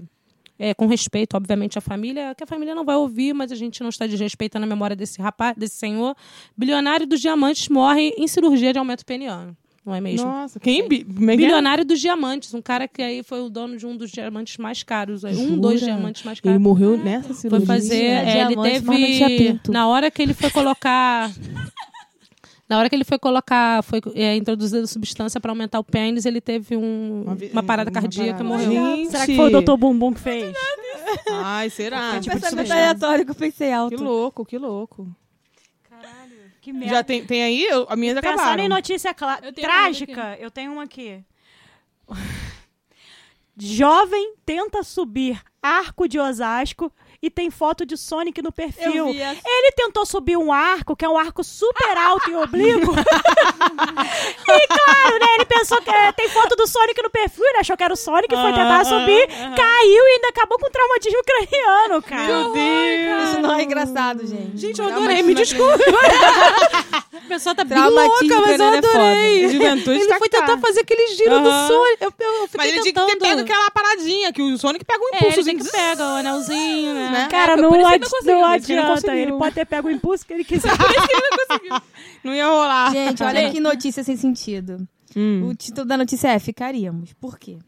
É, 0.58 0.72
com 0.75 0.87
respeito, 0.87 1.37
obviamente, 1.37 1.76
à 1.76 1.80
família, 1.80 2.34
que 2.37 2.44
a 2.44 2.46
família 2.46 2.72
não 2.72 2.84
vai 2.84 2.94
ouvir, 2.94 3.32
mas 3.32 3.50
a 3.50 3.56
gente 3.56 3.80
não 3.82 3.88
está 3.88 4.06
desrespeitando 4.06 4.64
a 4.64 4.68
memória 4.68 4.94
desse 4.94 5.20
rapaz, 5.20 5.56
desse 5.56 5.75
senhor. 5.76 6.14
Bilionário 6.56 7.04
dos 7.04 7.20
diamantes 7.20 7.68
morre 7.68 8.14
em 8.16 8.28
cirurgia 8.28 8.72
de 8.72 8.78
aumento 8.78 9.04
peniano. 9.04 9.56
Não 9.84 9.92
é 9.92 10.00
mesmo? 10.00 10.25
Nossa, 10.25 10.61
quem? 10.61 10.87
Bi- 10.88 11.04
é 11.28 11.32
é? 11.32 11.37
Bilionário 11.37 11.84
dos 11.84 11.99
diamantes, 11.99 12.54
um 12.54 12.62
cara 12.62 12.87
que 12.87 13.02
aí 13.02 13.25
foi 13.25 13.40
o 13.40 13.50
dono 13.50 13.76
de 13.76 13.84
um 13.84 13.96
dos 13.96 14.12
diamantes 14.12 14.56
mais 14.56 14.84
caros, 14.84 15.25
aí, 15.25 15.34
um 15.37 15.58
dos 15.58 15.80
Jura? 15.80 15.92
diamantes 15.92 16.22
mais 16.22 16.38
Ele 16.38 16.42
caros. 16.52 16.62
morreu 16.62 16.96
nessa 16.96 17.34
cirurgia. 17.34 17.66
Foi 17.66 17.76
fazer, 17.76 18.04
é, 18.04 18.42
ele 18.42 18.54
teve 18.62 19.58
na 19.68 19.88
hora 19.88 20.08
que 20.12 20.22
ele 20.22 20.34
foi 20.34 20.50
colocar 20.50 21.28
na 22.69 22.78
hora 22.78 22.88
que 22.88 22.95
ele 22.95 23.04
foi 23.04 23.19
colocar, 23.19 23.83
foi 23.83 24.00
é, 24.14 24.37
introduzir 24.37 24.83
a 24.83 24.87
substância 24.87 25.40
para 25.40 25.50
aumentar 25.52 25.78
o 25.78 25.85
pênis, 25.85 26.25
ele 26.25 26.40
teve 26.40 26.76
um- 26.76 27.23
Uma 27.26 27.37
uma 27.52 27.62
parada 27.62 27.90
uma 27.90 28.00
cardíaca 28.00 28.31
e 28.31 28.33
parada. 28.33 28.45
morreu. 28.45 28.97
Gente. 28.97 29.11
Será 29.11 29.26
que 29.26 29.37
foi 29.37 29.55
o 29.55 29.61
Dr. 29.61 29.77
Bumbum 29.77 30.12
que 30.14 30.20
fez? 30.20 30.57
Ai, 31.42 31.68
será? 31.70 32.18
Tipo 32.20 32.40
pensamento 32.40 32.70
aleatório 32.72 33.25
que 33.25 33.31
eu 33.31 33.35
pensei 33.35 33.72
alto. 33.72 33.96
Que 33.96 34.03
louco, 34.03 34.44
que 34.46 34.57
louco. 34.59 35.09
Que 36.62 36.72
merda. 36.72 36.94
Já 36.94 37.03
tem, 37.03 37.25
tem 37.27 37.42
aí? 37.42 37.64
Eu- 37.64 37.87
A 37.90 37.96
minha 37.96 38.14
Pensando 38.14 38.35
acabaram. 38.35 38.62
em 38.64 38.68
notícia 38.68 39.12
cla- 39.12 39.40
Eu 39.42 39.53
trágica, 39.53 40.37
eu 40.40 40.48
tenho 40.51 40.72
uma 40.72 40.85
aqui. 40.85 41.20
Jovem 43.57 44.35
tenta 44.46 44.83
subir 44.83 45.40
arco 45.61 46.09
de 46.09 46.18
Osasco 46.18 46.92
e 47.22 47.30
tem 47.30 47.52
foto 47.52 47.87
de 47.87 47.96
Sonic 47.96 48.42
no 48.42 48.50
perfil. 48.50 49.06
Eu 49.06 49.12
vi 49.12 49.20
essa. 49.20 49.40
Ele 49.46 49.72
tentou 49.76 50.04
subir 50.04 50.37
um 50.37 50.52
arco, 50.52 50.96
que 50.96 51.04
é 51.04 51.08
um 51.08 51.16
arco 51.16 51.44
super 51.44 51.96
alto 51.96 52.28
e 52.28 52.35
oblíquo. 52.35 52.92
e 52.98 54.66
claro, 54.66 55.18
né? 55.20 55.26
Ele 55.37 55.44
pensou 55.44 55.80
que 55.80 55.88
é, 55.88 56.11
tem 56.11 56.28
foto 56.28 56.56
do 56.56 56.66
Sonic 56.66 57.00
no 57.00 57.11
perfil, 57.11 57.44
ele 57.46 57.58
achou 57.58 57.76
que 57.76 57.85
era 57.85 57.94
o 57.94 57.96
Sonic, 57.96 58.35
foi 58.35 58.52
tentar 58.52 58.85
subir, 58.85 59.28
caiu 59.28 60.04
e 60.04 60.14
ainda 60.14 60.28
acabou 60.30 60.58
com 60.58 60.68
traumatismo 60.68 61.20
craniano, 61.24 62.02
cara. 62.02 62.26
Meu 62.26 62.52
Deus. 62.52 63.30
Isso 63.30 63.40
não 63.40 63.54
é 63.54 63.62
engraçado, 63.62 64.26
gente. 64.26 64.58
Gente, 64.58 64.80
eu 64.80 64.88
adorei, 64.88 65.22
me 65.22 65.35
desculpe. 65.35 65.85
a 67.14 67.20
pessoa 67.29 67.55
tá 67.55 67.62
bem 67.64 67.79
louca, 67.79 68.01
mas 68.01 68.31
eu 68.31 68.42
craniano 68.42 68.75
é 68.75 68.79
adorei. 68.79 69.40
foda. 69.42 69.53
Juventude 69.53 69.90
Ele 70.01 70.07
tá 70.07 70.18
foi 70.18 70.29
cá. 70.29 70.40
tentar 70.40 70.59
fazer 70.59 70.81
aquele 70.81 71.07
giro 71.14 71.40
do 71.40 71.48
Aham. 71.48 71.68
Sonic. 71.68 71.96
Eu, 72.03 72.07
eu 72.07 72.12
fiquei 72.48 72.57
Mas 72.57 72.66
ele 72.68 72.81
tinha 72.83 72.92
que 72.94 73.07
ter 73.07 73.16
pego 73.18 73.40
aquela 73.42 73.70
paradinha, 73.70 74.33
que 74.33 74.42
o 74.42 74.59
Sonic 74.59 74.85
pega 74.85 74.98
um 75.01 75.09
É, 75.14 75.27
ele 75.38 75.55
que 75.62 75.70
pega 75.70 76.03
o 76.03 76.16
anelzinho, 76.16 76.94
né? 76.94 77.11
Né? 77.11 77.29
Cara, 77.31 77.53
É, 77.53 77.57
não, 77.57 77.68
por 77.70 77.79
isso 77.81 77.88
que 77.88 77.94
adi- 77.94 78.05
ele 78.05 78.05
não 78.05 78.11
conseguiu, 78.11 78.35
não 78.40 78.48
por 78.51 78.57
isso 78.57 78.66
que 78.66 78.72
ele 78.72 78.81
não 78.81 78.87
adianta. 78.92 79.03
conseguiu. 79.07 79.22
Ele 79.29 79.38
pode 79.38 79.55
ter 79.55 79.66
pego 79.66 79.88
o 79.88 79.90
impulso 79.90 80.27
que 80.27 80.33
ele 80.33 80.44
quiser. 80.44 80.70
Não 82.25 82.35
ia 82.35 82.46
rolar. 82.46 82.90
Gente, 82.92 83.22
olha 83.22 83.51
que 83.51 83.61
notícia 83.61 84.03
sem 84.03 84.16
sentido. 84.16 84.87
Hum, 85.16 85.48
O 85.48 85.55
título 85.55 85.87
da 85.87 85.96
notícia 85.96 86.29
é 86.29 86.38
Ficaríamos. 86.38 87.12
Por 87.14 87.38
quê? 87.38 87.59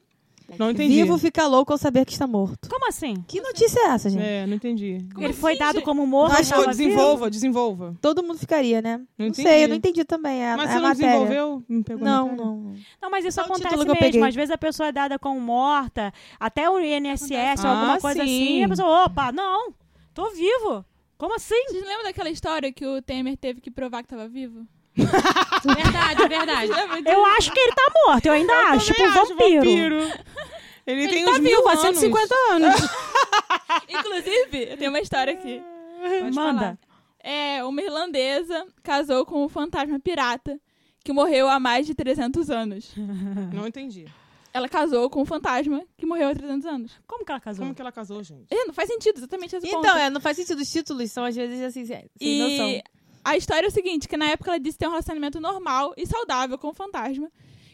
Não 0.58 0.70
entendi. 0.70 0.94
Vivo 0.94 1.18
fica 1.18 1.46
louco 1.46 1.72
ao 1.72 1.78
saber 1.78 2.04
que 2.04 2.12
está 2.12 2.26
morto. 2.26 2.68
Como 2.68 2.88
assim? 2.88 3.14
Que 3.26 3.40
notícia 3.40 3.80
é 3.80 3.86
essa, 3.86 4.08
gente? 4.10 4.22
É, 4.22 4.46
não 4.46 4.54
entendi. 4.54 4.98
Como 5.12 5.24
ele 5.26 5.32
assim, 5.32 5.40
foi 5.40 5.56
dado 5.56 5.76
gente? 5.76 5.84
como 5.84 6.06
morto. 6.06 6.32
Mas 6.32 6.48
tava 6.48 6.62
vivo? 6.72 6.76
desenvolva, 6.90 7.30
desenvolva. 7.30 7.96
Todo 8.00 8.22
mundo 8.22 8.38
ficaria, 8.38 8.80
né? 8.82 9.00
Não 9.18 9.26
Não, 9.26 9.34
sei, 9.34 9.64
eu 9.64 9.68
não 9.68 9.76
entendi 9.76 10.04
também. 10.04 10.42
É, 10.44 10.56
Mas 10.56 10.70
é 10.70 10.72
você 10.72 10.78
a 10.78 10.80
não 10.80 10.88
matéria. 10.88 11.06
desenvolveu? 11.12 11.62
Me 11.68 11.82
pegou 11.84 12.04
Não, 12.04 12.36
não, 12.36 12.74
não. 13.00 13.10
Mas 13.10 13.24
isso 13.24 13.40
acontece 13.40 13.76
mesmo. 13.76 13.96
peguei. 13.96 14.22
Às 14.22 14.34
vezes 14.34 14.50
a 14.50 14.58
pessoa 14.58 14.88
é 14.88 14.92
dada 14.92 15.18
como 15.18 15.40
morta, 15.40 16.12
até 16.38 16.68
o 16.68 16.78
INSS 16.80 17.62
ou 17.64 17.70
Ah, 17.70 17.70
alguma 17.72 18.00
coisa 18.00 18.24
sim. 18.24 18.44
assim, 18.44 18.60
e 18.60 18.64
a 18.64 18.68
pessoa, 18.68 19.04
opa, 19.04 19.30
não, 19.32 19.72
tô 20.12 20.30
vivo. 20.32 20.84
Como 21.16 21.36
assim? 21.36 21.54
Vocês 21.68 21.84
lembram 21.86 22.04
daquela 22.04 22.28
história 22.28 22.72
que 22.72 22.84
o 22.84 23.00
Temer 23.00 23.36
teve 23.36 23.60
que 23.60 23.70
provar 23.70 24.02
que 24.02 24.08
tava 24.08 24.28
vivo? 24.28 24.66
Verdade, 24.96 26.28
verdade. 26.28 26.68
Disso? 26.68 27.09
Eu 27.09 27.26
acho 27.26 27.52
que 27.52 27.59
ele 27.59 27.72
tá 27.72 27.92
morto, 28.07 28.26
eu 28.26 28.33
ainda 28.33 28.52
acho, 28.68 28.87
tipo 28.87 29.02
um 29.02 29.09
acho 29.09 29.37
vampiro. 29.37 30.00
Ele, 30.87 31.02
Ele 31.04 31.09
tem 31.09 31.24
tá 31.24 31.30
uns 31.33 31.38
mil 31.40 31.57
vivo 31.57 31.68
há 31.68 31.72
anos. 31.72 31.98
150 31.98 32.35
anos. 32.52 32.74
Inclusive, 33.88 34.70
eu 34.70 34.76
tenho 34.76 34.90
uma 34.90 35.00
história 35.00 35.33
aqui. 35.33 35.62
Pode 36.20 36.35
Manda. 36.35 36.59
falar. 36.61 36.78
É, 37.20 37.64
uma 37.64 37.80
irlandesa 37.80 38.66
casou 38.83 39.24
com 39.24 39.44
um 39.44 39.48
fantasma 39.48 39.98
pirata 39.98 40.61
que 41.02 41.12
morreu 41.12 41.48
há 41.48 41.59
mais 41.59 41.87
de 41.87 41.94
300 41.94 42.50
anos. 42.50 42.92
Não 43.52 43.66
entendi. 43.66 44.07
Ela 44.52 44.68
casou 44.68 45.11
com 45.11 45.22
um 45.22 45.24
fantasma 45.24 45.83
que 45.96 46.07
morreu 46.07 46.28
há 46.28 46.35
300 46.35 46.66
anos. 46.66 46.92
Como 47.07 47.24
que 47.24 47.33
ela 47.33 47.40
casou? 47.40 47.64
Como 47.64 47.74
que 47.74 47.80
ela 47.80 47.90
casou, 47.90 48.22
gente? 48.22 48.46
É, 48.50 48.64
não 48.66 48.74
faz 48.74 48.88
sentido, 48.88 49.16
exatamente 49.18 49.57
esse 49.57 49.66
ponto. 49.66 49.85
Então, 49.85 49.98
é, 49.98 50.11
não 50.11 50.20
faz 50.20 50.37
sentido. 50.37 50.61
Os 50.61 50.70
títulos 50.70 51.11
são 51.11 51.24
às 51.24 51.35
vezes 51.35 51.61
assim, 51.62 51.85
sem 51.85 52.09
sem 52.16 52.38
noção. 52.38 52.83
A 53.24 53.37
história 53.37 53.66
é 53.66 53.68
o 53.68 53.72
seguinte, 53.72 54.06
que 54.06 54.16
na 54.16 54.26
época 54.26 54.50
ela 54.50 54.60
disse 54.60 54.76
ter 54.78 54.87
um 54.87 54.90
relacionamento 54.90 55.40
normal 55.40 55.94
e 55.96 56.06
saudável 56.06 56.58
com 56.58 56.68
o 56.68 56.74
fantasma. 56.74 57.30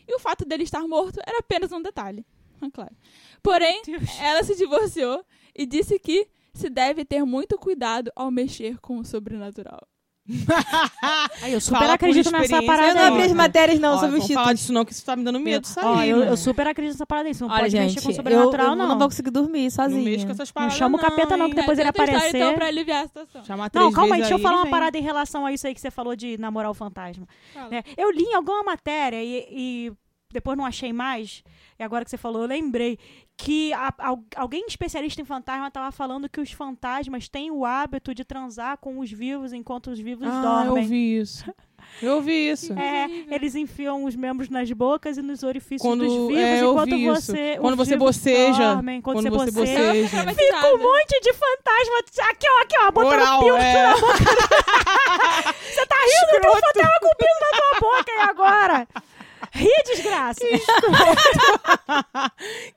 E 0.07 0.15
o 0.15 0.19
fato 0.19 0.45
dele 0.45 0.63
estar 0.63 0.87
morto 0.87 1.21
era 1.27 1.39
apenas 1.39 1.73
um 1.73 1.83
detalhe. 1.83 2.25
Ah, 2.61 2.71
Claro. 2.73 2.95
Porém, 3.43 3.83
ela 4.21 4.43
se 4.45 4.55
divorciou 4.55 5.25
e 5.55 5.67
disse 5.67 5.99
que 5.99 6.29
se 6.55 6.69
deve 6.69 7.05
ter 7.05 7.25
muito 7.25 7.59
cuidado 7.59 8.13
ao 8.15 8.31
mexer 8.31 8.79
com 8.81 8.99
o 8.99 9.05
sobrenatural. 9.05 9.87
Aí, 11.43 11.53
eu 11.53 11.61
super 11.61 11.79
Fala 11.81 11.95
acredito 11.95 12.31
nessa 12.31 12.63
parada 12.63 12.89
Eu 12.89 12.95
não 12.95 13.05
abri 13.15 13.23
as 13.23 13.33
matérias, 13.33 13.79
não, 13.81 13.95
Ó, 13.95 13.99
sobre 13.99 14.19
os 14.19 14.27
títulos. 14.27 14.55
disso 14.55 14.73
não, 14.73 14.85
que 14.85 14.93
isso 14.93 15.05
tá 15.05 15.17
me 15.17 15.25
dando 15.25 15.41
medo, 15.41 15.67
sabe? 15.67 15.87
Ó, 15.87 16.03
eu, 16.03 16.23
eu 16.25 16.37
super 16.37 16.67
acredito 16.67 16.95
nessa 16.95 17.07
parada. 17.07 17.33
Você 17.33 17.43
não 17.43 17.51
Olha, 17.51 17.63
pode 17.63 17.77
mexer 17.77 17.89
gente, 17.89 18.03
com 18.03 18.09
o 18.09 18.13
eu, 18.13 18.17
sobrenatural, 18.17 18.67
eu 18.71 18.77
não. 18.77 18.89
não 18.89 18.99
vou 18.99 19.09
conseguir 19.09 19.31
dormir 19.31 19.65
Não 19.65 19.71
sozinha. 19.71 20.25
com 20.27 20.33
essas 20.33 20.51
paradas, 20.51 20.77
chama 20.77 20.99
o 20.99 21.01
capeta, 21.01 21.37
não, 21.37 21.49
que 21.49 21.55
depois 21.57 21.79
ele 21.79 21.89
história, 21.89 22.13
aparecer. 22.15 22.37
então, 22.37 22.55
pra 22.55 22.67
aliviar 22.67 23.05
a 23.05 23.07
situação. 23.07 23.45
Chamar 23.45 23.71
Não, 23.75 23.93
calma 23.93 24.15
aí, 24.15 24.21
deixa 24.21 24.35
eu 24.35 24.39
falar 24.39 24.57
uma 24.57 24.63
vem. 24.65 24.71
parada 24.71 24.99
em 24.99 25.03
relação 25.03 25.47
a 25.47 25.53
isso 25.53 25.67
aí 25.67 25.75
que 25.75 25.81
você 25.81 25.91
falou 25.91 26.15
de 26.15 26.39
namorar 26.39 26.71
o 26.71 26.75
fantasma. 26.75 27.27
Né? 27.71 27.83
Eu 27.97 28.11
li 28.11 28.25
em 28.25 28.35
alguma 28.35 28.63
matéria 28.63 29.23
e, 29.23 29.47
e 29.51 29.93
depois 30.33 30.57
não 30.57 30.65
achei 30.65 30.93
mais, 30.93 31.43
e 31.79 31.83
agora 31.83 32.05
que 32.05 32.11
você 32.11 32.17
falou, 32.17 32.43
eu 32.43 32.49
lembrei 32.49 32.99
que 33.43 33.73
a- 33.73 33.93
al- 33.99 34.23
alguém 34.37 34.65
especialista 34.69 35.23
em 35.23 35.25
fantasma 35.25 35.69
estava 35.69 35.91
falando 35.91 36.29
que 36.29 36.41
os 36.41 36.53
fantasmas 36.53 37.27
têm 37.29 37.51
o 37.51 37.65
hábito 37.65 38.15
de 38.15 38.23
transar 38.25 38.77
com 38.79 38.99
os 38.99 39.11
vivos 39.11 39.53
enquanto 39.53 39.91
os 39.91 39.99
vivos 39.99 40.29
Ah, 40.29 40.35
eu 40.37 40.43
dormem. 40.43 40.83
ouvi 40.85 41.19
isso. 41.19 41.45
Eu 42.03 42.17
ouvi 42.17 42.51
isso. 42.51 42.73
É, 42.75 43.07
eles 43.35 43.55
enfiam 43.55 44.05
os 44.05 44.15
membros 44.15 44.49
nas 44.51 44.71
bocas 44.71 45.17
e 45.17 45.23
nos 45.23 45.43
orifícios 45.43 45.81
Quando- 45.83 46.05
dos 46.05 46.13
vivos 46.29 46.37
é, 46.37 46.63
eu 46.63 46.71
enquanto 46.73 46.99
você. 47.01 47.57
Quando 47.59 47.73
os 47.73 47.79
você 47.79 47.91
vivos 47.97 48.07
boceja. 48.17 48.75
dormem, 48.75 48.99
enquanto 48.99 49.17
Quando 49.17 49.31
você 49.31 49.51
você 49.51 49.61
boceja. 49.61 50.03
boceja. 50.03 50.35
Fica 50.35 50.75
um 50.75 50.79
monte 50.79 51.21
de 51.21 51.33
fantasma. 51.33 52.31
Aqui, 52.31 52.47
ó, 52.49 52.61
aqui, 52.63 52.77
ó, 52.79 52.91
botando 52.93 53.13
Oral, 53.23 53.41
pinto 53.41 53.57
é. 53.57 53.83
na 53.87 53.95
boca. 53.95 54.07
Você 55.71 55.87
tá 55.87 55.97
rindo? 55.97 56.41
Tem 56.41 56.51
um 56.51 56.55
fantasma 56.55 56.99
com 57.01 57.09
pinto 57.17 57.41
na 57.41 57.59
tua 57.59 57.81
boca 57.81 58.13
aí 58.13 58.21
agora. 58.29 58.89
Ri, 59.53 59.69
desgraça. 59.87 60.41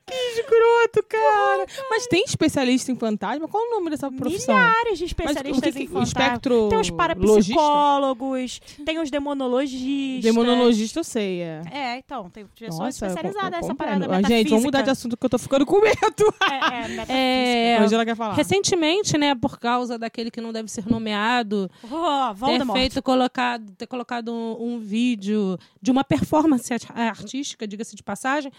Que 0.05 0.13
escroto, 0.39 1.03
cara. 1.09 1.65
Mas 1.89 2.07
tem 2.07 2.23
especialista 2.23 2.91
em 2.91 2.95
fantasma? 2.95 3.47
Qual 3.47 3.63
o 3.63 3.69
nome 3.71 3.89
dessa 3.89 4.11
profissão? 4.11 4.55
Milhares 4.55 4.97
de 4.97 5.03
Mas 5.03 5.11
especialistas 5.11 5.57
o 5.57 5.61
que 5.61 5.71
que- 5.71 5.83
em 5.83 5.87
fantasma. 5.87 6.03
espectro 6.23 6.69
Tem 6.69 6.79
os 6.79 6.89
parapsicólogos, 6.89 8.61
tem 8.85 8.99
os 8.99 9.09
demonologistas. 9.11 10.23
Demonologista 10.23 10.99
eu 10.99 11.03
sei, 11.03 11.41
é. 11.41 11.61
É, 11.71 11.97
então, 11.97 12.29
tem 12.29 12.45
pessoas 12.45 12.79
Nossa, 12.79 13.07
especializadas 13.07 13.53
eu 13.53 13.61
nessa 13.61 13.75
parada 13.75 14.07
Ah, 14.09 14.21
Gente, 14.27 14.49
vamos 14.49 14.65
mudar 14.65 14.79
de 14.81 14.83
metafísica. 14.87 14.91
assunto 14.91 15.17
que 15.17 15.25
eu 15.25 15.29
tô 15.29 15.37
ficando 15.39 15.65
com 15.65 15.79
medo. 15.81 15.95
É, 16.43 16.55
é, 16.55 16.87
metafísica. 16.87 17.13
É, 17.13 17.77
Angela 17.79 18.05
quer 18.05 18.15
falar. 18.15 18.33
recentemente, 18.35 19.17
né, 19.17 19.35
por 19.35 19.59
causa 19.59 19.97
daquele 19.97 20.29
que 20.31 20.41
não 20.41 20.51
deve 20.51 20.69
ser 20.69 20.85
nomeado, 20.87 21.69
Oh, 21.91 22.33
ter 22.45 22.65
feito 22.73 23.01
colocado, 23.01 23.71
ter 23.77 23.87
colocado 23.87 24.31
um, 24.33 24.73
um 24.75 24.79
vídeo 24.79 25.57
de 25.81 25.91
uma 25.91 26.03
performance 26.03 26.52
art- 26.73 26.91
artística, 26.95 27.67
diga-se 27.67 27.95
de 27.95 28.03
passagem, 28.03 28.51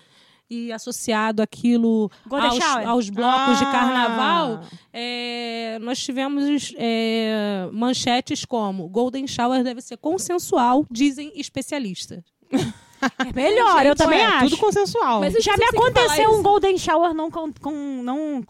e 0.50 0.70
associado 0.70 1.40
aquilo 1.40 2.10
aos, 2.30 2.60
aos 2.86 3.08
blocos 3.10 3.58
de 3.58 3.64
Ah. 3.64 3.70
carnaval, 3.72 4.60
é, 4.92 5.78
nós 5.80 5.98
tivemos 6.04 6.74
é, 6.76 7.66
manchetes 7.72 8.44
como 8.44 8.86
Golden 8.88 9.26
Shower 9.26 9.64
deve 9.64 9.80
ser 9.80 9.96
consensual, 9.96 10.84
dizem 10.90 11.32
especialistas. 11.34 12.22
É 13.18 13.32
melhor, 13.34 13.84
eu 13.86 13.94
também 13.96 14.20
é, 14.20 14.26
acho. 14.26 14.44
tudo 14.50 14.58
consensual. 14.58 15.20
Mas 15.20 15.32
Já 15.34 15.52
me 15.52 15.58
que 15.66 15.76
aconteceu 15.76 16.30
um 16.30 16.34
isso. 16.34 16.42
Golden 16.42 16.78
Shower 16.78 17.14
não, 17.14 17.30
com, 17.30 17.52
com, 17.60 17.72
não 18.02 18.42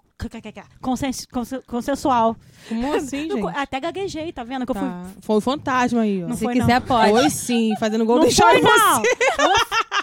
consens, 0.81 1.27
consen- 1.27 1.61
consensual. 1.67 2.37
Como 2.69 2.95
assim, 2.95 3.29
gente? 3.31 3.47
até 3.57 3.81
gaguejei, 3.81 4.33
tá 4.33 4.43
vendo? 4.45 4.65
Que 4.65 4.73
eu 4.73 4.77
fui. 4.77 4.89
Tá. 4.89 5.03
Foi 5.23 5.37
o 5.37 5.41
fantasma 5.41 6.01
aí, 6.03 6.23
ó. 6.25 6.29
Não 6.29 6.37
Se 6.37 6.45
foi, 6.45 6.55
quiser, 6.55 6.81
pode. 6.81 7.11
Foi 7.11 7.31
sim, 7.31 7.75
fazendo 7.79 8.05
gol 8.05 8.17
Não 8.17 8.23
deixar 8.25 8.51
foi, 8.51 8.61
não. 8.61 8.71
não. 8.71 9.03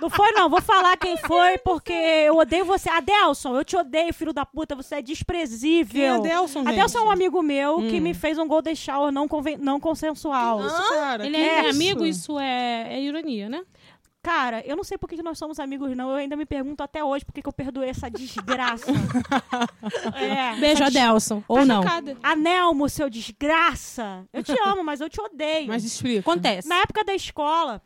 Não 0.02 0.10
foi, 0.10 0.32
não. 0.32 0.50
Vou 0.50 0.62
falar 0.62 0.98
quem 0.98 1.16
foi, 1.18 1.58
porque 1.60 1.94
eu 1.94 2.36
odeio 2.38 2.66
você. 2.66 2.90
Adelson, 2.90 3.56
eu 3.56 3.64
te 3.64 3.76
odeio, 3.78 4.12
filho 4.14 4.34
da 4.34 4.44
puta. 4.46 4.76
Você 4.76 4.96
é 4.96 5.02
desprezível. 5.02 5.92
Quem 5.94 6.06
é 6.06 6.10
Adelson, 6.16 6.60
gente? 6.64 6.70
Adelson 6.70 6.98
é 7.00 7.02
um 7.04 7.12
amigo 7.12 7.42
meu 7.44 7.78
que 7.82 7.98
Hum. 7.98 8.02
me 8.02 8.14
fez 8.14 8.38
um 8.40 8.48
Golden 8.48 8.76
Shower 8.76 9.12
não, 9.12 9.28
conven- 9.28 9.58
não 9.58 9.80
consensual. 9.80 10.66
Isso, 10.66 10.90
cara. 10.94 11.26
Ele 11.26 11.36
que 11.38 11.42
é, 11.44 11.60
isso? 11.62 11.70
amigo, 11.76 12.06
isso 12.06 12.40
é, 12.40 12.88
é 12.96 13.02
ironia, 13.02 13.48
né? 13.48 13.62
Cara, 14.24 14.62
eu 14.68 14.76
não 14.76 14.84
sei 14.84 14.98
por 15.00 15.10
que 15.10 15.22
nós 15.24 15.38
somos 15.38 15.60
amigos, 15.60 15.96
não. 15.98 16.12
Eu 16.12 16.18
ainda 16.18 16.36
me 16.36 16.46
pergunto 16.46 16.84
até 16.84 17.04
hoje 17.04 17.26
por 17.26 17.34
que 17.34 17.42
eu 17.46 17.52
perdoei 17.52 17.90
essa 17.90 18.10
desgraça. 18.10 18.86
é, 20.16 20.60
Beijo, 20.60 20.84
Adelson. 20.84 21.44
Ou 21.48 21.58
Tá 21.60 21.66
não. 21.66 21.82
chocada. 21.84 22.18
Anelmo, 22.22 22.88
seu 22.90 23.10
desgraça. 23.10 24.28
Eu 24.32 24.44
te 24.44 24.52
amo, 24.66 24.84
mas 24.84 25.02
eu 25.02 25.10
te 25.10 25.20
odeio. 25.20 25.68
Mas 25.68 25.84
explica. 25.84 26.20
Acontece. 26.20 26.68
Na 26.68 26.76
época 26.82 27.04
da 27.04 27.16
escola, 27.16 27.82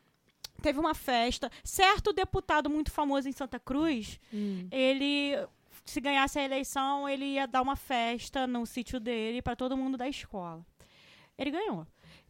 teve 0.61 0.79
uma 0.79 0.93
festa. 0.93 1.49
Certo 1.63 2.11
deputado 2.11 2.69
muito 2.69 2.91
famoso 2.91 3.29
em 3.29 3.31
Santa 3.31 3.59
Cruz, 3.59 4.19
Hum. 4.33 4.67
ele, 4.71 5.37
se 5.85 6.01
ganhasse 6.01 6.37
a 6.39 6.43
eleição, 6.43 7.07
ele 7.07 7.25
ia 7.25 7.47
dar 7.47 7.61
uma 7.61 7.75
festa 7.75 8.45
no 8.45 8.65
sítio 8.65 8.99
dele 8.99 9.41
para 9.41 9.55
todo 9.55 9.77
mundo 9.77 9.97
da 9.97 10.07
escola. 10.09 10.65
Ele 11.37 11.51
ganhou. 11.51 11.85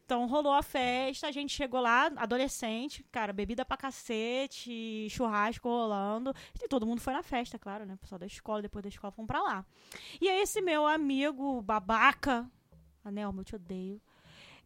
Então 0.05 0.27
rolou 0.27 0.53
a 0.53 0.61
festa, 0.61 1.27
a 1.27 1.31
gente 1.31 1.51
chegou 1.51 1.81
lá, 1.81 2.11
adolescente, 2.15 3.03
cara, 3.11 3.33
bebida 3.33 3.65
pra 3.65 3.75
cacete, 3.75 5.07
churrasco 5.09 5.67
rolando. 5.67 6.31
E 6.61 6.67
todo 6.67 6.85
mundo 6.85 7.01
foi 7.01 7.11
na 7.11 7.23
festa, 7.23 7.57
claro, 7.57 7.87
né? 7.87 7.95
O 7.95 7.97
pessoal 7.97 8.19
da 8.19 8.27
escola, 8.27 8.61
depois 8.61 8.83
da 8.83 8.89
escola, 8.89 9.11
fomos 9.11 9.27
pra 9.27 9.41
lá. 9.41 9.65
E 10.21 10.29
aí 10.29 10.41
esse 10.41 10.61
meu 10.61 10.85
amigo 10.85 11.59
babaca, 11.63 12.47
Anelmo, 13.03 13.41
eu 13.41 13.45
te 13.45 13.55
odeio, 13.55 13.99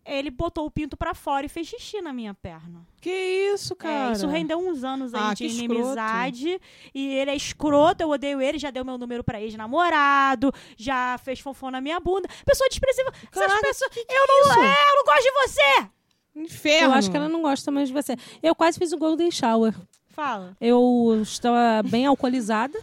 ele 0.09 0.29
botou 0.31 0.65
o 0.65 0.71
pinto 0.71 0.97
pra 0.97 1.13
fora 1.13 1.45
e 1.45 1.49
fez 1.49 1.67
xixi 1.67 2.01
na 2.01 2.11
minha 2.11 2.33
perna. 2.33 2.85
Que 3.01 3.09
isso, 3.53 3.73
É, 3.73 3.75
cara? 3.75 4.11
isso 4.13 4.27
rendeu 4.27 4.57
uns 4.59 4.83
anos 4.83 5.13
aí 5.13 5.21
Ah, 5.23 5.33
de 5.33 5.43
que 5.43 5.45
escroto. 5.45 5.73
inimizade. 5.73 6.61
E 6.93 7.07
ele 7.15 7.31
é 7.31 7.35
escroto, 7.35 8.01
eu 8.03 8.09
odeio 8.09 8.41
ele, 8.41 8.57
já 8.59 8.69
deu 8.71 8.83
meu 8.83 8.97
número 8.97 9.23
pra 9.23 9.39
ex-namorado, 9.41 10.51
já 10.77 11.17
fez 11.23 11.39
fofão 11.39 11.71
na 11.71 11.79
minha 11.79 11.99
bunda. 11.99 12.27
Pessoa 12.45 12.67
desprezível. 12.69 13.11
Essas 13.31 13.45
Caraca, 13.47 13.67
pessoas- 13.67 13.91
eu, 13.95 14.27
não, 14.27 14.63
é, 14.63 14.67
eu 14.67 14.95
não 14.95 15.03
gosto 15.05 15.23
de 15.23 15.31
você! 15.31 15.89
Inferno. 16.35 16.87
Eu 16.87 16.93
acho 16.93 17.09
que 17.11 17.17
ela 17.17 17.27
não 17.29 17.41
gosta 17.41 17.69
mais 17.71 17.87
de 17.89 17.93
você. 17.93 18.15
Eu 18.41 18.53
quase 18.55 18.77
fiz 18.77 18.91
o 18.93 18.97
Golden 18.97 19.29
Shower. 19.31 19.73
Fala. 20.09 20.55
Eu 20.61 21.19
estava 21.23 21.81
bem 21.83 22.05
alcoolizada, 22.05 22.79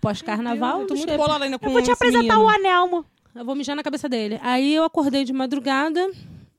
pós-carnaval. 0.00 0.82
Eu 0.82 0.86
tô 0.86 0.94
muito 0.94 1.16
bolada 1.16 1.44
ainda 1.44 1.58
com 1.58 1.66
Eu 1.66 1.72
vou 1.72 1.82
te 1.82 1.90
apresentar 1.90 2.22
menino. 2.36 2.42
o 2.44 2.48
Anelmo. 2.48 3.04
Eu 3.34 3.44
vou 3.44 3.54
mijar 3.54 3.74
na 3.74 3.82
cabeça 3.82 4.08
dele. 4.08 4.38
Aí 4.42 4.74
eu 4.74 4.84
acordei 4.84 5.24
de 5.24 5.32
madrugada 5.32 6.10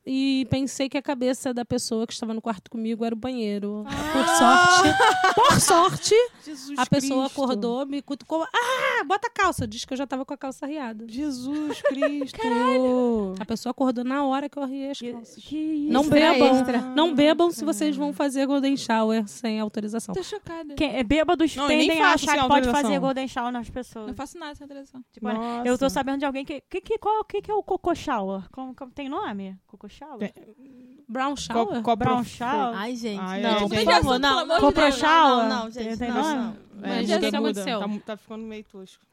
e 0.06 0.46
pensei 0.50 0.90
que 0.90 0.98
a 0.98 1.02
cabeça 1.02 1.54
da 1.54 1.64
pessoa 1.64 2.06
que 2.06 2.14
estava 2.14 2.34
no 2.34 2.42
quarto 2.42 2.70
comigo 2.70 3.06
era 3.06 3.16
o 3.16 3.18
banheiro. 3.18 3.86
Por 4.12 4.28
sorte, 4.28 5.34
por 5.36 5.60
sorte, 5.62 6.16
Jesus 6.44 6.78
a 6.78 6.86
pessoa 6.86 7.24
Cristo. 7.26 7.42
acordou, 7.42 7.86
me 7.86 8.02
cutucou. 8.02 8.44
Ah, 8.44 9.04
bota 9.06 9.28
a 9.28 9.32
calça. 9.32 9.66
Diz 9.68 9.86
que 9.86 9.94
eu 9.94 9.98
já 9.98 10.06
tava 10.06 10.26
com 10.26 10.34
a 10.34 10.38
calça 10.38 10.66
riada. 10.66 11.06
Jesus 11.08 11.82
Cristo. 11.88 13.36
A 13.40 13.46
pessoa 13.46 13.72
acordou 13.72 14.04
na 14.04 14.26
hora 14.26 14.50
que 14.50 14.58
eu 14.58 14.64
arriei 14.64 14.92
as 14.92 15.00
calças. 15.00 15.44
Que 15.44 15.56
isso? 15.58 15.94
Não 15.94 16.08
bebam. 16.08 16.48
extra. 16.56 16.82
Não 16.82 17.14
bebam 17.16 17.52
se 17.52 17.64
vocês 17.64 17.96
vão 17.96 18.14
fazer 18.14 18.46
Golden 18.46 18.76
Shower 18.78 19.28
sem 19.28 19.60
autorização. 19.60 20.14
Tô 20.14 20.24
chocada. 20.24 20.74
Quem, 20.76 20.96
é, 20.98 21.04
bêbados 21.04 21.56
Não, 21.56 21.68
tendem 21.68 22.02
a 22.02 22.14
achar 22.14 22.18
sem 22.18 22.28
que 22.42 22.48
pode 22.48 22.68
autorização. 22.68 22.82
fazer 22.82 23.00
Golden 23.00 23.28
Shower 23.28 23.52
nas 23.52 23.70
pessoas. 23.70 24.08
Não 24.08 24.14
faço 24.16 24.38
nada 24.38 24.56
sem 24.56 24.66
alteração. 24.66 25.04
Tipo, 25.12 25.28
eu 25.66 25.78
tô 25.78 25.90
sabendo 25.90 26.20
de 26.20 26.26
alguém 26.26 26.44
que. 26.46 26.62
que, 26.70 26.82
que 26.82 26.98
qual 26.98 27.24
que, 27.24 27.42
que 27.42 27.50
é 27.52 27.54
o 27.54 27.64
Coco 27.64 27.94
Shower? 27.96 28.44
Como, 28.52 28.76
como- 28.76 28.92
tem 28.92 29.08
nome? 29.10 29.58
Coco 29.68 29.88
Shower? 29.94 30.32
Tem. 30.34 31.04
Brown 31.08 31.36
Shower? 31.36 31.82
co- 31.82 31.96
Brown 31.96 32.16
prof- 32.18 32.30
Shower? 32.30 32.78
Ai, 32.78 32.96
gente. 32.96 33.20
Ai, 33.22 33.42
não, 33.42 33.60
gente. 33.60 33.70
por 33.86 33.94
favor, 33.94 34.20
não. 34.20 34.48
de 34.70 34.74
Deus. 34.74 34.96
shower? 34.96 35.48
Não, 35.50 35.64
não, 35.64 35.72
gente. 35.72 35.98
Tem- 35.98 36.10
não, 36.10 36.36
não. 36.36 36.58
É, 36.84 36.88
Mas 36.88 37.10
isso 37.10 37.20
muda. 37.22 37.38
aconteceu. 37.38 37.80
Tá, 37.80 37.88
tá 38.06 38.18
ficando 38.18 38.44
meio 38.46 38.64
tosco. 38.64 39.06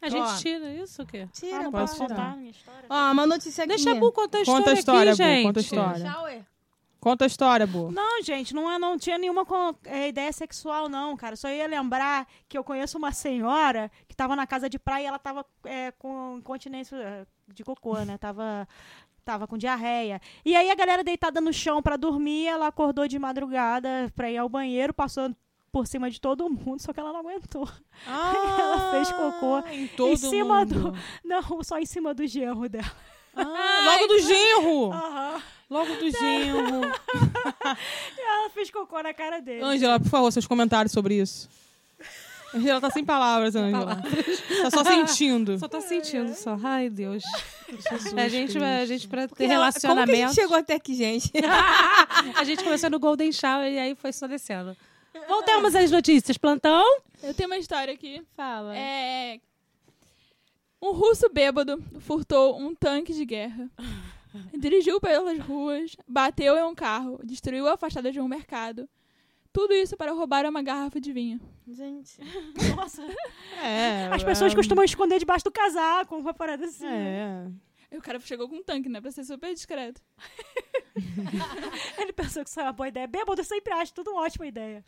A 0.00 0.08
gente 0.08 0.22
Ó. 0.28 0.36
tira 0.36 0.68
isso 0.74 1.02
o 1.02 1.06
quê? 1.06 1.26
Ah, 1.28 1.30
Tira, 1.32 1.62
não 1.62 1.70
Posso 1.70 1.94
tirar. 1.94 2.08
contar 2.08 2.32
a 2.32 2.36
minha 2.36 2.50
história? 2.50 2.86
Ó, 2.90 3.12
uma 3.12 3.26
notícia 3.26 3.62
aqui. 3.64 3.68
Deixa 3.76 3.92
a 3.92 3.94
Bu 3.94 4.10
contar 4.10 4.38
a 4.38 4.40
história 4.42 4.60
Conta 4.60 4.70
a 4.70 4.74
história, 4.74 5.12
aqui, 5.12 5.22
Bu, 5.22 5.28
gente. 5.28 5.44
conta 5.46 5.60
a 5.60 5.62
história. 5.62 6.10
Shower. 6.12 6.42
Conta 6.98 7.24
a 7.24 7.26
história, 7.26 7.66
Bu. 7.66 7.90
Não, 7.92 8.22
gente, 8.22 8.52
não, 8.54 8.70
é- 8.70 8.78
não 8.78 8.96
tinha 8.98 9.18
nenhuma 9.18 9.44
é, 9.84 10.08
ideia 10.08 10.32
sexual, 10.32 10.88
não, 10.88 11.16
cara. 11.16 11.36
Só 11.36 11.48
ia 11.48 11.66
lembrar 11.68 12.26
que 12.48 12.56
eu 12.58 12.64
conheço 12.64 12.98
uma 12.98 13.12
senhora 13.12 13.90
que 14.08 14.14
tava 14.16 14.34
na 14.34 14.46
casa 14.46 14.68
de 14.68 14.78
praia 14.78 15.04
e 15.04 15.06
ela 15.06 15.18
tava 15.20 15.44
é, 15.64 15.92
com 15.92 16.36
incontinência 16.38 16.96
é, 16.96 17.26
de 17.52 17.62
cocô, 17.64 17.96
né? 18.00 18.18
Tava, 18.18 18.66
tava 19.24 19.46
com 19.46 19.56
diarreia. 19.58 20.20
E 20.44 20.54
aí 20.54 20.70
a 20.70 20.74
galera 20.74 21.04
deitada 21.04 21.40
no 21.40 21.52
chão 21.52 21.82
pra 21.82 21.96
dormir, 21.96 22.46
ela 22.46 22.66
acordou 22.66 23.06
de 23.08 23.18
madrugada 23.18 24.12
pra 24.14 24.30
ir 24.30 24.36
ao 24.36 24.48
banheiro, 24.48 24.92
passou 24.92 25.34
por 25.70 25.86
cima 25.86 26.10
de 26.10 26.20
todo 26.20 26.50
mundo, 26.50 26.80
só 26.80 26.92
que 26.92 27.00
ela 27.00 27.12
não 27.12 27.20
aguentou. 27.20 27.66
Ela 28.06 28.90
fez 28.90 29.10
cocô 29.10 29.58
em 29.70 29.86
todo 29.88 30.12
em 30.12 30.16
cima 30.16 30.60
mundo. 30.60 30.92
do. 30.92 30.98
Não, 31.24 31.62
só 31.62 31.78
em 31.78 31.86
cima 31.86 32.12
do 32.12 32.26
genro 32.26 32.68
dela. 32.68 32.92
Ah, 33.34 33.82
logo 33.86 34.06
do 34.08 34.18
genro. 34.20 34.90
Logo 35.70 35.94
do 35.94 36.10
genro. 36.10 36.92
Ela 38.18 38.50
fez 38.50 38.70
cocô 38.70 39.02
na 39.02 39.14
cara 39.14 39.40
dele. 39.40 39.64
Ângela, 39.64 39.98
por 39.98 40.10
favor, 40.10 40.30
seus 40.30 40.46
comentários 40.46 40.92
sobre 40.92 41.14
isso. 41.14 41.48
Ângela 42.56 42.80
tá 42.80 42.90
sem 42.90 43.04
palavras, 43.04 43.54
Ângela. 43.56 43.96
Tá 44.62 44.70
só 44.70 44.84
sentindo. 44.84 45.58
Só 45.58 45.68
tô 45.68 45.80
sentindo 45.80 46.34
só. 46.34 46.58
Ai, 46.62 46.88
Deus. 46.90 47.22
Jesus 47.68 48.14
A 48.16 48.28
gente, 48.28 48.58
vai- 48.58 48.82
a 48.82 48.86
gente 48.86 49.08
pra 49.08 49.22
ter 49.22 49.28
Porque 49.28 49.44
ela- 49.44 49.72
Como 49.72 49.72
que 49.72 49.86
a 49.86 49.90
relacionamento. 49.90 50.16
gente 50.28 50.34
chegou 50.34 50.56
até 50.56 50.74
aqui, 50.74 50.94
gente? 50.94 51.30
a 52.36 52.44
gente 52.44 52.62
começou 52.62 52.90
no 52.90 52.98
Golden 52.98 53.32
Shower 53.32 53.72
e 53.72 53.78
aí 53.78 53.94
foi 53.94 54.12
só 54.12 54.26
descendo. 54.26 54.76
Voltamos 55.28 55.74
às 55.74 55.90
notícias. 55.90 56.36
Plantão? 56.36 56.84
Eu 57.22 57.32
tenho 57.34 57.48
uma 57.48 57.56
história 57.58 57.92
aqui. 57.94 58.22
Fala. 58.36 58.76
É. 58.76 59.40
Um 60.80 60.92
russo 60.92 61.28
bêbado 61.32 61.82
furtou 62.00 62.58
um 62.60 62.74
tanque 62.74 63.12
de 63.14 63.24
guerra. 63.24 63.70
Dirigiu 64.58 64.98
pelas 65.00 65.38
ruas, 65.38 65.94
bateu 66.08 66.56
em 66.56 66.62
um 66.64 66.74
carro, 66.74 67.20
destruiu 67.22 67.68
a 67.68 67.76
fachada 67.76 68.10
de 68.10 68.18
um 68.20 68.26
mercado. 68.26 68.88
Tudo 69.52 69.74
isso 69.74 69.96
para 69.96 70.12
roubar 70.12 70.46
uma 70.46 70.62
garrafa 70.62 71.00
de 71.00 71.12
vinho. 71.12 71.40
Gente. 71.68 72.16
Nossa. 72.74 73.02
É, 73.62 74.08
As 74.10 74.24
pessoas 74.24 74.52
é, 74.52 74.56
costumam 74.56 74.84
esconder 74.84 75.18
debaixo 75.18 75.44
do 75.44 75.52
casaco, 75.52 76.16
uma 76.16 76.32
parada 76.32 76.64
assim. 76.64 76.86
É. 76.86 77.46
Aí 77.90 77.98
o 77.98 78.00
cara 78.00 78.18
chegou 78.20 78.48
com 78.48 78.56
um 78.56 78.62
tanque, 78.62 78.88
né? 78.88 79.02
Pra 79.02 79.10
ser 79.10 79.22
super 79.22 79.52
discreto. 79.52 80.00
Ele 81.98 82.12
pensou 82.14 82.42
que 82.42 82.48
isso 82.48 82.58
é 82.58 82.62
uma 82.62 82.72
boa 82.72 82.88
ideia. 82.88 83.06
Bêbado 83.06 83.38
eu 83.40 83.44
sempre 83.44 83.70
acho 83.74 83.92
tudo 83.92 84.12
uma 84.12 84.22
ótima 84.22 84.46
ideia. 84.46 84.82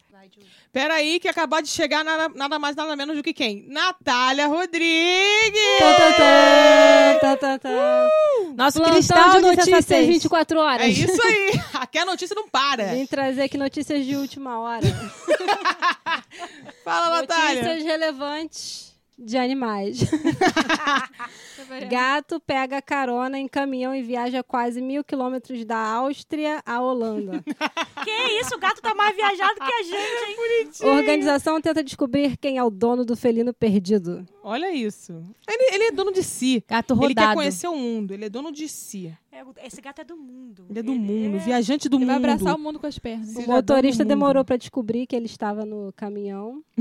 Pera 0.73 0.95
aí, 0.95 1.21
que 1.21 1.29
acabou 1.29 1.61
de 1.61 1.69
chegar 1.69 2.03
nada, 2.03 2.31
nada 2.35 2.59
mais, 2.59 2.75
nada 2.75 2.97
menos 2.97 3.15
do 3.15 3.23
que 3.23 3.35
quem? 3.35 3.67
Natália 3.69 4.47
Rodrigues! 4.47 5.79
Tá, 5.79 5.95
tá, 5.95 6.13
tá, 6.15 7.19
tá, 7.21 7.37
tá, 7.37 7.59
tá. 7.59 8.09
Nosso 8.57 8.79
Plantão 8.79 8.95
cristal 8.95 9.31
de 9.33 9.41
notícias 9.41 9.85
sensatez. 9.85 10.07
24 10.07 10.59
horas. 10.59 10.87
É 10.87 10.89
isso 10.89 11.23
aí! 11.23 11.51
A 11.99 12.05
notícia 12.05 12.35
não 12.35 12.49
para. 12.49 12.95
Vim 12.95 13.07
trazer 13.07 13.43
aqui 13.43 13.57
notícias 13.59 14.05
de 14.05 14.17
última 14.17 14.59
hora. 14.61 14.87
Fala, 16.85 17.21
Natália! 17.21 17.63
Notícias 17.63 17.85
relevantes 17.85 18.95
de 19.19 19.39
animais. 19.39 20.01
Gato 21.89 22.41
pega 22.41 22.83
carona 22.83 23.39
em 23.39 23.49
caminhão 23.49 23.95
e 23.95 24.03
viaja 24.03 24.43
quase 24.43 24.81
mil 24.83 25.03
quilômetros 25.03 25.65
da 25.65 25.79
Áustria 25.79 26.63
à 26.67 26.81
Holanda. 26.81 27.43
Que 28.05 28.11
isso, 28.39 28.55
o 28.57 28.59
gato 28.59 28.83
tá 28.83 28.95
mais 28.95 29.17
viajado 29.17 29.55
que 29.55 29.63
a 29.73 29.83
gente, 29.83 30.83
hein? 30.83 30.91
Organização 30.91 31.59
tenta 31.59 31.83
descobrir 31.83 32.37
quem 32.37 32.59
é 32.59 32.63
o 32.63 32.69
dono 32.69 33.03
do 33.03 33.17
felino 33.17 33.55
perdido. 33.55 34.27
Olha 34.43 34.71
isso. 34.75 35.25
Ele, 35.49 35.75
ele 35.75 35.85
é 35.85 35.91
dono 35.91 36.13
de 36.13 36.23
si. 36.23 36.63
Gato 36.69 36.93
Ele 36.93 37.15
quer 37.15 37.21
rodado. 37.23 37.35
conhecer 37.35 37.67
o 37.67 37.75
mundo. 37.75 38.13
Ele 38.13 38.27
é 38.27 38.29
dono 38.29 38.53
de 38.53 38.69
si. 38.69 39.11
É, 39.35 39.67
Esse 39.67 39.81
gato 39.81 40.01
é 40.01 40.05
do 40.05 40.17
mundo. 40.17 40.67
Ele 40.71 40.79
é 40.79 40.83
do 40.83 40.95
mundo. 40.95 41.39
Viajante 41.41 41.89
do 41.89 41.97
Ele 41.97 42.05
vai 42.07 42.15
mundo. 42.17 42.25
abraçar 42.25 42.55
o 42.55 42.59
mundo 42.59 42.79
com 42.79 42.87
as 42.87 42.99
pernas. 42.99 43.31
O 43.31 43.33
Cidadão 43.33 43.57
motorista 43.57 44.05
demorou 44.05 44.45
pra 44.45 44.57
descobrir 44.57 45.07
que 45.07 45.17
ele 45.17 45.27
estava 45.27 45.65
no 45.65 45.93
caminhão. 45.97 46.63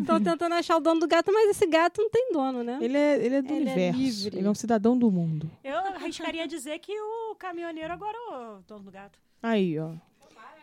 Estão 0.00 0.20
tentando 0.22 0.54
achar 0.54 0.76
o 0.76 0.80
dono 0.80 1.00
do 1.00 1.06
gato, 1.08 1.30
mas 1.32 1.50
esse 1.50 1.66
gato 1.66 2.00
não 2.00 2.10
tem 2.10 2.32
dono, 2.32 2.62
né? 2.62 2.78
Ele 2.80 2.96
é, 2.96 3.24
ele 3.24 3.34
é 3.36 3.42
do 3.42 3.52
Ele 3.52 3.68
é 3.68 3.72
universo. 3.72 3.98
livre. 4.00 4.38
Ele 4.38 4.46
é 4.46 4.50
um 4.50 4.54
cidadão 4.54 4.98
do 4.98 5.10
mundo. 5.10 5.50
Eu 5.62 5.76
arriscaria 5.76 6.46
dizer 6.48 6.78
que 6.78 6.92
o 6.98 7.34
caminhoneiro 7.36 7.92
agora 7.92 8.16
é 8.16 8.34
o 8.56 8.60
dono 8.66 8.84
do 8.84 8.90
gato. 8.90 9.18
Aí, 9.42 9.78
ó. 9.78 9.92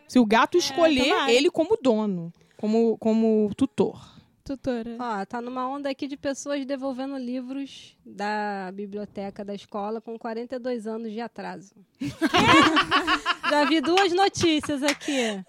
Se 0.08 0.20
o 0.20 0.26
gato 0.26 0.58
escolher 0.58 1.10
tomara. 1.10 1.32
ele 1.32 1.50
como 1.50 1.78
dono, 1.82 2.32
como, 2.58 2.98
como 2.98 3.50
tutor. 3.56 4.15
Tutora. 4.46 4.96
Ó, 5.00 5.26
tá 5.26 5.42
numa 5.42 5.68
onda 5.68 5.90
aqui 5.90 6.06
de 6.06 6.16
pessoas 6.16 6.64
devolvendo 6.68 7.18
livros 7.18 7.98
da 8.06 8.72
biblioteca 8.72 9.44
da 9.44 9.56
escola 9.56 10.00
com 10.00 10.20
42 10.20 10.86
anos 10.86 11.12
de 11.12 11.20
atraso. 11.20 11.74
Já 13.50 13.64
vi 13.66 13.82
duas 13.82 14.14
notícias 14.14 14.84
aqui. 14.84 15.44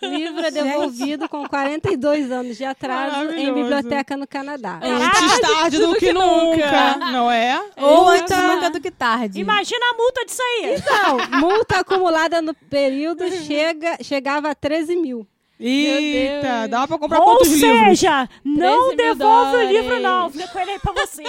Livro 0.00 0.38
é 0.38 0.52
devolvido 0.52 1.28
com 1.28 1.48
42 1.48 2.30
anos 2.30 2.56
de 2.56 2.64
atraso 2.64 3.32
em 3.32 3.52
biblioteca 3.52 4.16
no 4.16 4.26
Canadá. 4.26 4.78
Antes 4.84 5.40
tarde 5.40 5.78
do 5.78 5.96
que 5.96 6.12
nunca, 6.12 6.96
não 7.10 7.28
é? 7.28 7.60
Ou 7.76 8.12
Eita. 8.12 8.22
antes 8.22 8.54
nunca 8.54 8.70
do 8.70 8.80
que 8.80 8.92
tarde. 8.92 9.40
Imagina 9.40 9.84
a 9.90 9.94
multa 9.96 10.24
disso 10.24 10.42
aí. 10.42 10.76
Então, 10.76 11.40
multa 11.40 11.80
acumulada 11.80 12.40
no 12.40 12.54
período 12.54 13.28
chega, 13.32 13.98
chegava 14.00 14.50
a 14.50 14.54
13 14.54 14.94
mil. 14.94 15.26
Eita, 15.60 16.68
dá 16.68 16.86
pra 16.86 16.98
comprar 16.98 17.18
Ou 17.18 17.24
quantos 17.24 17.48
livros? 17.50 17.98
seja, 17.98 18.28
não 18.44 18.94
13 18.94 18.96
mil 18.96 18.96
devolve 18.96 19.56
o 19.56 19.68
livro, 19.68 20.00
não. 20.00 20.30
Fica 20.30 20.48
com 20.48 20.58
ele 20.60 20.70
aí 20.70 20.78
pra 20.78 20.92
você. 20.92 21.22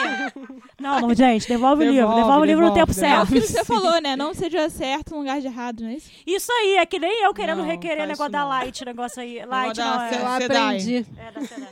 Não, 0.80 1.00
não, 1.02 1.14
gente, 1.16 1.48
devolve, 1.48 1.84
o 1.84 1.92
livro. 1.92 1.96
Devolve, 2.08 2.22
Devolve 2.22 2.42
o 2.42 2.46
livro 2.46 2.66
no 2.68 2.74
tempo 2.74 2.94
devolve, 2.94 3.06
É 3.06 3.10
certo. 3.18 3.24
aquilo 3.24 3.42
que 3.42 3.48
você 3.52 3.66
falou, 3.66 4.02
né? 4.02 4.16
Não 4.16 4.34
seja 4.34 4.70
certo 4.70 5.12
no 5.12 5.20
lugar 5.20 5.42
de 5.42 5.48
errado, 5.48 5.82
não 5.84 5.90
é 5.90 5.96
isso? 5.96 6.12
Isso 6.28 6.52
aí, 6.52 6.78
é 6.78 6.86
que 6.86 7.00
nem 7.00 7.24
eu 7.24 7.34
querendo 7.34 7.60
Não, 7.60 7.66
requerer 7.66 7.98
faz 7.98 8.10
negócio 8.10 8.32
da 8.32 8.40
não. 8.42 8.48
Light, 8.50 8.86
negócio 8.86 9.22
aí. 9.22 9.46
Light 9.46 9.76
da 9.78 9.86
não, 9.86 10.02
é. 10.04 10.22
Eu 10.22 10.28
aprendi. 10.28 11.06
É 11.18 11.32
da 11.32 11.42
Sedai. 11.42 11.70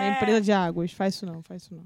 É 0.00 0.08
empresa 0.10 0.40
de 0.40 0.52
águas, 0.52 0.92
faz 0.92 1.14
isso 1.14 1.26
não, 1.26 1.42
faz 1.42 1.62
isso 1.62 1.74
não. 1.74 1.84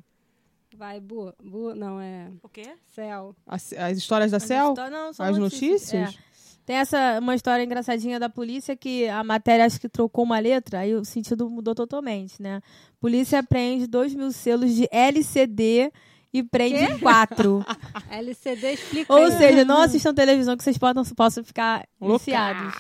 Vai, 0.76 1.00
Bu. 1.00 1.32
Bu, 1.42 1.74
não, 1.74 2.00
é 2.00 2.28
O 2.42 2.48
quê? 2.48 2.62
céu. 2.94 3.34
As, 3.46 3.72
as 3.72 3.98
histórias 3.98 4.30
da 4.30 4.36
As 4.36 4.44
Cel? 4.44 4.68
histó- 4.68 4.90
não, 4.90 5.10
As 5.18 5.38
notícias? 5.38 6.14
É. 6.14 6.27
Tem 6.68 6.76
essa 6.76 7.18
uma 7.18 7.34
história 7.34 7.64
engraçadinha 7.64 8.20
da 8.20 8.28
polícia 8.28 8.76
que 8.76 9.08
a 9.08 9.24
matéria 9.24 9.64
acho 9.64 9.80
que 9.80 9.88
trocou 9.88 10.22
uma 10.22 10.38
letra, 10.38 10.80
aí 10.80 10.94
o 10.94 11.02
sentido 11.02 11.48
mudou 11.48 11.74
totalmente, 11.74 12.42
né? 12.42 12.60
Polícia 13.00 13.42
prende 13.42 13.86
2 13.86 14.14
mil 14.14 14.30
selos 14.30 14.74
de 14.74 14.86
LCD 14.92 15.90
e 16.30 16.42
prende 16.42 16.98
quatro. 16.98 17.64
LCD 18.12 18.74
explica 18.74 19.14
Ou 19.14 19.30
seja, 19.30 19.64
não 19.64 19.80
assistam 19.80 20.12
televisão 20.12 20.58
que 20.58 20.62
vocês 20.62 20.76
possam, 20.76 21.02
possam 21.16 21.42
ficar 21.42 21.88
viciados. 21.98 22.74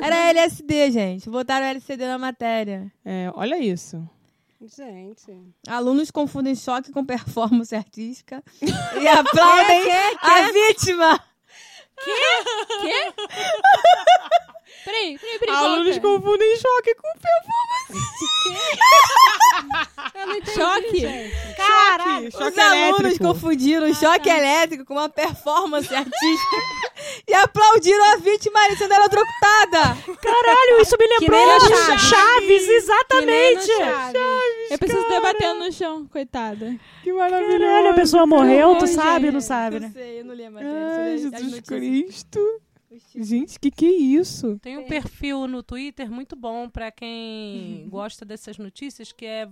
Era 0.00 0.30
LSD, 0.30 0.92
gente. 0.92 1.28
Botaram 1.28 1.66
LCD 1.66 2.06
na 2.06 2.18
matéria. 2.18 2.92
É, 3.04 3.28
olha 3.34 3.58
isso. 3.58 4.08
Gente. 4.60 5.36
Alunos 5.66 6.12
confundem 6.12 6.54
choque 6.54 6.92
com 6.92 7.04
performance 7.04 7.74
artística 7.74 8.40
e 8.62 9.08
aplaudem 9.08 9.82
a 10.20 10.52
vítima. 10.52 11.31
¿Qué? 12.04 12.12
¿Qué? 12.82 13.24
Peraí, 14.84 15.18
peraí, 15.18 15.38
peraí. 15.38 15.54
Alunos 15.54 15.96
volta. 15.96 16.00
confundem 16.00 16.56
choque 16.56 16.94
com 16.96 17.08
Eu 20.14 20.26
não 20.26 20.36
entendi, 20.36 20.54
Choque? 20.54 20.98
gente. 21.00 21.54
Caralho. 21.56 22.30
choque. 22.30 22.44
Choque 22.44 22.50
Os 22.52 22.58
alunos 22.58 22.98
elétrico. 23.00 23.24
confundiram 23.24 23.94
choque 23.94 24.28
elétrico 24.28 24.84
com 24.84 24.94
uma 24.94 25.08
performance 25.08 25.94
artística 25.94 26.56
e 27.28 27.34
aplaudiram 27.34 28.04
a 28.12 28.16
vítima 28.16 28.58
ali 28.60 28.76
sendo 28.76 28.92
eletrocutada. 28.94 29.96
Caralho, 30.20 30.80
isso 30.80 30.96
me 30.98 31.06
Que 31.08 31.28
lembrou 31.30 31.60
Chaves, 31.60 32.02
Chaves. 32.02 32.68
exatamente. 32.68 33.20
Que 33.20 33.26
nem 33.26 33.54
no 33.56 33.62
Chaves. 33.62 34.70
Eu 34.70 34.78
preciso 34.78 35.08
debatendo 35.08 35.60
no 35.64 35.72
chão, 35.72 36.06
coitada. 36.06 36.74
Que 37.02 37.12
maravilhoso. 37.12 37.58
Caralho, 37.58 37.88
a 37.90 37.94
pessoa 37.94 38.26
morreu, 38.26 38.76
tu 38.76 38.86
sabe, 38.86 39.30
não 39.30 39.40
sabe, 39.40 39.80
né? 39.80 39.86
Não 39.86 39.92
sei, 39.92 40.20
eu 40.20 40.24
não 40.24 40.34
lembro. 40.34 40.60
Ai, 40.64 41.18
Jesus 41.18 41.30
notícias. 41.32 41.60
Cristo. 41.66 42.60
Gente, 43.14 43.58
que 43.58 43.70
que 43.70 43.86
é 43.86 43.90
isso? 43.90 44.58
Tem 44.60 44.78
um 44.78 44.86
perfil 44.86 45.46
no 45.46 45.62
Twitter 45.62 46.10
muito 46.10 46.36
bom 46.36 46.68
pra 46.68 46.90
quem 46.90 47.86
gosta 47.90 48.24
dessas 48.24 48.58
notícias, 48.58 49.12
que 49.12 49.26
é 49.26 49.48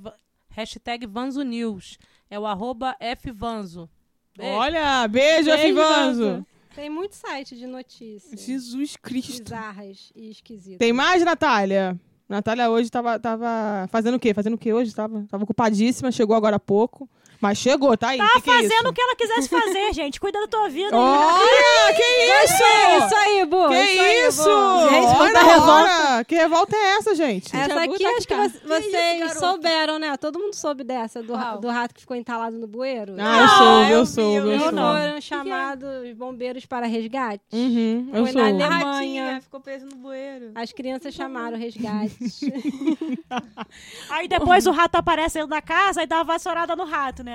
hashtag 0.50 1.06
Vanzo 1.06 1.42
News. 1.42 1.98
É 2.28 2.38
o 2.38 2.46
arroba 2.46 2.96
fvanzo. 3.18 3.88
Beijo. 4.36 4.52
Olha, 4.52 5.08
beijo, 5.08 5.44
Beijo, 5.46 5.50
Afivanzo. 5.52 6.24
Vanzo. 6.24 6.46
Tem 6.74 6.88
muito 6.88 7.14
site 7.14 7.56
de 7.56 7.66
notícias 7.66 8.40
Jesus 8.40 8.96
Cristo. 8.96 9.42
bizarras 9.42 10.12
e 10.14 10.30
esquisitas. 10.30 10.78
Tem 10.78 10.92
mais, 10.92 11.24
Natália? 11.24 11.98
Natália 12.28 12.70
hoje 12.70 12.88
tava, 12.88 13.18
tava 13.18 13.88
fazendo 13.90 14.14
o 14.14 14.20
quê? 14.20 14.32
Fazendo 14.32 14.54
o 14.54 14.58
quê 14.58 14.72
hoje? 14.72 14.94
Tava, 14.94 15.26
tava 15.28 15.42
ocupadíssima, 15.42 16.12
chegou 16.12 16.36
agora 16.36 16.56
há 16.56 16.60
pouco. 16.60 17.10
Mas 17.40 17.56
chegou, 17.58 17.96
tá 17.96 18.08
aí. 18.08 18.18
Tá 18.18 18.28
que 18.34 18.42
que 18.42 18.50
é 18.50 18.54
fazendo 18.54 18.70
isso? 18.72 18.88
o 18.88 18.92
que 18.92 19.00
ela 19.00 19.16
quisesse 19.16 19.48
fazer, 19.48 19.92
gente. 19.94 20.20
Cuida 20.20 20.40
da 20.42 20.46
tua 20.46 20.68
vida. 20.68 20.94
Olha, 20.96 21.94
que 21.94 22.02
isso? 22.44 22.62
Isso 23.06 23.16
aí, 23.16 23.44
Bu. 23.46 23.68
Que 23.68 23.82
isso 23.82 24.00
aí, 24.02 24.26
isso? 24.28 24.44
Bu. 24.44 24.90
Gente, 24.90 25.06
Olha 25.06 25.16
quanta 25.16 25.38
a 25.38 25.42
revolta. 25.42 26.24
Que 26.26 26.34
revolta 26.34 26.76
é 26.76 26.96
essa, 26.96 27.14
gente? 27.14 27.56
Essa 27.56 27.68
Jabu 27.80 27.94
aqui 27.94 28.04
tá 28.04 28.10
acho 28.10 28.28
que 28.28 28.34
vo- 28.34 28.68
vocês 28.68 29.18
garoto? 29.20 29.38
souberam, 29.40 29.98
né? 29.98 30.16
Todo 30.18 30.38
mundo 30.38 30.54
soube 30.54 30.84
dessa, 30.84 31.22
do, 31.22 31.34
do 31.60 31.68
rato 31.68 31.94
que 31.94 32.00
ficou 32.02 32.16
entalado 32.16 32.58
no 32.58 32.66
bueiro. 32.66 33.14
Ah, 33.18 33.40
eu 33.40 33.48
soube, 33.48 33.90
eu 33.90 33.98
eu 34.00 34.04
vi, 34.04 34.10
soube, 34.12 34.48
eu 34.54 34.58
soube. 34.60 34.74
não. 34.76 34.92
foram 34.98 35.20
chamados 35.20 36.12
bombeiros 36.16 36.66
para 36.66 36.86
resgate. 36.86 37.42
Uhum, 37.52 38.10
eu 38.12 38.26
Foi 38.26 38.32
na 38.34 38.48
soube. 38.48 38.62
Alemanha. 38.62 38.94
Ratinha, 38.94 39.40
ficou 39.40 39.60
preso 39.60 39.86
no 39.86 39.96
bueiro. 39.96 40.50
As 40.54 40.72
crianças 40.72 41.14
chamaram 41.14 41.56
o 41.56 41.60
resgate. 41.60 42.18
Aí 44.10 44.28
depois 44.28 44.66
o 44.66 44.70
rato 44.72 44.96
aparece 44.96 45.34
dentro 45.38 45.50
da 45.50 45.62
casa 45.62 46.02
e 46.02 46.06
dá 46.06 46.16
uma 46.16 46.24
vassourada 46.24 46.74
no 46.76 46.84
rato, 46.84 47.22
né? 47.22 47.29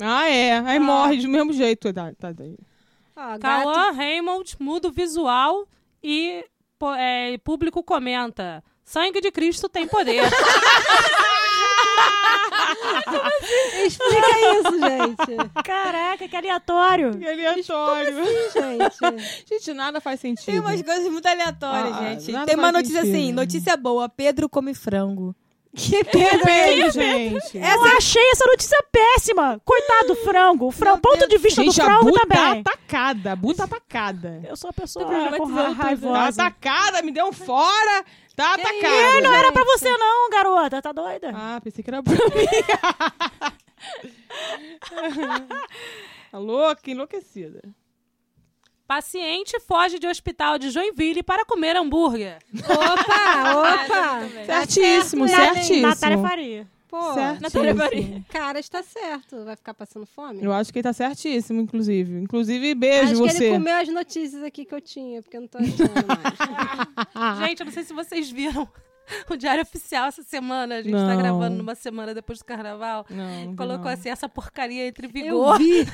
Ah, 0.00 0.28
é. 0.28 0.58
Aí 0.58 0.78
morre 0.78 1.18
do 1.18 1.28
mesmo 1.28 1.52
jeito. 1.52 1.92
Tá, 1.92 2.12
tá, 2.18 2.32
tá. 2.34 3.38
Cauã 3.38 3.92
Raymond 3.92 4.56
muda 4.58 4.88
o 4.88 4.92
visual 4.92 5.66
e 6.02 6.44
é, 6.98 7.38
público 7.38 7.82
comenta. 7.82 8.62
Sangue 8.84 9.20
de 9.20 9.30
Cristo 9.30 9.68
tem 9.68 9.86
poder. 9.86 10.22
explica 13.86 14.28
isso, 14.58 14.80
gente. 14.80 15.52
Caraca, 15.64 16.28
que 16.28 16.36
aleatório. 16.36 17.16
Que 17.18 17.26
aleatório. 17.26 18.24
Gente, 18.52 19.46
Gente, 19.48 19.74
nada 19.74 20.00
faz 20.00 20.20
sentido. 20.20 20.46
Tem 20.46 20.60
umas 20.60 20.82
coisas 20.82 21.10
muito 21.10 21.26
aleatórias, 21.26 21.96
Ah, 21.96 22.14
gente. 22.14 22.46
Tem 22.46 22.56
uma 22.56 22.72
notícia 22.72 23.00
sentido. 23.02 23.16
assim, 23.16 23.32
notícia 23.32 23.76
boa, 23.76 24.08
Pedro 24.08 24.48
come 24.48 24.74
frango. 24.74 25.34
Que 25.74 26.04
Pedro 26.04 26.44
Pedro, 26.44 26.90
gente. 26.92 27.58
Eu 27.58 27.84
achei 27.96 28.22
essa 28.30 28.46
notícia 28.46 28.78
péssima. 28.92 29.60
Coitado 29.64 30.08
do 30.08 30.16
frango. 30.16 30.66
O 30.66 30.70
frango, 30.70 31.00
ponto 31.00 31.26
de 31.28 31.36
vista 31.38 31.62
Gente, 31.62 31.76
do 31.76 31.82
a 31.82 31.84
frango 31.84 32.12
tá 32.12 32.20
também. 32.26 32.60
atacada. 32.60 33.32
A 33.32 33.36
Bu 33.36 33.54
tá 33.54 33.64
atacada. 33.64 34.40
Eu 34.48 34.56
sou 34.56 34.70
a 34.70 34.72
pessoa 34.72 35.04
Tô 35.04 35.10
com 35.10 35.18
ra- 35.24 35.36
tudo. 35.36 35.54
Tá 35.54 35.68
raivosa. 35.84 36.42
atacada, 36.42 37.02
me 37.02 37.10
deu 37.12 37.26
um 37.26 37.32
fora. 37.32 38.04
Tá 38.36 38.54
atacada. 38.54 38.86
É, 38.86 39.20
não 39.20 39.32
era 39.34 39.52
pra 39.52 39.64
você 39.64 39.88
não, 39.96 40.30
garota. 40.30 40.80
Tá 40.82 40.92
doida? 40.92 41.32
Ah, 41.34 41.60
pensei 41.62 41.82
que 41.84 41.90
era 41.90 42.02
pra 42.02 42.12
mim. 42.14 42.20
tá 46.30 46.38
louca, 46.38 46.90
enlouquecida. 46.90 47.62
Paciente 48.86 49.58
foge 49.60 49.98
de 49.98 50.06
hospital 50.06 50.58
de 50.58 50.70
Joinville 50.70 51.22
para 51.22 51.44
comer 51.44 51.74
hambúrguer. 51.76 52.38
Opa, 52.54 53.52
opa. 53.58 54.44
Certíssimo, 54.44 55.24
Natália 55.26 55.54
certíssimo. 55.54 55.86
Natália 55.88 56.18
Faria. 56.18 56.68
Pô. 56.86 57.14
Natália 57.40 57.74
Maria. 57.74 58.22
cara, 58.28 58.60
está 58.60 58.82
certo. 58.82 59.44
Vai 59.44 59.56
ficar 59.56 59.74
passando 59.74 60.06
fome? 60.06 60.44
Eu 60.44 60.52
acho 60.52 60.72
que 60.72 60.78
ele 60.78 60.84
tá 60.84 60.92
certíssimo, 60.92 61.60
inclusive. 61.62 62.20
Inclusive, 62.20 62.74
beijo 62.74 63.12
Acho 63.14 63.22
que 63.22 63.32
você. 63.32 63.44
ele 63.46 63.54
comeu 63.54 63.74
as 63.76 63.88
notícias 63.88 64.42
aqui 64.44 64.64
que 64.64 64.74
eu 64.74 64.80
tinha, 64.80 65.20
porque 65.22 65.36
eu 65.36 65.40
não 65.40 65.48
tô 65.48 65.58
achando 65.58 66.06
mais. 66.06 67.38
Gente, 67.48 67.60
eu 67.60 67.66
não 67.66 67.72
sei 67.72 67.82
se 67.84 67.92
vocês 67.92 68.30
viram 68.30 68.68
o 69.28 69.36
Diário 69.36 69.62
Oficial 69.62 70.06
essa 70.06 70.22
semana. 70.22 70.76
A 70.76 70.82
gente 70.82 70.92
tá 70.92 71.08
Não. 71.08 71.18
gravando 71.18 71.56
numa 71.56 71.74
semana 71.74 72.14
depois 72.14 72.38
do 72.38 72.44
carnaval. 72.44 73.04
Não, 73.10 73.46
não 73.46 73.56
Colocou 73.56 73.86
não. 73.86 73.90
assim, 73.92 74.08
essa 74.08 74.28
porcaria 74.28 74.86
entre 74.86 75.06
eu 75.08 75.10
vigor. 75.10 75.58
vi. 75.58 75.84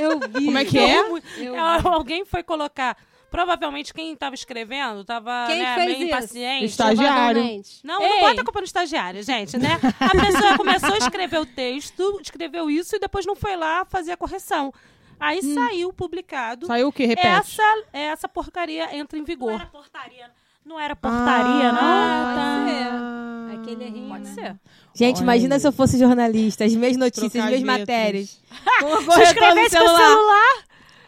Eu 0.00 0.18
vi. 0.20 0.44
Como 0.46 0.58
é 0.58 0.64
que 0.64 0.78
é? 0.78 1.00
Eu 1.00 1.16
É, 1.16 1.20
vi. 1.20 1.46
Alguém 1.88 2.24
foi 2.24 2.42
colocar. 2.42 2.96
Provavelmente 3.30 3.92
quem 3.92 4.16
tava 4.16 4.34
escrevendo 4.34 5.04
tava 5.04 5.44
Quem 5.48 5.58
né, 5.58 5.74
fez 5.74 5.86
meio 5.86 5.96
isso? 5.98 6.06
impaciente. 6.06 6.64
Estagiário. 6.64 7.42
Não, 7.84 8.00
Ei. 8.00 8.08
não 8.08 8.20
bota 8.20 8.40
a 8.40 8.44
culpa 8.44 8.60
no 8.60 8.64
estagiário, 8.64 9.22
gente, 9.22 9.58
né? 9.58 9.78
A 10.00 10.10
pessoa 10.26 10.56
começou 10.56 10.94
a 10.94 10.96
escrever 10.98 11.38
o 11.38 11.44
texto, 11.44 12.18
escreveu 12.22 12.70
isso 12.70 12.96
e 12.96 12.98
depois 12.98 13.26
não 13.26 13.36
foi 13.36 13.54
lá 13.54 13.84
fazer 13.84 14.12
a 14.12 14.16
correção. 14.16 14.72
Aí 15.20 15.42
saiu 15.42 15.92
publicado. 15.92 16.66
Saiu 16.66 16.88
o 16.88 16.92
quê? 16.92 17.04
Repete. 17.04 17.26
Essa, 17.26 17.84
essa 17.92 18.28
porcaria 18.28 18.96
entra 18.96 19.18
em 19.18 19.20
Não 19.20 19.26
vigor. 19.26 19.52
era 19.52 19.66
portaria. 19.66 20.30
Não 20.64 20.78
era 20.78 20.94
portaria, 20.94 21.72
não. 21.72 21.78
Ah, 21.80 22.34
tá. 22.36 22.70
é. 22.70 23.54
Aquele 23.54 23.84
rim, 23.86 24.08
Pode 24.08 24.24
né? 24.24 24.32
ser. 24.34 24.56
Gente, 24.94 25.16
Olha 25.16 25.22
imagina 25.24 25.54
aí. 25.56 25.60
se 25.60 25.66
eu 25.66 25.72
fosse 25.72 25.98
jornalista, 25.98 26.64
as 26.64 26.74
minhas 26.74 26.96
notícias, 26.96 27.32
Trocar 27.32 27.52
as 27.54 27.60
minhas 27.62 27.78
letras. 27.78 27.80
matérias. 27.96 28.28
Se 28.28 28.84
no 28.84 29.22
escrevesse 29.22 29.78
com 29.78 29.84
o 29.84 29.96
celular. 29.96 30.54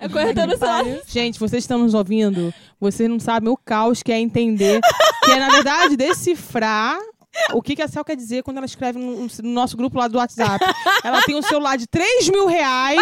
É 0.00 0.08
corretor 0.08 0.46
no 0.46 0.56
celular. 0.56 0.84
Gente, 1.06 1.38
vocês 1.38 1.62
estão 1.62 1.78
nos 1.78 1.92
ouvindo, 1.92 2.54
vocês 2.80 3.08
não 3.08 3.20
sabem 3.20 3.50
o 3.50 3.56
caos 3.56 4.02
que 4.02 4.10
é 4.10 4.18
entender, 4.18 4.80
que 5.24 5.30
é, 5.30 5.38
na 5.38 5.48
verdade, 5.50 5.96
decifrar 5.96 6.98
o 7.54 7.62
que, 7.62 7.76
que 7.76 7.82
a 7.82 7.88
Cel 7.88 8.04
quer 8.04 8.16
dizer 8.16 8.42
quando 8.42 8.56
ela 8.56 8.66
escreve 8.66 8.98
no, 8.98 9.26
no 9.26 9.50
nosso 9.50 9.76
grupo 9.76 9.98
lá 9.98 10.08
do 10.08 10.18
WhatsApp. 10.18 10.64
Ela 11.04 11.22
tem 11.22 11.36
um 11.36 11.42
celular 11.42 11.76
de 11.76 11.86
3 11.86 12.28
mil 12.28 12.46
reais. 12.46 12.98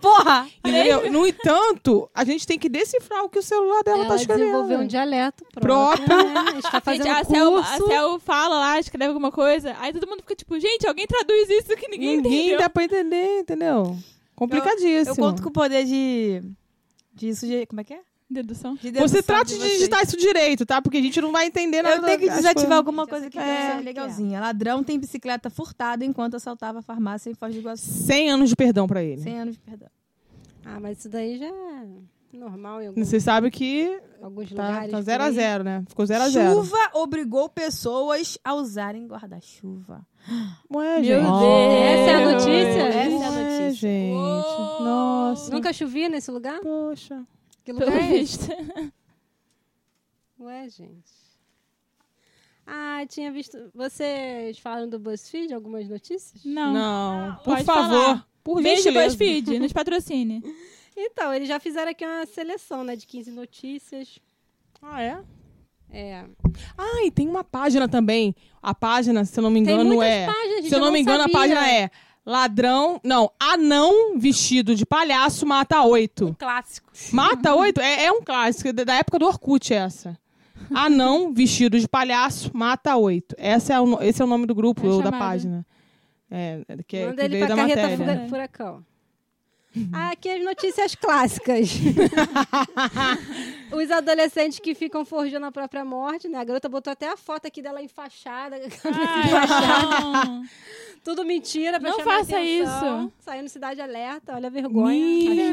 Porra! 0.00 0.46
entendeu? 0.64 1.10
No 1.10 1.26
entanto, 1.26 2.08
a 2.14 2.24
gente 2.24 2.46
tem 2.46 2.58
que 2.58 2.68
decifrar 2.68 3.24
o 3.24 3.28
que 3.28 3.38
o 3.38 3.42
celular 3.42 3.82
dela 3.82 3.98
tá 4.00 4.04
Ela 4.04 4.16
escrevendo. 4.16 4.44
desenvolveu 4.46 4.78
um 4.80 4.86
dialeto 4.86 5.44
Próprio. 5.52 6.04
próprio. 6.06 6.58
Está 6.58 6.80
fazendo 6.80 7.04
Gente, 7.04 7.20
a 7.20 7.24
Cel, 7.24 7.56
a. 7.58 7.64
Cel 7.64 8.18
fala 8.20 8.58
lá, 8.58 8.78
escreve 8.78 9.08
alguma 9.08 9.32
coisa, 9.32 9.76
aí 9.80 9.92
todo 9.92 10.06
mundo 10.06 10.20
fica 10.20 10.34
tipo, 10.36 10.58
gente, 10.60 10.86
alguém 10.86 11.06
traduz 11.06 11.48
isso 11.50 11.76
que 11.76 11.88
ninguém, 11.88 12.16
Ninguém 12.18 12.38
entendeu. 12.40 12.58
dá 12.58 12.70
pra 12.70 12.84
entender, 12.84 13.40
entendeu? 13.40 13.96
Complicadíssimo. 14.36 15.10
Eu 15.10 15.16
conto 15.16 15.42
com 15.42 15.48
o 15.48 15.52
poder 15.52 15.84
de. 15.84 16.42
de 17.14 17.34
sugerir. 17.34 17.66
Como 17.66 17.80
é 17.80 17.84
que 17.84 17.94
é? 17.94 18.00
Dedução. 18.32 18.74
De 18.74 18.90
dedução 18.90 19.06
Você 19.08 19.22
trate 19.22 19.52
de 19.54 19.58
vocês. 19.60 19.72
digitar 19.74 20.02
isso 20.02 20.16
direito, 20.16 20.64
tá? 20.66 20.80
Porque 20.82 20.96
a 20.98 21.02
gente 21.02 21.20
não 21.20 21.30
vai 21.32 21.46
entender 21.46 21.82
nada. 21.82 21.96
Eu 21.96 22.02
tenho 22.02 22.18
que 22.18 22.24
desativar 22.28 22.54
coisas. 22.54 22.72
alguma 22.72 23.06
coisa 23.06 23.28
que 23.30 23.38
É. 23.38 23.76
é 23.78 23.80
legalzinha. 23.80 24.40
Ladrão 24.40 24.82
tem 24.82 24.98
bicicleta 24.98 25.50
furtada 25.50 26.04
enquanto 26.04 26.34
assaltava 26.36 26.78
a 26.80 26.82
farmácia 26.82 27.30
em 27.30 27.34
Foz 27.34 27.52
do 27.54 27.60
Iguaçu. 27.60 27.84
100 27.84 28.30
anos 28.30 28.48
de 28.50 28.56
perdão 28.56 28.86
pra 28.88 29.02
ele. 29.02 29.20
100 29.22 29.38
anos 29.40 29.54
de 29.54 29.60
perdão. 29.60 29.88
Ah, 30.64 30.78
mas 30.80 30.98
isso 30.98 31.08
daí 31.08 31.38
já 31.38 31.46
é 31.46 31.86
normal 32.32 32.80
em 32.80 32.86
alguns, 32.86 33.06
Você 33.08 33.20
sabe 33.20 33.50
que 33.50 34.00
alguns 34.22 34.50
tá, 34.52 34.66
lugares. 34.68 34.90
tá 34.90 34.96
por 34.96 35.02
0 35.02 35.22
a 35.22 35.26
aí. 35.26 35.32
0 35.34 35.64
né? 35.64 35.84
Ficou 35.88 36.06
0 36.06 36.22
a 36.24 36.28
0 36.30 36.54
Chuva 36.54 36.78
obrigou 36.94 37.48
pessoas 37.48 38.38
a 38.42 38.54
usarem 38.54 39.06
guarda-chuva. 39.06 40.06
Ué, 40.74 40.94
Meu 41.00 41.04
gente. 41.04 41.22
Deus. 41.24 41.82
Essa 41.84 42.10
é 42.10 42.14
a 42.14 42.32
notícia? 42.32 42.52
Essa 42.54 42.98
é 42.98 43.26
a 43.26 43.30
Ué, 43.30 43.42
notícia. 43.42 43.70
gente. 43.72 44.14
Uou. 44.14 44.82
Nossa. 44.84 45.52
Nunca 45.52 45.72
chovia 45.72 46.08
nesse 46.08 46.30
lugar? 46.30 46.60
Poxa. 46.60 47.22
Que 47.64 47.72
lugar 47.72 47.86
Pelo 47.90 48.00
é 48.00 48.16
esse? 48.16 48.38
visto. 48.38 48.92
Ué, 50.40 50.68
gente. 50.68 51.12
Ah, 52.66 53.04
tinha 53.08 53.30
visto. 53.30 53.70
Vocês 53.74 54.58
falaram 54.58 54.88
do 54.88 54.98
BuzzFeed, 54.98 55.52
algumas 55.54 55.88
notícias? 55.88 56.44
Não. 56.44 56.72
Não, 56.72 57.34
por 57.36 57.44
Pode 57.44 57.64
favor. 57.64 57.90
falar. 57.90 58.28
Por 58.42 58.62
Beijo, 58.62 58.82
gentileza. 58.84 59.06
BuzzFeed, 59.16 59.58
nos 59.58 59.72
patrocine. 59.72 60.42
Então, 60.94 61.32
eles 61.32 61.48
já 61.48 61.58
fizeram 61.58 61.90
aqui 61.90 62.04
uma 62.04 62.26
seleção, 62.26 62.84
né, 62.84 62.94
de 62.94 63.06
15 63.06 63.30
notícias. 63.30 64.18
Ah, 64.82 65.00
é? 65.02 65.22
É. 65.90 66.26
Ah, 66.76 67.02
e 67.06 67.10
tem 67.10 67.26
uma 67.26 67.42
página 67.42 67.88
também. 67.88 68.36
A 68.60 68.74
página, 68.74 69.24
se 69.24 69.40
eu 69.40 69.42
não 69.42 69.50
me 69.50 69.58
engano, 69.58 70.02
é. 70.02 70.26
páginas, 70.26 70.66
Se 70.66 70.74
eu 70.74 70.80
não, 70.80 70.92
me 70.92 71.00
engano, 71.00 71.22
sabia. 71.22 71.34
a 71.34 71.38
página 71.40 71.66
é 71.70 71.90
ladrão. 72.24 73.00
Não, 73.04 73.30
anão 73.40 74.18
vestido 74.18 74.74
de 74.74 74.84
palhaço 74.86 75.44
mata 75.46 75.82
oito. 75.82 76.34
Clássico. 76.38 76.90
Mata 77.12 77.54
oito? 77.54 77.80
É, 77.80 78.04
é 78.06 78.12
um 78.12 78.22
clássico, 78.22 78.72
da 78.72 78.84
da 78.84 78.94
época 78.94 79.18
do 79.18 79.26
Orkut, 79.26 79.72
essa. 79.74 80.18
Anão 80.74 81.32
vestido 81.34 81.78
de 81.78 81.86
palhaço 81.88 82.50
mata 82.54 82.96
oito. 82.96 83.34
Essa 83.38 83.74
é 83.74 83.80
o, 83.80 84.00
esse 84.02 84.22
é 84.22 84.24
o 84.24 84.28
nome 84.28 84.46
do 84.46 84.54
grupo, 84.54 84.86
É 84.86 84.90
ou 84.90 84.98
da 84.98 85.04
chamada. 85.10 85.24
página. 85.24 85.66
É, 86.30 86.60
que, 86.86 86.96
é- 86.96 87.06
Manda 87.06 87.16
que 87.16 87.22
ele 87.22 87.28
veio 87.34 87.46
pra 87.46 87.54
da 87.56 87.62
carreta 87.62 87.82
matéria. 87.82 87.98
fuga- 88.16 88.28
furacão. 88.28 88.84
Ah, 89.90 90.10
aqui 90.10 90.28
as 90.28 90.44
notícias 90.44 90.94
clássicas. 90.94 91.70
Os 93.72 93.90
adolescentes 93.90 94.58
que 94.58 94.74
ficam 94.74 95.02
forjando 95.02 95.46
a 95.46 95.52
própria 95.52 95.82
morte, 95.82 96.28
né? 96.28 96.38
A 96.38 96.44
garota 96.44 96.68
botou 96.68 96.90
até 96.92 97.10
a 97.10 97.16
foto 97.16 97.46
aqui 97.46 97.62
dela 97.62 97.82
enfaixada, 97.82 98.56
Ai. 98.84 100.42
Tudo 101.04 101.24
mentira 101.24 101.80
pra 101.80 101.90
Não 101.90 101.98
chamar 101.98 102.18
faça 102.18 102.36
atenção. 102.36 103.04
isso. 103.06 103.12
Saindo 103.20 103.48
Cidade 103.48 103.80
Alerta, 103.80 104.34
olha 104.34 104.46
a 104.46 104.50
vergonha. 104.50 105.52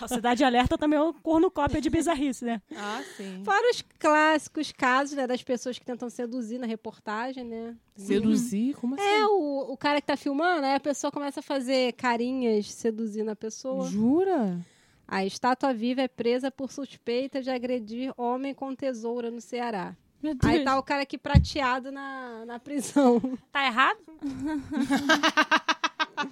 A 0.00 0.08
Cidade 0.08 0.44
Alerta 0.44 0.78
também 0.78 0.98
é 0.98 1.02
um 1.02 1.12
cornucópia 1.12 1.80
de 1.80 1.90
bizarrice, 1.90 2.44
né? 2.44 2.60
Ah, 2.76 3.02
sim. 3.16 3.42
Fora 3.44 3.70
os 3.70 3.82
clássicos 3.98 4.72
casos, 4.72 5.16
né, 5.16 5.26
das 5.26 5.42
pessoas 5.42 5.78
que 5.78 5.84
tentam 5.84 6.08
seduzir 6.08 6.58
na 6.58 6.66
reportagem, 6.66 7.44
né? 7.44 7.76
Seduzir? 7.96 8.74
Como 8.74 8.94
assim? 8.94 9.04
É, 9.04 9.26
o, 9.26 9.72
o 9.72 9.76
cara 9.76 10.00
que 10.00 10.06
tá 10.06 10.16
filmando, 10.16 10.64
aí 10.66 10.74
a 10.74 10.80
pessoa 10.80 11.10
começa 11.10 11.40
a 11.40 11.42
fazer 11.42 11.92
carinhas 11.94 12.72
seduzindo 12.72 13.30
a 13.30 13.36
pessoa. 13.36 13.86
Jura? 13.88 14.58
A 15.06 15.24
estátua 15.26 15.74
viva 15.74 16.02
é 16.02 16.08
presa 16.08 16.50
por 16.50 16.70
suspeita 16.70 17.42
de 17.42 17.50
agredir 17.50 18.12
homem 18.16 18.54
com 18.54 18.74
tesoura 18.74 19.30
no 19.30 19.40
Ceará. 19.40 19.96
Meu 20.22 20.34
Deus. 20.34 20.54
Aí 20.54 20.64
tá 20.64 20.78
o 20.78 20.82
cara 20.82 21.02
aqui 21.02 21.18
prateado 21.18 21.90
na, 21.90 22.44
na 22.46 22.58
prisão. 22.58 23.20
Tá 23.52 23.66
errado? 23.66 23.98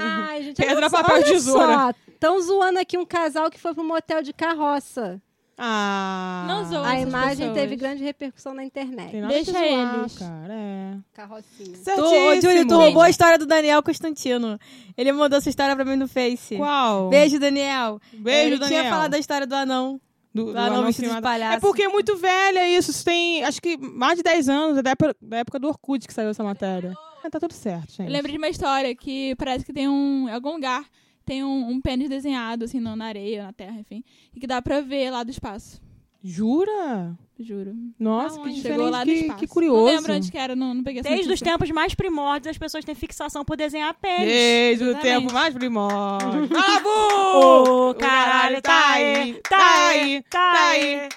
Ai, 0.00 0.42
gente, 0.42 0.56
Pedra, 0.56 0.76
olha 0.76 0.90
papel, 0.90 1.14
olha 1.16 1.24
tesoura. 1.24 1.74
só. 1.74 1.94
Tão 2.18 2.40
zoando 2.40 2.78
aqui 2.80 2.98
um 2.98 3.06
casal 3.06 3.50
que 3.50 3.58
foi 3.58 3.72
pro 3.72 3.84
motel 3.84 4.22
de 4.22 4.32
carroça. 4.32 5.20
Ah. 5.62 6.46
Não 6.48 6.64
zoa. 6.64 6.88
a 6.88 6.98
imagem 6.98 7.48
pessoas. 7.48 7.54
teve 7.54 7.76
grande 7.76 8.02
repercussão 8.02 8.54
na 8.54 8.64
internet. 8.64 9.12
Deixa 9.28 9.52
zoar, 9.52 9.98
eles. 9.98 10.18
cara. 10.18 10.54
É. 10.54 10.96
Carrocinha. 11.12 11.78
Tu, 11.84 12.40
Júlio, 12.40 12.66
tu 12.66 12.76
roubou 12.76 13.02
a 13.02 13.10
história 13.10 13.36
do 13.38 13.44
Daniel 13.44 13.82
Constantino. 13.82 14.58
Ele 14.96 15.12
mandou 15.12 15.36
essa 15.38 15.50
história 15.50 15.76
pra 15.76 15.84
mim 15.84 15.96
no 15.96 16.08
Face. 16.08 16.56
Qual? 16.56 17.10
Beijo, 17.10 17.38
Daniel. 17.38 18.00
Beijo, 18.12 18.54
Ele 18.54 18.58
Daniel. 18.58 18.80
tinha 18.80 18.90
falado 18.90 19.10
da 19.10 19.18
história 19.18 19.46
do 19.46 19.54
anão. 19.54 20.00
Do, 20.32 20.52
Do 20.52 20.58
anão 20.58 20.84
palhaço. 21.20 21.56
É 21.56 21.60
porque 21.60 21.82
é 21.82 21.88
muito 21.88 22.16
velha 22.16 22.68
isso. 22.78 22.90
Isso 22.90 23.04
tem, 23.04 23.42
acho 23.44 23.60
que, 23.60 23.76
mais 23.76 24.16
de 24.16 24.22
10 24.22 24.48
anos. 24.48 24.78
É 24.78 24.82
da 24.82 24.90
época, 24.90 25.16
da 25.20 25.38
época 25.38 25.58
do 25.58 25.68
Orkut 25.68 26.06
que 26.06 26.14
saiu 26.14 26.30
essa 26.30 26.44
matéria. 26.44 26.94
É, 27.24 27.28
tá 27.28 27.40
tudo 27.40 27.52
certo, 27.52 27.90
gente. 27.90 28.06
Eu 28.06 28.12
lembrei 28.12 28.32
de 28.32 28.38
uma 28.38 28.48
história 28.48 28.94
que 28.94 29.34
parece 29.36 29.64
que 29.64 29.72
tem 29.72 29.88
um. 29.88 30.28
Em 30.28 30.32
algum 30.32 30.52
lugar 30.52 30.84
tem 31.24 31.44
um, 31.44 31.68
um 31.68 31.80
pênis 31.80 32.08
desenhado, 32.08 32.64
assim, 32.64 32.80
na 32.80 32.96
na 32.96 33.04
areia, 33.04 33.44
na 33.44 33.52
terra, 33.52 33.78
enfim. 33.78 34.02
E 34.34 34.40
que 34.40 34.46
dá 34.46 34.60
pra 34.62 34.80
ver 34.80 35.10
lá 35.10 35.22
do 35.22 35.30
espaço. 35.30 35.80
Jura? 36.22 37.16
Juro. 37.38 37.74
Nossa, 37.98 38.34
que 38.34 38.40
Aonde? 38.40 38.54
diferente. 38.56 38.78
Chegou 38.78 38.90
lá 38.90 39.04
que, 39.04 39.34
que 39.34 39.46
curioso. 39.46 39.78
Não 39.78 39.96
lembro 39.96 40.12
onde 40.12 40.30
que 40.30 40.36
era, 40.36 40.54
não, 40.54 40.74
não 40.74 40.84
peguei 40.84 41.00
essa 41.00 41.08
Desde 41.08 41.32
os 41.32 41.40
tempos 41.40 41.70
mais 41.70 41.94
primórdios, 41.94 42.50
as 42.50 42.58
pessoas 42.58 42.84
têm 42.84 42.94
fixação 42.94 43.42
por 43.44 43.56
desenhar 43.56 43.94
pênis. 43.94 44.26
Desde 44.26 44.84
o 44.84 44.98
tempo 44.98 45.32
mais 45.32 45.54
primórdio. 45.54 46.48
Cala 46.50 46.76
a 46.76 46.80
boca! 46.80 47.38
Ô, 47.38 47.94
caralho, 47.94 48.60
tá 48.60 48.92
aí, 48.92 49.40
tá 49.48 49.88
aí, 49.88 50.22
tá 50.28 50.68
aí. 50.68 51.08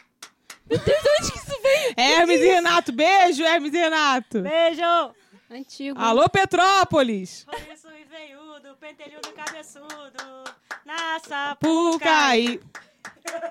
Hermes 1.98 2.40
e 2.42 2.46
Renato, 2.48 2.92
beijo, 2.94 3.44
Hermes 3.44 3.74
e 3.74 3.78
Renato. 3.78 4.42
Beijo! 4.42 5.14
Antigo. 5.52 6.00
Alô, 6.00 6.28
Petrópolis! 6.30 7.46
Isso 7.72 7.88
e 7.90 8.06
veiudo, 8.06 8.76
pentelhudo 8.80 9.30
cabeçudo, 9.34 10.44
na 10.86 11.20
sapuca. 11.20 12.10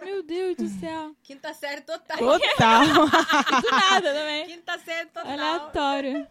Meu 0.04 0.22
Deus 0.22 0.56
do 0.56 0.68
céu. 0.68 1.14
Quinta 1.22 1.52
série 1.54 1.80
total. 1.82 2.18
Total. 2.18 2.84
Do 3.62 3.70
nada 3.70 4.12
também. 4.12 4.46
Quinta 4.46 4.78
série 4.78 5.06
total. 5.06 5.30
Aleatório. 5.32 6.26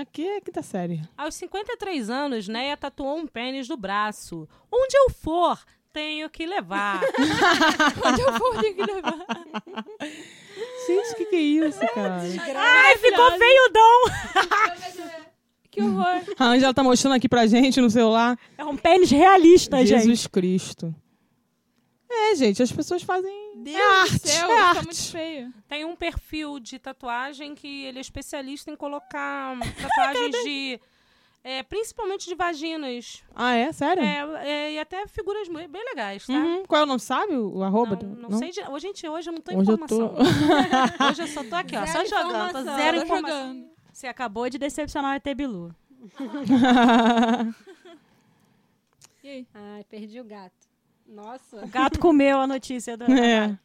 Aqui 0.00 0.26
é 0.26 0.40
quinta 0.40 0.62
série. 0.62 1.02
Aos 1.16 1.34
53 1.34 2.08
anos, 2.08 2.48
Neia 2.48 2.76
tatuou 2.76 3.16
um 3.16 3.26
pênis 3.26 3.68
no 3.68 3.76
braço. 3.76 4.48
Onde 4.70 4.96
eu 4.96 5.10
for, 5.10 5.58
tenho 5.92 6.30
que 6.30 6.46
levar. 6.46 7.00
Onde 8.06 8.20
eu 8.20 8.32
for, 8.34 8.60
tenho 8.60 8.74
que 8.76 8.82
levar. 8.82 9.26
Gente, 10.86 11.12
o 11.12 11.16
que, 11.16 11.24
que 11.26 11.36
é 11.36 11.40
isso, 11.40 11.80
cara? 11.94 12.20
Ai, 12.56 12.96
ficou 12.98 13.38
veiudão! 13.38 14.02
Que 15.72 15.80
horror. 15.82 16.20
A 16.38 16.48
Angela 16.48 16.74
tá 16.74 16.82
mostrando 16.82 17.14
aqui 17.14 17.26
pra 17.26 17.46
gente 17.46 17.80
no 17.80 17.88
celular. 17.88 18.38
É 18.58 18.64
um 18.64 18.76
pênis 18.76 19.10
realista, 19.10 19.78
gente. 19.78 20.02
Jesus 20.02 20.26
Cristo. 20.26 20.94
É, 22.14 22.34
gente, 22.36 22.62
as 22.62 22.70
pessoas 22.70 23.02
fazem 23.02 23.52
Deus 23.56 23.76
É 23.76 24.00
arte, 24.00 24.12
do 24.18 24.28
céu, 24.28 24.50
é 24.50 24.60
arte. 24.60 24.84
muito 24.84 25.10
feio. 25.10 25.52
Tem 25.68 25.84
um 25.84 25.96
perfil 25.96 26.58
de 26.60 26.78
tatuagem 26.78 27.54
que 27.54 27.84
ele 27.84 27.98
é 27.98 28.00
especialista 28.00 28.70
em 28.70 28.76
colocar 28.76 29.56
tatuagens 29.80 30.30
de. 30.44 30.80
é, 31.42 31.62
principalmente 31.62 32.26
de 32.28 32.34
vaginas. 32.34 33.22
Ah, 33.34 33.54
é? 33.54 33.72
Sério? 33.72 34.02
É, 34.02 34.48
é, 34.48 34.72
e 34.74 34.78
até 34.78 35.06
figuras 35.06 35.48
bem 35.48 35.84
legais, 35.84 36.26
tá? 36.26 36.32
Uhum. 36.32 36.64
Qual 36.66 36.80
é 36.80 36.84
o 36.84 36.86
nome? 36.86 37.00
Sabe 37.00 37.34
o 37.34 37.56
o 37.58 37.62
arroba? 37.62 37.98
Não, 38.02 38.14
do- 38.14 38.20
não 38.30 38.38
sei. 38.38 38.50
De, 38.50 38.60
hoje, 38.62 38.86
gente, 38.86 39.08
hoje 39.08 39.28
eu 39.30 39.32
não 39.32 39.40
tô 39.40 39.56
Hoje 39.56 39.70
eu 39.72 39.78
tô- 39.78 39.84
informação. 39.84 40.14
hoje 41.10 41.22
eu 41.22 41.26
só 41.28 41.44
tô 41.44 41.54
aqui, 41.56 41.76
ó, 41.76 41.86
só 41.86 42.04
Zero 42.04 42.08
jogando. 42.08 42.52
Tô 42.52 42.58
informação. 42.58 42.76
zero 42.76 42.98
Tô 42.98 43.04
informação. 43.04 43.38
jogando. 43.48 43.72
Você 43.92 44.06
acabou 44.06 44.48
de 44.50 44.58
decepcionar 44.58 45.12
o 45.12 45.16
ET 45.16 45.34
Bilu. 45.36 45.74
E 49.22 49.28
aí? 49.28 49.46
Ai, 49.54 49.84
perdi 49.88 50.20
o 50.20 50.24
gato. 50.24 50.71
Nossa. 51.12 51.64
O 51.64 51.68
gato 51.68 51.98
comeu 51.98 52.40
a 52.40 52.46
notícia 52.46 52.96
da. 52.96 53.06
É. 53.12 53.56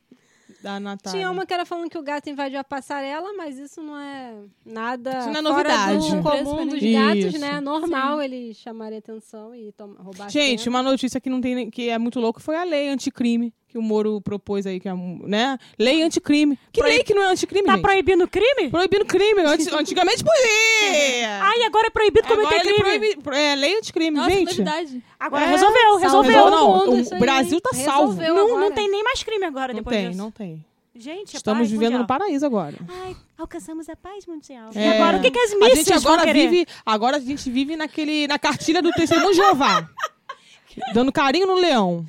Da 0.61 0.79
Natália. 0.79 1.19
Tinha 1.19 1.29
uma 1.29 1.45
que 1.45 1.53
era 1.53 1.65
falando 1.65 1.89
que 1.89 1.97
o 1.97 2.01
gato 2.01 2.29
invadiu 2.29 2.59
a 2.59 2.63
passarela, 2.63 3.31
mas 3.33 3.59
isso 3.59 3.79
não 3.81 3.95
é 3.97 4.33
nada 4.65 5.19
Isso 5.19 5.29
não 5.29 5.51
é 5.51 5.53
fora 5.53 5.69
novidade. 5.69 6.15
do 6.15 6.23
comum 6.23 6.65
dos 6.65 6.81
Isso. 6.81 6.99
gatos, 6.99 7.39
né? 7.39 7.49
É 7.57 7.61
normal 7.61 8.21
eles 8.23 8.57
chamarem 8.57 8.97
atenção 8.97 9.53
e 9.53 9.71
roubar 9.99 10.29
Gente, 10.29 10.67
uma 10.67 10.81
notícia 10.81 11.21
que 11.21 11.29
não 11.29 11.39
tem 11.41 11.69
que 11.69 11.89
é 11.89 11.97
muito 11.99 12.19
louco 12.19 12.41
foi 12.41 12.55
a 12.55 12.63
lei 12.63 12.89
anticrime 12.89 13.53
que 13.69 13.77
o 13.77 13.81
Moro 13.81 14.21
propôs 14.21 14.65
aí, 14.65 14.79
que 14.79 14.87
é, 14.87 14.93
né? 15.23 15.57
Lei 15.77 16.01
anticrime. 16.01 16.57
Que 16.71 16.81
lei 16.81 17.03
que 17.03 17.13
não 17.13 17.21
é 17.23 17.27
anticrime, 17.31 17.65
Tá 17.65 17.73
gente? 17.73 17.81
proibindo 17.81 18.25
crime? 18.27 18.69
Proibindo 18.69 19.05
crime. 19.05 19.41
Antes- 19.41 19.67
antigamente 19.73 20.23
podia. 20.23 21.43
Ai, 21.43 21.63
agora 21.63 21.87
é 21.87 21.89
proibido 21.89 22.27
cometer 22.27 22.47
Agora 22.55 22.61
ele 22.69 22.73
crime. 22.81 23.15
proíbe- 23.23 23.37
é 23.37 23.55
lei 23.55 23.77
anticrime, 23.77 24.17
Nossa, 24.17 24.29
gente. 24.29 24.45
novidade. 24.49 25.03
Agora 25.19 25.43
É, 25.43 25.47
resolveu, 25.49 25.97
resolveu. 25.97 26.31
Resolveu, 26.45 26.49
não. 26.51 26.87
mundo, 26.87 27.13
o. 27.15 27.19
Brasil 27.19 27.59
tá 27.59 27.73
salvo. 27.73 28.21
Não, 28.21 28.45
agora. 28.47 28.61
não 28.61 28.71
tem 28.71 28.89
nem 28.89 29.03
mais 29.03 29.21
crime 29.23 29.43
agora 29.45 29.73
Não 29.73 29.79
depois 29.79 29.95
tem, 29.97 30.07
disso. 30.09 30.17
não 30.17 30.31
tem. 30.31 30.65
Gente, 30.95 31.35
é 31.35 31.37
Estamos 31.37 31.59
paz 31.59 31.69
vivendo 31.69 31.83
mundial. 31.91 32.01
no 32.01 32.07
paraíso 32.07 32.45
agora. 32.45 32.75
Ai, 33.03 33.15
alcançamos 33.37 33.87
a 33.89 33.95
paz 33.95 34.25
mundial. 34.25 34.69
É. 34.73 34.79
E 34.79 34.93
agora 34.93 35.17
o 35.17 35.21
que, 35.21 35.29
que 35.29 35.37
as 35.39 35.51
A 35.51 35.55
mísseis 35.57 35.77
gente 35.87 35.93
agora 35.93 36.23
vão 36.23 36.25
querer? 36.25 36.49
vive, 36.49 36.67
agora 36.85 37.17
a 37.17 37.19
gente 37.19 37.51
vive 37.51 37.75
naquele, 37.75 38.27
na 38.27 38.39
cartilha 38.39 38.81
do 38.81 38.91
testemunho 38.91 39.29
de 39.29 39.35
Jeová. 39.35 39.87
Dando 40.93 41.11
carinho 41.11 41.45
no 41.47 41.55
leão. 41.55 42.05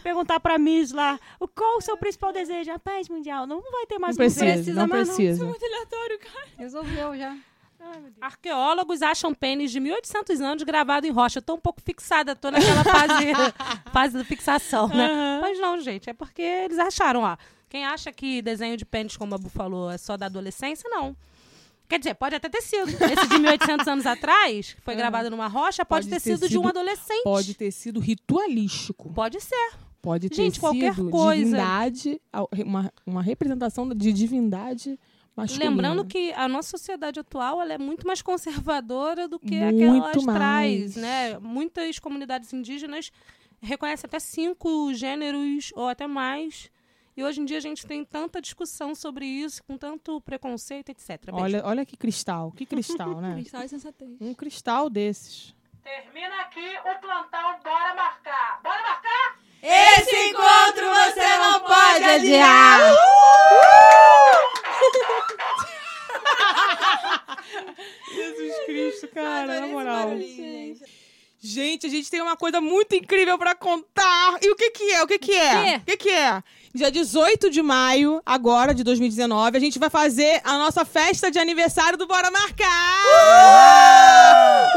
Perguntar 0.00 0.40
pra 0.40 0.58
Miss 0.58 0.92
lá, 0.92 1.18
o 1.40 1.46
qual 1.48 1.78
o 1.78 1.80
seu 1.80 1.96
principal 1.96 2.32
desejo? 2.32 2.70
A 2.70 2.78
paz 2.78 3.08
mundial. 3.08 3.46
Não 3.46 3.60
vai 3.60 3.86
ter 3.86 3.98
mais 3.98 4.16
Não 4.16 4.24
precisa, 4.24 4.44
precisa 4.46 4.80
não 4.80 4.88
mais, 4.88 5.08
não. 5.08 5.14
precisa. 5.14 5.44
Muito 5.44 5.64
aleatório, 5.64 6.18
cara. 6.18 6.46
Resolveu 6.58 7.16
já. 7.16 7.36
Arqueólogos 8.20 9.02
acham 9.02 9.34
pênis 9.34 9.72
de 9.72 9.80
1800 9.80 10.40
anos 10.40 10.62
gravado 10.62 11.06
em 11.06 11.10
rocha. 11.10 11.38
Eu 11.38 11.42
tô 11.42 11.54
um 11.54 11.60
pouco 11.60 11.80
fixada, 11.80 12.36
tô 12.36 12.50
naquela 12.50 12.84
fase, 12.84 13.32
fase 13.92 14.18
da 14.18 14.24
fixação, 14.24 14.88
né? 14.88 15.38
Mas 15.40 15.58
não, 15.58 15.80
gente, 15.80 16.08
é 16.08 16.12
porque 16.12 16.42
eles 16.42 16.78
acharam, 16.78 17.22
ó. 17.22 17.36
Quem 17.68 17.84
acha 17.84 18.12
que 18.12 18.40
desenho 18.42 18.76
de 18.76 18.84
pênis, 18.84 19.16
como 19.16 19.34
a 19.34 19.38
Bu 19.38 19.48
falou, 19.48 19.90
é 19.90 19.98
só 19.98 20.16
da 20.16 20.26
adolescência, 20.26 20.88
não. 20.90 21.16
Quer 21.92 21.98
dizer, 21.98 22.14
pode 22.14 22.34
até 22.34 22.48
ter 22.48 22.62
sido. 22.62 22.88
Esse 22.88 23.28
de 23.28 23.38
1800 23.38 23.86
anos 23.86 24.06
atrás, 24.06 24.72
que 24.72 24.80
foi 24.80 24.94
gravado 24.94 25.28
numa 25.28 25.46
rocha, 25.46 25.84
pode, 25.84 26.08
ter, 26.08 26.20
sido, 26.20 26.48
de 26.48 26.56
um 26.56 26.66
adolescente. 26.66 27.22
Pode 27.22 27.52
ter 27.52 27.70
sido 27.70 28.00
ritualístico. 28.00 29.12
Pode 29.12 29.38
ser. 29.42 29.72
Pode 30.00 30.30
ter 30.30 30.36
Gente, 30.36 30.58
qualquer 30.58 30.94
sido 30.94 31.10
coisa. 31.10 31.44
divindade, 31.44 32.18
uma, 32.64 32.90
uma 33.04 33.22
representação 33.22 33.86
de 33.90 34.10
divindade 34.10 34.98
masculina. 35.36 35.68
Lembrando 35.70 36.06
que 36.06 36.32
a 36.32 36.48
nossa 36.48 36.70
sociedade 36.70 37.20
atual 37.20 37.60
ela 37.60 37.74
é 37.74 37.78
muito 37.78 38.06
mais 38.06 38.22
conservadora 38.22 39.28
do 39.28 39.38
que 39.38 39.54
Muito 39.54 39.76
aquelas 39.76 40.24
mais. 40.24 40.38
traz, 40.38 40.96
né? 40.96 41.38
Muitas 41.40 41.98
comunidades 41.98 42.54
indígenas 42.54 43.12
reconhecem 43.60 44.08
até 44.08 44.18
cinco 44.18 44.94
gêneros 44.94 45.70
ou 45.74 45.86
até 45.88 46.06
mais. 46.06 46.70
E 47.14 47.22
hoje 47.22 47.40
em 47.40 47.44
dia 47.44 47.58
a 47.58 47.60
gente 47.60 47.86
tem 47.86 48.04
tanta 48.04 48.40
discussão 48.40 48.94
sobre 48.94 49.26
isso, 49.26 49.62
com 49.64 49.76
tanto 49.76 50.20
preconceito, 50.22 50.88
etc. 50.88 51.26
Beijo. 51.26 51.42
Olha, 51.42 51.62
olha 51.64 51.84
que 51.84 51.96
cristal, 51.96 52.50
que 52.52 52.64
cristal, 52.64 53.20
né? 53.20 53.34
Cristal 53.42 53.62
e 53.62 53.68
sensatez. 53.68 54.16
Um 54.20 54.32
cristal 54.32 54.88
desses. 54.88 55.54
Termina 55.82 56.40
aqui 56.42 56.74
o 56.78 57.00
plantão, 57.00 57.58
bora 57.62 57.94
marcar. 57.94 58.60
Bora 58.62 58.82
marcar? 58.82 59.38
Esse 59.62 60.16
encontro 60.28 60.86
você 60.88 61.38
não 61.38 61.60
pode 61.60 62.04
adiar. 62.04 62.80
Jesus 68.14 68.66
Cristo, 68.66 69.08
cara, 69.08 69.60
na 69.60 69.66
moral. 69.66 70.10
Gente, 71.44 71.88
a 71.88 71.90
gente 71.90 72.08
tem 72.08 72.22
uma 72.22 72.36
coisa 72.36 72.60
muito 72.60 72.94
incrível 72.94 73.36
pra 73.36 73.52
contar. 73.52 74.38
E 74.40 74.48
o 74.48 74.54
que 74.54 74.70
que 74.70 74.92
é? 74.92 75.02
O 75.02 75.08
que 75.08 75.18
que 75.18 75.32
é? 75.32 75.78
O 75.78 75.80
que 75.80 75.96
que 75.96 76.08
é? 76.08 76.40
Dia 76.72 76.88
18 76.88 77.50
de 77.50 77.60
maio, 77.60 78.22
agora, 78.24 78.72
de 78.72 78.84
2019, 78.84 79.56
a 79.56 79.60
gente 79.60 79.76
vai 79.76 79.90
fazer 79.90 80.40
a 80.44 80.56
nossa 80.56 80.84
festa 80.84 81.32
de 81.32 81.40
aniversário 81.40 81.98
do 81.98 82.06
Bora 82.06 82.30
Marcar! 82.30 82.68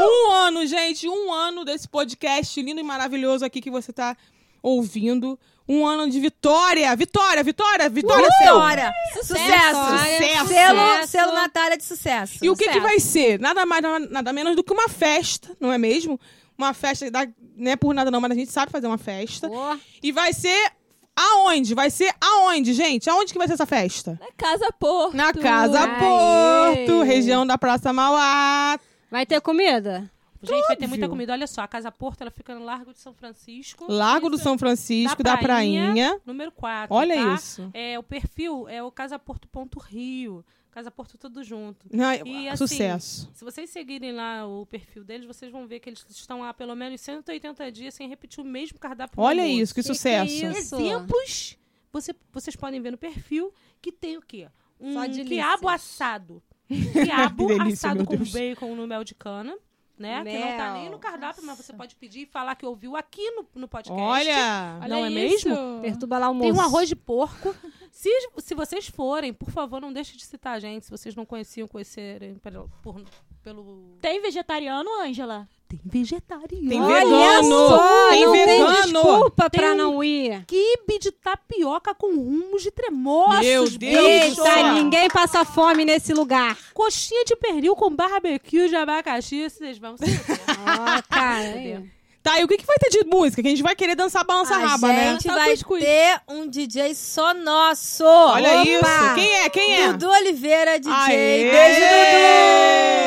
Um 0.00 0.32
ano, 0.32 0.66
gente, 0.66 1.08
um 1.08 1.32
ano 1.32 1.64
desse 1.64 1.86
podcast 1.86 2.60
lindo 2.60 2.80
e 2.80 2.82
maravilhoso 2.82 3.44
aqui 3.44 3.60
que 3.60 3.70
você 3.70 3.92
tá 3.92 4.16
ouvindo. 4.60 5.38
Um 5.68 5.86
ano 5.86 6.10
de 6.10 6.18
vitória! 6.18 6.96
Vitória, 6.96 7.44
vitória, 7.44 7.88
vitória! 7.88 8.28
Vitória. 8.40 8.92
Sucesso. 9.14 9.36
Sucesso. 9.36 10.48
Selo, 10.48 10.80
Sucesso. 10.80 11.12
selo 11.12 11.32
Natália 11.32 11.76
de 11.76 11.84
sucesso. 11.84 12.44
E 12.44 12.50
o 12.50 12.56
que, 12.56 12.68
que 12.68 12.80
vai 12.80 12.98
ser? 12.98 13.38
Nada 13.38 13.64
mais, 13.64 13.82
nada 14.10 14.32
menos 14.32 14.56
do 14.56 14.64
que 14.64 14.72
uma 14.72 14.88
festa, 14.88 15.56
não 15.60 15.72
é 15.72 15.78
mesmo? 15.78 16.18
Uma 16.58 16.72
festa, 16.72 17.10
da, 17.10 17.26
não 17.56 17.70
é 17.70 17.76
por 17.76 17.94
nada 17.94 18.10
não, 18.10 18.20
mas 18.20 18.30
a 18.30 18.34
gente 18.34 18.50
sabe 18.50 18.72
fazer 18.72 18.86
uma 18.86 18.98
festa. 18.98 19.48
Boa. 19.48 19.78
E 20.02 20.10
vai 20.10 20.32
ser 20.32 20.72
aonde? 21.14 21.74
Vai 21.74 21.90
ser 21.90 22.14
aonde, 22.20 22.72
gente? 22.72 23.08
Aonde 23.08 23.32
que 23.32 23.38
vai 23.38 23.46
ser 23.46 23.54
essa 23.54 23.66
festa? 23.66 24.18
Na 24.20 24.32
Casa 24.32 24.72
Porto. 24.72 25.16
Na 25.16 25.32
Casa 25.32 25.80
Aê. 25.80 25.98
Porto, 25.98 27.02
região 27.02 27.46
da 27.46 27.56
Praça 27.56 27.92
Mauá. 27.92 28.78
Vai 29.10 29.24
ter 29.24 29.40
comida? 29.40 30.10
Gente, 30.42 30.66
vai 30.66 30.76
ter 30.76 30.86
muita 30.86 31.04
Óbvio. 31.04 31.10
comida. 31.10 31.32
Olha 31.32 31.46
só, 31.46 31.62
a 31.62 31.68
Casa 31.68 31.90
Porto 31.90 32.20
ela 32.20 32.30
fica 32.30 32.54
no 32.54 32.64
Largo 32.64 32.92
de 32.92 33.00
São 33.00 33.12
Francisco. 33.14 33.90
Largo 33.90 34.28
do 34.28 34.38
São 34.38 34.58
Francisco, 34.58 35.22
da, 35.22 35.36
prainha. 35.36 36.20
Número 36.24 36.52
4. 36.52 36.94
Olha 36.94 37.14
tá? 37.14 37.34
isso. 37.34 37.70
É, 37.72 37.98
o 37.98 38.02
perfil 38.02 38.68
é 38.68 38.82
o 38.82 38.90
casaporto.rio. 38.90 40.44
Casa 40.76 40.90
Porto 40.90 41.16
tudo 41.16 41.42
junto. 41.42 41.86
Ai, 41.98 42.20
E, 42.26 42.48
assim, 42.50 42.58
sucesso. 42.66 43.30
Se 43.32 43.42
vocês 43.42 43.70
seguirem 43.70 44.12
lá 44.12 44.46
o 44.46 44.66
perfil 44.66 45.02
deles, 45.04 45.26
vocês 45.26 45.50
vão 45.50 45.66
ver 45.66 45.80
que 45.80 45.88
eles 45.88 46.04
estão 46.10 46.44
há 46.44 46.52
pelo 46.52 46.74
menos 46.76 47.00
180 47.00 47.72
dias 47.72 47.94
sem 47.94 48.06
repetir 48.06 48.40
o 48.40 48.44
mesmo 48.44 48.78
cardápio. 48.78 49.18
Olha 49.18 49.48
isso, 49.48 49.74
que, 49.74 49.80
Que 49.80 49.88
que 49.88 49.94
sucesso. 49.94 50.30
é 50.44 50.50
isso? 50.50 50.74
Exemplos, 50.76 51.56
você- 51.90 52.14
vocês 52.30 52.54
podem 52.56 52.78
ver 52.82 52.90
no 52.90 52.98
perfil 52.98 53.54
que 53.80 53.90
tem 53.90 54.18
o 54.18 54.20
quê? 54.20 54.50
Um 54.78 54.92
quiabo 55.24 55.66
assado. 55.70 56.42
Quiabo 56.68 57.46
Que 57.46 57.58
delícia, 57.58 57.88
assado 57.92 58.04
com 58.04 58.16
Deus. 58.16 58.30
bacon 58.32 58.74
no 58.74 58.86
mel 58.86 59.02
de 59.02 59.14
cana. 59.14 59.56
Né? 59.98 60.22
Que 60.24 60.38
não 60.38 60.56
tá 60.56 60.64
Mel. 60.64 60.74
nem 60.74 60.90
no 60.90 60.98
cardápio, 60.98 61.42
mas 61.44 61.56
você 61.56 61.72
pode 61.72 61.96
pedir 61.96 62.20
e 62.20 62.26
falar 62.26 62.54
que 62.54 62.66
ouviu 62.66 62.94
aqui 62.96 63.30
no, 63.30 63.46
no 63.54 63.66
podcast. 63.66 63.98
Olha! 64.02 64.78
Olha 64.82 64.88
Não 64.88 65.04
é 65.06 65.10
isso. 65.10 65.48
mesmo? 65.48 65.80
Perturba 65.80 66.18
lá 66.18 66.26
o 66.26 66.28
almoço. 66.28 66.50
Tem 66.52 66.58
um 66.58 66.62
arroz 66.62 66.88
de 66.88 66.96
porco. 66.96 67.54
Se, 67.90 68.10
se 68.38 68.54
vocês 68.54 68.86
forem, 68.88 69.32
por 69.32 69.50
favor, 69.50 69.80
não 69.80 69.90
deixem 69.90 70.18
de 70.18 70.24
citar 70.26 70.54
a 70.54 70.58
gente. 70.58 70.84
Se 70.84 70.90
vocês 70.90 71.14
não 71.14 71.24
conheciam, 71.24 71.66
conhecerem 71.66 72.34
por- 72.82 73.02
pelo... 73.46 73.96
Tem 74.02 74.20
vegetariano, 74.20 74.90
Ângela? 75.02 75.48
Tem 75.68 75.78
vegetariano. 75.84 76.68
Tem 76.68 76.80
Olha 76.82 77.04
vegano! 77.04 77.68
só, 77.68 78.08
tem 78.10 78.24
não 78.24 78.32
vegano! 78.32 78.66
tem 78.82 78.92
desculpa 78.92 79.50
Tem 79.50 79.60
pra 79.60 79.74
não 79.76 80.02
ir. 80.02 80.44
Quibe 80.46 80.98
de 80.98 81.12
tapioca 81.12 81.94
com 81.94 82.08
rumos 82.16 82.62
de 82.62 82.72
tremoços. 82.72 83.40
Meu 83.44 83.60
Deus 83.68 83.72
do 83.74 83.78
bicho. 83.78 84.42
céu. 84.42 84.46
Eita, 84.46 84.72
ninguém 84.72 85.08
passa 85.08 85.44
fome 85.44 85.84
nesse 85.84 86.12
lugar. 86.12 86.58
Coxinha 86.74 87.24
de 87.24 87.36
pernil 87.36 87.76
com 87.76 87.88
barbecue 87.94 88.68
de 88.68 88.74
abacaxi. 88.74 89.48
Vocês 89.48 89.78
vão 89.78 89.96
se. 89.96 90.04
Ó, 90.04 91.02
cara. 91.08 91.84
Tá, 92.22 92.40
e 92.40 92.44
o 92.44 92.48
que, 92.48 92.56
que 92.56 92.66
vai 92.66 92.76
ter 92.78 92.90
de 92.90 93.04
música? 93.04 93.40
Que 93.40 93.46
a 93.46 93.50
gente 93.52 93.62
vai 93.62 93.76
querer 93.76 93.94
dançar 93.94 94.24
balança 94.24 94.56
a 94.56 94.58
raba, 94.58 94.88
né? 94.88 95.12
gente 95.12 95.28
Tá 95.28 95.34
vai 95.34 95.50
cuscuz. 95.52 95.84
ter 95.84 96.20
um 96.28 96.48
DJ 96.48 96.92
só 96.96 97.32
nosso. 97.32 98.02
Olha 98.04 98.62
Opa! 98.62 98.64
isso! 98.68 99.14
Quem 99.14 99.32
é? 99.36 99.48
Quem 99.50 99.74
é? 99.82 99.92
Dudu 99.92 100.10
Oliveira, 100.10 100.76
DJ. 100.80 100.92
Aê! 100.92 101.50
Beijo, 101.52 101.80
Dudu! 101.80 103.05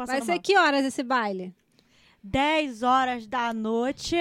Passando 0.00 0.16
Vai 0.16 0.24
ser 0.24 0.32
mal. 0.32 0.40
que 0.40 0.56
horas 0.56 0.84
esse 0.84 1.02
baile? 1.02 1.54
10 2.22 2.82
horas 2.82 3.26
da 3.26 3.52
noite 3.52 4.14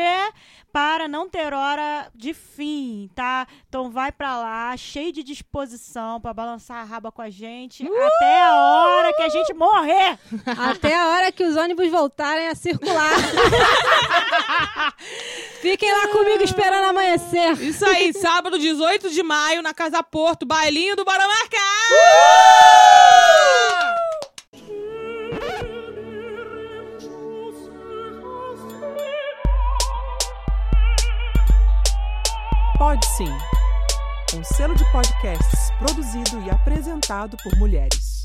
para 0.72 1.08
não 1.08 1.28
ter 1.30 1.54
hora 1.54 2.10
de 2.16 2.34
fim, 2.34 3.10
tá? 3.14 3.46
Então 3.68 3.90
vai 3.92 4.10
pra 4.12 4.38
lá, 4.38 4.78
cheio 4.78 5.12
de 5.12 5.22
disposição 5.22 6.22
pra 6.22 6.34
balançar 6.34 6.78
a 6.78 6.84
raba 6.84 7.12
com 7.12 7.22
a 7.22 7.30
gente 7.30 7.86
até 7.86 8.44
a 8.44 8.56
hora 8.56 9.14
que 9.14 9.22
a 9.24 9.30
gente 9.30 9.54
morrer. 9.54 10.18
Até 10.58 10.96
a 10.96 11.08
hora 11.08 11.32
que 11.32 11.44
os 11.44 11.56
ônibus 11.58 11.90
voltarem 11.90 12.48
a 12.48 12.56
circular. 12.56 13.12
Fiquem 15.62 15.92
lá 15.92 16.08
comigo 16.10 16.44
esperando 16.44 16.86
amanhecer. 16.86 17.52
Isso 17.62 17.86
aí, 17.86 18.14
sábado 18.14 18.58
18 18.58 19.10
de 19.10 19.24
maio, 19.24 19.62
na 19.62 19.74
Casa 19.74 20.02
Porto, 20.04 20.46
bailinho 20.46 20.96
do 20.96 21.04
Bora 21.04 21.28
Marcar! 21.28 21.60
Pode 32.80 33.06
Sim, 33.18 33.28
um 34.38 34.42
selo 34.42 34.74
de 34.74 34.90
podcasts 34.90 35.70
produzido 35.80 36.42
e 36.46 36.50
apresentado 36.50 37.36
por 37.44 37.54
mulheres. 37.58 38.19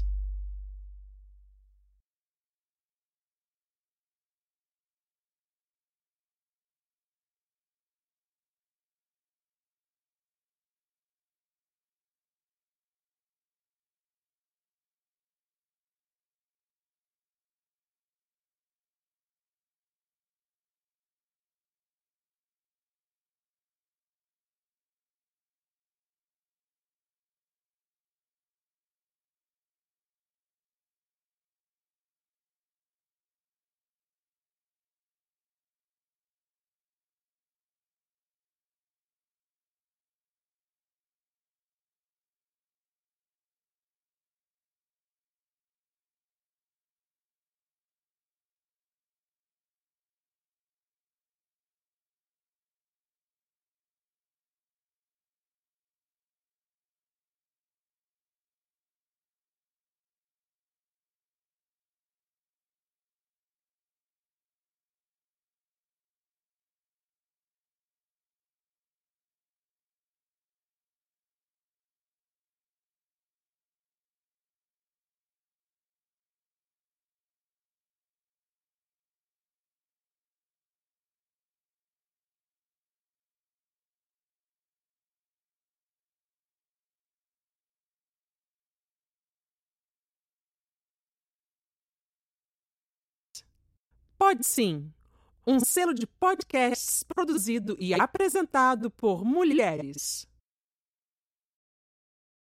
Pode 94.25 94.47
Sim, 94.47 94.91
um 95.47 95.61
selo 95.61 95.93
de 95.93 96.07
podcasts 96.07 97.03
produzido 97.03 97.77
e 97.79 97.93
apresentado 97.93 98.91
por 98.91 99.23
mulheres. 99.23 100.27